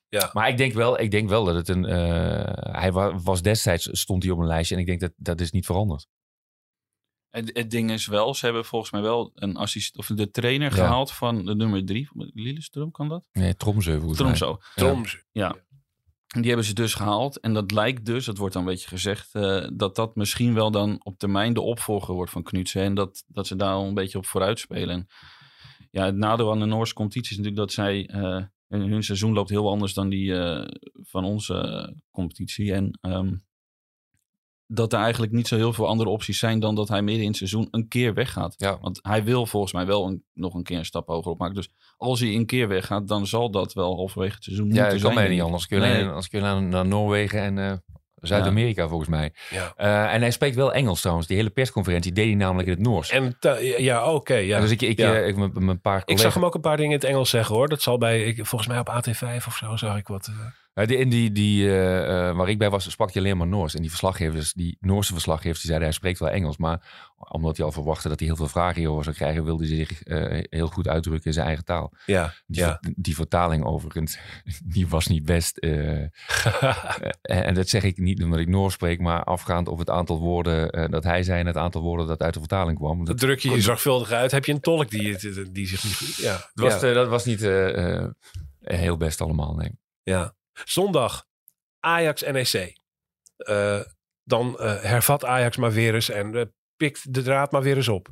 Ja. 0.09 0.29
Maar 0.33 0.49
ik 0.49 0.57
denk 0.57 0.73
wel, 0.73 0.99
ik 0.99 1.11
denk 1.11 1.29
wel 1.29 1.43
dat 1.45 1.55
het 1.55 1.67
een... 1.67 1.85
eh, 1.85 2.73
hij 2.81 2.91
wa- 2.91 3.15
was 3.19 3.41
destijds, 3.41 3.89
stond 3.91 4.23
hij 4.23 4.31
op 4.31 4.39
een 4.39 4.47
lijstje 4.47 4.75
en 4.75 4.81
ik 4.81 4.87
denk 4.87 4.99
dat 4.99 5.11
dat 5.15 5.41
is 5.41 5.51
niet 5.51 5.65
veranderd. 5.65 6.07
Het, 7.29 7.49
het 7.53 7.71
ding 7.71 7.91
is 7.91 8.05
wel, 8.07 8.33
ze 8.33 8.45
hebben 8.45 8.65
volgens 8.65 8.91
mij 8.91 9.01
wel 9.01 9.31
een 9.35 9.55
assist 9.55 9.97
of 9.97 10.05
de 10.07 10.29
trainer 10.29 10.69
Ja. 10.69 10.75
gehaald 10.75 11.11
van 11.11 11.45
de 11.45 11.55
nummer 11.55 11.85
drie. 11.85 12.09
Lillestrøm 12.33 12.91
kan 12.91 13.07
dat? 13.09 13.25
Nee, 13.31 13.55
Tromsø 13.55 13.99
mij. 13.99 14.15
Tromso. 14.15 14.59
Die 16.29 16.47
hebben 16.47 16.65
ze 16.65 16.73
dus 16.73 16.93
gehaald. 16.93 17.39
En 17.39 17.53
dat 17.53 17.71
lijkt 17.71 18.05
dus, 18.05 18.25
dat 18.25 18.37
wordt 18.37 18.53
dan 18.53 18.63
een 18.63 18.69
beetje 18.69 18.87
gezegd, 18.87 19.35
eh, 19.35 19.67
dat 19.73 19.95
dat 19.95 20.15
misschien 20.15 20.53
wel 20.53 20.71
dan 20.71 20.99
op 21.03 21.17
termijn 21.17 21.53
de 21.53 21.61
opvolger 21.61 22.13
wordt 22.13 22.31
van 22.31 22.43
Knutsen. 22.43 22.81
En 22.81 22.93
dat, 22.93 23.23
dat 23.27 23.47
ze 23.47 23.55
daar 23.55 23.73
al 23.73 23.87
een 23.87 23.93
beetje 23.93 24.17
op 24.17 24.25
vooruit 24.25 24.59
spelen. 24.59 24.89
En 24.89 25.07
ja, 25.91 26.05
het 26.05 26.15
nadeel 26.15 26.51
aan 26.51 26.59
de 26.59 26.65
Noorse 26.65 26.93
competitie 26.93 27.31
is 27.31 27.37
natuurlijk 27.37 27.67
dat 27.67 27.71
zij, 27.71 28.07
eh, 28.07 28.43
hun 28.67 29.03
seizoen 29.03 29.33
loopt 29.33 29.49
heel 29.49 29.69
anders 29.69 29.93
dan 29.93 30.09
die 30.09 30.39
eh, 30.39 30.67
van 30.93 31.23
onze 31.23 31.95
competitie. 32.11 32.73
En 32.73 32.97
ehm, 33.01 33.35
dat 34.71 34.93
er 34.93 34.99
eigenlijk 34.99 35.31
niet 35.31 35.47
zo 35.47 35.55
heel 35.55 35.73
veel 35.73 35.87
andere 35.87 36.09
opties 36.09 36.39
zijn 36.39 36.59
dan 36.59 36.75
dat 36.75 36.87
hij 36.87 37.01
midden 37.01 37.21
in 37.23 37.27
het 37.29 37.37
seizoen 37.37 37.67
een 37.71 37.87
keer 37.87 38.13
weggaat. 38.13 38.53
Ja. 38.57 38.77
Want 38.81 38.99
hij 39.01 39.23
wil 39.23 39.45
volgens 39.45 39.73
mij 39.73 39.85
wel 39.85 40.05
een, 40.07 40.23
nog 40.33 40.53
een 40.53 40.63
keer 40.63 40.77
een 40.77 40.85
stap 40.85 41.07
hoger 41.07 41.31
opmaken. 41.31 41.55
Dus 41.55 41.69
als 41.97 42.19
hij 42.19 42.29
een 42.35 42.45
keer 42.45 42.67
weggaat, 42.67 43.07
dan 43.07 43.27
zal 43.27 43.51
dat 43.51 43.73
wel 43.73 43.95
halverwege 43.95 44.35
het 44.35 44.43
seizoen 44.43 44.65
Ja, 44.65 44.71
moeten 44.71 44.91
dat 44.91 44.99
zijn. 45.01 45.13
kan 45.13 45.21
mij 45.21 45.29
niet 45.31 45.39
ik. 45.39 45.45
anders. 45.45 45.67
Kun 45.67 45.81
je, 45.81 45.87
Nee. 45.87 46.05
als 46.07 46.27
kun 46.27 46.39
je 46.39 46.45
naar, 46.45 46.61
naar 46.61 46.85
Noorwegen 46.87 47.41
en 47.41 47.57
eh, 47.57 47.73
Zuid-Amerika 48.21 48.87
volgens 48.87 49.09
mij. 49.09 49.33
Ja. 49.49 49.73
Eh, 49.75 50.13
en 50.13 50.21
hij 50.21 50.31
spreekt 50.31 50.55
wel 50.55 50.73
Engels 50.73 50.99
trouwens. 51.01 51.27
Die 51.27 51.37
hele 51.37 51.49
persconferentie 51.49 52.11
deed 52.11 52.25
hij 52.25 52.35
namelijk 52.35 52.67
in 52.67 52.73
het 52.73 52.83
Noors. 52.83 53.09
En 53.09 53.37
ja, 53.77 54.11
oké. 54.13 54.33
ja. 54.35 54.59
Dus 54.59 54.71
ik, 54.71 54.81
ik, 54.81 54.97
Ja. 54.97 55.13
eh, 55.15 55.27
ik 55.27 55.35
mijn 55.53 55.81
paar 55.81 55.97
Ik 55.97 56.03
collega's... 56.05 56.21
zag 56.25 56.33
hem 56.33 56.45
ook 56.45 56.55
een 56.55 56.61
paar 56.61 56.77
dingen 56.77 56.91
in 56.91 56.97
het 56.99 57.07
Engels 57.09 57.29
zeggen 57.29 57.55
hoor. 57.55 57.67
Dat 57.67 57.81
zal 57.81 57.97
bij, 57.97 58.23
ik, 58.23 58.45
volgens 58.45 58.69
mij 58.69 58.79
op 58.79 58.89
AT5 58.89 59.47
of 59.47 59.55
zo 59.55 59.75
zag 59.75 59.97
ik 59.97 60.07
wat. 60.07 60.27
eh. 60.27 60.33
Ja, 60.79 60.85
die, 60.85 60.97
in 60.97 61.09
die, 61.09 61.31
die, 61.31 61.67
eh, 61.67 62.29
eh, 62.29 62.35
waar 62.35 62.49
ik 62.49 62.57
bij 62.57 62.69
was, 62.69 62.91
sprak 62.91 63.13
hij 63.13 63.21
alleen 63.21 63.37
maar 63.37 63.47
Noors. 63.47 63.75
En 63.75 63.81
die 63.81 63.89
verslaggevers, 63.89 64.53
die 64.53 64.77
Noorse 64.79 65.13
verslaggevers, 65.13 65.59
die 65.59 65.67
zeiden 65.67 65.87
hij 65.87 65.97
spreekt 65.97 66.19
wel 66.19 66.29
Engels. 66.29 66.57
Maar 66.57 67.07
omdat 67.31 67.57
hij 67.57 67.65
al 67.65 67.71
verwachtte 67.71 68.09
dat 68.09 68.19
hij 68.19 68.27
heel 68.27 68.37
veel 68.37 68.47
vragen 68.47 68.79
hierover 68.79 69.03
zou 69.03 69.15
krijgen, 69.15 69.43
wilde 69.43 69.67
hij 69.67 69.75
zich 69.75 70.03
eh, 70.03 70.43
heel 70.49 70.67
goed 70.67 70.87
uitdrukken 70.87 71.25
in 71.25 71.33
zijn 71.33 71.45
eigen 71.45 71.65
taal. 71.65 71.93
Ja, 72.05 72.33
Die, 72.47 72.61
ja. 72.61 72.79
die 72.95 73.15
vertaling 73.15 73.63
overigens, 73.63 74.19
die 74.73 74.87
was 74.87 75.07
niet 75.07 75.25
best. 75.25 75.57
eh, 75.57 76.03
en, 77.21 77.53
dat 77.53 77.69
zeg 77.69 77.83
ik 77.83 77.97
niet 77.97 78.23
omdat 78.23 78.39
ik 78.39 78.47
Noors 78.47 78.73
spreek, 78.73 78.99
maar 78.99 79.23
afgaand 79.23 79.67
op 79.67 79.79
het 79.79 79.89
aantal 79.89 80.19
woorden 80.19 80.69
eh, 80.69 80.89
dat 80.89 81.03
hij 81.03 81.23
zei 81.23 81.39
en 81.39 81.47
het 81.47 81.57
aantal 81.57 81.81
woorden 81.81 82.07
dat 82.07 82.21
uit 82.21 82.33
de 82.33 82.39
vertaling 82.39 82.77
kwam. 82.77 82.97
Dat 82.97 83.07
Dat, 83.07 83.17
druk 83.17 83.39
je 83.39 83.49
je 83.49 83.61
zorgvuldig 83.61 84.11
uit. 84.11 84.31
Heb 84.31 84.45
je 84.45 84.51
een 84.51 84.59
tolk 84.59 84.89
die, 84.89 85.17
die 85.51 85.67
zich 85.67 85.83
niet... 85.83 86.15
Ja, 86.15 86.31
dat 86.53 86.71
was, 86.71 86.81
ja, 86.81 86.87
eh, 86.87 86.93
dat 86.93 87.07
was 87.07 87.25
niet 87.25 87.41
eh, 87.41 87.97
eh, 87.97 88.09
heel 88.59 88.97
best 88.97 89.21
allemaal, 89.21 89.55
nee. 89.55 89.71
ja. 90.03 90.37
Zondag, 90.63 91.25
Ajax-NEC. 91.79 92.77
Eh, 93.37 93.79
dan 94.23 94.59
eh, 94.59 94.81
hervat 94.81 95.25
Ajax 95.25 95.57
maar 95.57 95.71
weer 95.71 95.93
eens 95.93 96.09
en 96.09 96.35
eh, 96.35 96.45
pikt 96.77 97.13
de 97.13 97.21
draad 97.21 97.51
maar 97.51 97.61
weer 97.61 97.75
eens 97.75 97.87
op. 97.87 98.07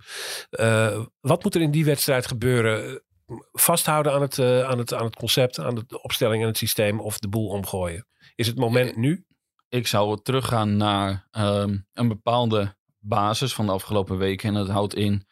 Wat 1.19 1.43
moet 1.43 1.55
er 1.55 1.61
in 1.61 1.71
die 1.71 1.85
wedstrijd 1.85 2.27
gebeuren? 2.27 3.03
Vasthouden 3.51 4.13
aan 4.13 4.21
het, 4.21 4.39
aan, 4.39 4.77
het, 4.77 4.93
aan 4.93 5.05
het 5.05 5.15
concept, 5.15 5.59
aan 5.59 5.75
de 5.75 6.01
opstelling 6.01 6.41
en 6.41 6.47
het 6.47 6.57
systeem 6.57 6.99
of 6.99 7.19
de 7.19 7.27
boel 7.27 7.47
omgooien? 7.47 8.07
Is 8.35 8.47
het 8.47 8.57
moment 8.57 8.95
nu? 8.95 9.25
Ik 9.69 9.87
zou 9.87 10.21
teruggaan 10.21 10.77
naar 10.77 11.27
ehm, 11.31 11.77
een 11.93 12.07
bepaalde 12.07 12.75
basis 12.99 13.53
van 13.53 13.65
de 13.65 13.71
afgelopen 13.71 14.17
weken. 14.17 14.49
En 14.49 14.55
dat 14.55 14.69
houdt 14.69 14.95
in 14.95 15.27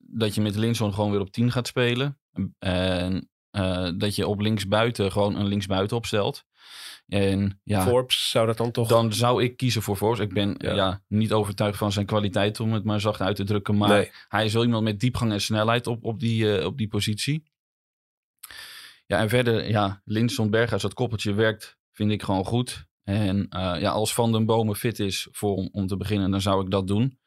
dat 0.00 0.34
je 0.34 0.40
met 0.40 0.56
Linson 0.56 0.94
gewoon 0.94 1.10
weer 1.10 1.20
op 1.20 1.30
10 1.30 1.52
gaat 1.52 1.66
spelen. 1.66 2.20
En 2.58 3.30
eh, 3.56 3.90
dat 3.94 4.16
je 4.16 4.26
op 4.26 4.40
linksbuiten 4.40 5.12
gewoon 5.12 5.36
een 5.36 5.46
linksbuiten 5.46 5.96
opstelt. 5.96 6.44
En 7.06 7.60
ja, 7.64 7.82
Forbes 7.82 8.30
zou 8.30 8.46
dat 8.46 8.56
dan 8.56 8.70
toch... 8.70 8.88
dan 8.88 9.12
zou 9.12 9.42
ik 9.42 9.56
kiezen 9.56 9.82
voor 9.82 9.96
Force. 9.96 10.22
Ik 10.22 10.32
ben 10.32 10.54
Ja. 10.58 10.74
ja. 10.74 11.02
niet 11.08 11.32
overtuigd 11.32 11.78
van 11.78 11.92
zijn 11.92 12.06
kwaliteit, 12.06 12.60
om 12.60 12.72
het 12.72 12.84
maar 12.84 13.00
zacht 13.00 13.20
uit 13.20 13.36
te 13.36 13.44
drukken. 13.44 13.76
Maar 13.76 13.88
nee. 13.88 14.10
hij 14.28 14.44
is 14.44 14.52
wel 14.52 14.64
iemand 14.64 14.84
met 14.84 15.00
diepgang 15.00 15.32
en 15.32 15.40
snelheid 15.40 15.86
op, 15.86 16.04
op, 16.04 16.20
die, 16.20 16.58
eh, 16.58 16.66
op 16.66 16.78
die 16.78 16.88
positie. 16.88 17.44
Ja, 19.06 19.20
en 19.20 19.28
verder, 19.28 19.68
ja, 19.68 20.02
Linson 20.04 20.50
Berghuis, 20.50 20.82
dat 20.82 20.94
koppeltje 20.94 21.32
werkt, 21.32 21.78
vind 21.92 22.10
ik 22.10 22.22
gewoon 22.22 22.44
goed. 22.44 22.86
En 23.02 23.48
eh, 23.48 23.80
ja, 23.80 23.90
als 23.90 24.14
Van 24.14 24.32
den 24.32 24.46
Bomen 24.46 24.76
fit 24.76 24.98
is 24.98 25.28
voor 25.30 25.54
om, 25.54 25.68
om 25.72 25.86
te 25.86 25.96
beginnen, 25.96 26.30
dan 26.30 26.40
zou 26.40 26.64
ik 26.64 26.70
dat 26.70 26.86
doen. 26.86 27.18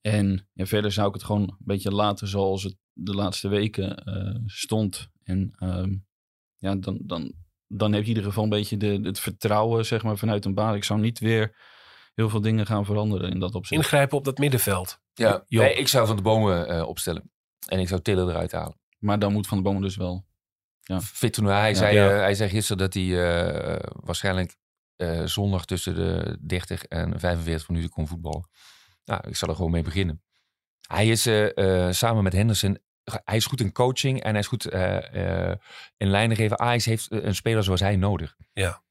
En 0.00 0.48
ja, 0.52 0.66
verder 0.66 0.92
zou 0.92 1.08
ik 1.08 1.14
het 1.14 1.24
gewoon 1.24 1.42
een 1.42 1.56
beetje 1.58 1.90
laten 1.90 2.28
zoals 2.28 2.62
het 2.62 2.76
de 3.02 3.14
laatste 3.14 3.48
weken 3.48 3.96
eh, 4.04 4.34
stond. 4.46 5.08
En 5.22 5.52
ehm, 5.58 5.94
ja, 6.56 6.74
dan, 6.74 6.98
dan, 7.02 7.32
dan 7.66 7.92
heb 7.92 8.02
je 8.02 8.08
in 8.10 8.14
ieder 8.16 8.22
geval 8.24 8.44
een 8.44 8.50
beetje 8.50 8.76
de, 8.76 9.00
het 9.02 9.20
vertrouwen 9.20 9.86
zeg 9.86 10.02
maar, 10.02 10.16
vanuit 10.18 10.44
een 10.44 10.54
baan. 10.54 10.74
Ik 10.74 10.84
zou 10.84 11.00
niet 11.00 11.18
weer 11.18 11.56
heel 12.14 12.28
veel 12.28 12.40
dingen 12.40 12.66
gaan 12.66 12.84
veranderen 12.84 13.30
in 13.30 13.38
dat 13.38 13.54
opzicht. 13.54 13.82
Ingrijpen 13.82 14.18
op 14.18 14.24
dat 14.24 14.38
middenveld. 14.38 15.00
Ja, 15.14 15.44
nee, 15.48 15.74
ik 15.74 15.88
zou 15.88 16.06
van 16.06 16.16
de 16.16 16.22
bomen 16.22 16.68
eh, 16.68 16.88
opstellen. 16.88 17.30
En 17.68 17.78
ik 17.78 17.88
zou 17.88 18.00
Tiller 18.00 18.28
eruit 18.28 18.52
halen. 18.52 18.78
Maar 18.98 19.18
dan 19.18 19.32
moet 19.32 19.46
Van 19.46 19.56
den 19.56 19.66
Bomen 19.66 19.82
dus 19.82 19.96
wel. 19.96 20.26
Ja. 20.80 21.00
Fit 21.00 21.32
toen 21.32 21.44
hij, 21.44 21.68
Ja. 21.68 21.74
zei, 21.76 21.94
Ja. 21.96 22.10
eh, 22.10 22.16
hij 22.18 22.34
zei 22.34 22.50
gisteren 22.50 22.78
dat 22.78 22.94
hij 22.94 23.02
eh, 23.04 23.90
waarschijnlijk 24.04 24.56
eh, 24.96 25.24
zondag 25.24 25.64
tussen 25.64 25.94
de 25.94 26.38
30 26.40 26.84
en 26.84 27.20
45 27.20 27.68
minuten 27.68 27.90
kon 27.90 28.08
voetballen. 28.08 28.48
Nou, 29.04 29.28
ik 29.28 29.36
zal 29.36 29.48
er 29.48 29.54
gewoon 29.54 29.70
mee 29.70 29.82
beginnen. 29.82 30.22
Hij 30.88 31.08
is 31.08 31.26
eh, 31.26 31.86
eh, 31.86 31.92
samen 31.92 32.22
met 32.22 32.32
Henderson, 32.32 32.78
hij 33.04 33.36
is 33.36 33.46
goed 33.46 33.60
in 33.60 33.72
coaching 33.72 34.22
en 34.22 34.30
hij 34.30 34.40
is 34.40 34.46
goed 34.46 34.64
eh, 34.66 35.48
eh, 35.50 35.56
in 35.96 36.08
lijnen 36.08 36.36
geven. 36.36 36.58
Ajax 36.58 36.84
heeft 36.84 37.06
een 37.10 37.34
speler 37.34 37.62
zoals 37.62 37.80
hij 37.80 37.96
nodig. 37.96 38.36
Ja. 38.52 38.82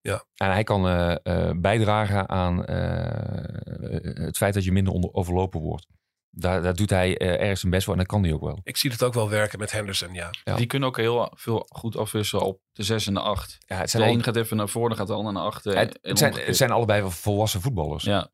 Ja. 0.00 0.24
En 0.34 0.50
hij 0.50 0.64
kan 0.64 0.86
eh, 0.88 1.16
eh, 1.22 1.50
bijdragen 1.56 2.28
aan 2.28 2.64
eh, 2.64 4.24
het 4.24 4.36
feit 4.36 4.54
dat 4.54 4.64
je 4.64 4.72
minder 4.72 4.92
onder, 4.92 5.12
overlopen 5.12 5.60
wordt. 5.60 5.86
Daar, 6.30 6.62
daar 6.62 6.74
doet 6.74 6.90
hij 6.90 7.16
eh, 7.18 7.40
ergens 7.40 7.60
zijn 7.60 7.72
best 7.72 7.84
voor 7.84 7.92
en 7.92 7.98
dat 7.98 8.08
kan 8.08 8.22
hij 8.22 8.32
ook 8.32 8.40
wel. 8.40 8.60
Ik 8.62 8.76
zie 8.76 8.90
het 8.90 9.02
ook 9.02 9.14
wel 9.14 9.30
werken 9.30 9.58
met 9.58 9.72
Henderson, 9.72 10.14
ja. 10.14 10.30
Ja. 10.44 10.56
Die 10.56 10.66
kunnen 10.66 10.88
ook 10.88 10.96
heel 10.96 11.32
veel 11.34 11.66
goed 11.68 11.96
afwisselen 11.96 12.44
op 12.44 12.60
de 12.72 12.82
6 12.82 13.06
en 13.06 13.14
de 13.14 13.20
8. 13.20 13.56
Ja, 13.66 13.74
het 13.76 13.84
De 13.84 13.90
zijn, 13.90 14.02
al- 14.02 14.14
een 14.14 14.22
gaat 14.22 14.36
even 14.36 14.56
naar 14.56 14.68
voren, 14.68 14.88
dan 14.88 14.98
gaat 14.98 15.06
de 15.06 15.12
ander 15.14 15.32
naar 15.32 15.42
achter. 15.42 15.76
het, 15.78 15.98
zijn, 16.18 16.34
het 16.34 16.56
zijn 16.56 16.70
allebei 16.70 17.00
wel 17.00 17.10
volwassen 17.10 17.60
voetballers. 17.60 18.04
Ja, 18.04 18.30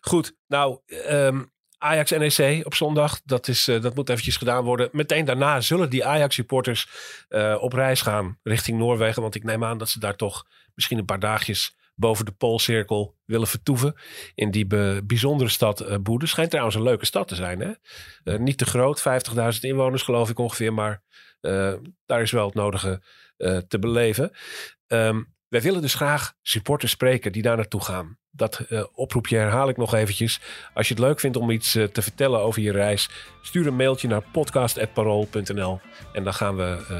Goed, 0.00 0.36
nou, 0.46 0.80
ehm, 1.82 1.90
Ajax-NEC 1.90 2.66
op 2.66 2.74
zondag, 2.74 3.20
dat, 3.24 3.48
is, 3.48 3.68
eh, 3.68 3.80
dat 3.80 3.94
moet 3.94 4.08
eventjes 4.08 4.36
gedaan 4.36 4.64
worden. 4.64 4.88
Meteen 4.92 5.24
daarna 5.24 5.60
zullen 5.60 5.90
die 5.90 6.04
Ajax-supporters 6.04 6.88
eh, 7.28 7.56
op 7.60 7.72
reis 7.72 8.00
gaan 8.00 8.38
richting 8.42 8.78
Noorwegen. 8.78 9.22
Want 9.22 9.34
ik 9.34 9.44
neem 9.44 9.64
aan 9.64 9.78
dat 9.78 9.88
ze 9.88 9.98
daar 9.98 10.16
toch 10.16 10.46
misschien 10.74 10.98
een 10.98 11.04
paar 11.04 11.18
dagjes 11.18 11.76
boven 11.94 12.24
de 12.24 12.32
Poolcirkel 12.32 13.16
willen 13.24 13.46
vertoeven. 13.46 13.94
In 14.34 14.50
die 14.50 14.66
bijzondere 15.04 15.50
stad 15.50 15.82
uh, 15.82 15.96
Boede. 15.96 16.26
Schijnt 16.26 16.50
trouwens 16.50 16.76
een 16.76 16.82
leuke 16.82 17.06
stad 17.06 17.28
te 17.28 17.34
zijn. 17.34 17.60
Hè? 17.60 18.38
Niet 18.38 18.58
te 18.58 18.64
groot, 18.64 19.00
50.000 19.00 19.60
inwoners 19.60 20.02
geloof 20.02 20.30
ik 20.30 20.38
ongeveer. 20.38 20.72
Maar 20.72 21.02
daar 22.06 22.22
is 22.22 22.30
wel 22.30 22.46
het 22.46 22.54
nodige 22.54 23.02
te 23.68 23.78
beleven. 23.80 24.30
Ehm, 24.86 25.22
wij 25.52 25.60
willen 25.60 25.80
dus 25.80 25.94
graag 25.94 26.32
supporters 26.42 26.92
spreken 26.92 27.32
die 27.32 27.42
daar 27.42 27.56
naartoe 27.56 27.84
gaan. 27.84 28.16
Dat 28.30 28.58
eh, 28.58 28.84
oproepje 28.94 29.36
herhaal 29.36 29.68
ik 29.68 29.76
nog 29.76 29.94
eventjes. 29.94 30.40
Als 30.74 30.88
je 30.88 30.94
het 30.94 31.02
leuk 31.02 31.20
vindt 31.20 31.36
om 31.36 31.50
iets 31.50 31.74
eh, 31.74 31.84
te 31.84 32.02
vertellen 32.02 32.40
over 32.40 32.62
je 32.62 32.72
reis, 32.72 33.10
stuur 33.42 33.66
een 33.66 33.76
mailtje 33.76 34.08
naar 34.08 34.22
podcast.parool.nl 34.32 35.80
en 36.12 36.24
dan 36.24 36.34
gaan 36.34 36.56
we 36.56 36.84
eh, 36.88 36.96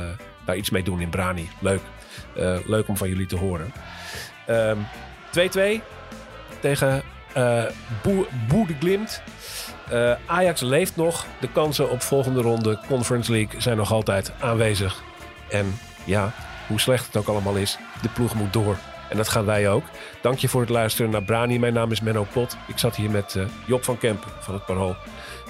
daar 0.47 0.57
iets 0.57 0.71
mee 0.71 0.83
doen 0.83 1.01
in 1.01 1.11
Brani. 1.11 1.49
Leuk. 1.61 1.81
Leuk 2.67 2.89
om 2.89 2.97
van 2.97 3.09
jullie 3.09 3.27
te 3.27 3.37
horen. 3.37 3.73
Ehm, 4.47 4.79
2-2 5.31 5.83
tegen 6.61 7.03
eh 7.35 7.65
Boe, 8.03 8.27
Boe 8.49 8.67
de 8.67 8.75
Glimt. 8.81 9.23
Ajax 10.27 10.61
leeft 10.61 10.97
nog. 10.97 11.27
De 11.41 11.49
kansen 11.53 11.91
op 11.91 12.03
volgende 12.03 12.41
ronde 12.41 12.81
Conference 12.89 13.33
League 13.33 13.61
zijn 13.61 13.77
nog 13.77 13.93
altijd 13.93 14.33
aanwezig. 14.41 15.03
En 15.49 15.79
ja, 16.05 16.33
hoe 16.67 16.81
slecht 16.81 17.07
het 17.07 17.17
ook 17.17 17.27
allemaal 17.27 17.55
is, 17.55 17.79
de 18.03 18.09
ploeg 18.09 18.35
moet 18.35 18.53
door. 18.53 18.77
En 19.09 19.17
dat 19.17 19.29
gaan 19.29 19.45
wij 19.45 19.69
ook. 19.69 19.85
Dank 20.21 20.39
je 20.39 20.49
voor 20.49 20.61
het 20.61 20.71
luisteren 20.71 21.11
naar 21.11 21.23
Brani. 21.23 21.59
Mijn 21.59 21.73
naam 21.73 21.91
is 21.91 22.01
Menno 22.01 22.27
Pot. 22.33 22.57
Ik 22.67 22.79
zat 22.79 22.97
hier 22.97 23.11
met 23.11 23.35
eh, 23.35 23.45
Job 23.67 23.85
van 23.85 23.99
Kempen 23.99 24.31
van 24.41 24.55
het 24.55 24.65
Parool. 24.67 24.97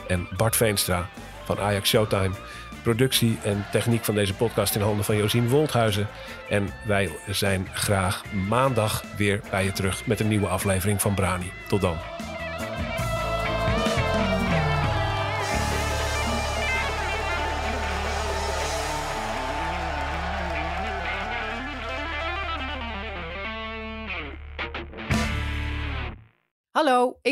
En 0.06 0.28
Bart 0.36 0.56
Veenstra 0.56 1.08
van 1.44 1.58
Ajax 1.58 1.88
Showtime. 1.88 2.34
Productie 2.82 3.38
en 3.42 3.64
techniek 3.70 4.04
van 4.04 4.14
deze 4.14 4.34
podcast 4.34 4.74
in 4.74 4.80
handen 4.80 5.04
van 5.04 5.16
Josien 5.16 5.48
Wolthuizen. 5.48 6.08
En 6.48 6.68
wij 6.86 7.10
zijn 7.28 7.68
graag 7.72 8.22
maandag 8.48 9.04
weer 9.16 9.40
bij 9.50 9.64
je 9.64 9.72
terug 9.72 10.06
met 10.06 10.20
een 10.20 10.28
nieuwe 10.28 10.48
aflevering 10.48 11.00
van 11.00 11.14
Brani. 11.14 11.52
Tot 11.68 11.80
dan. 11.80 12.21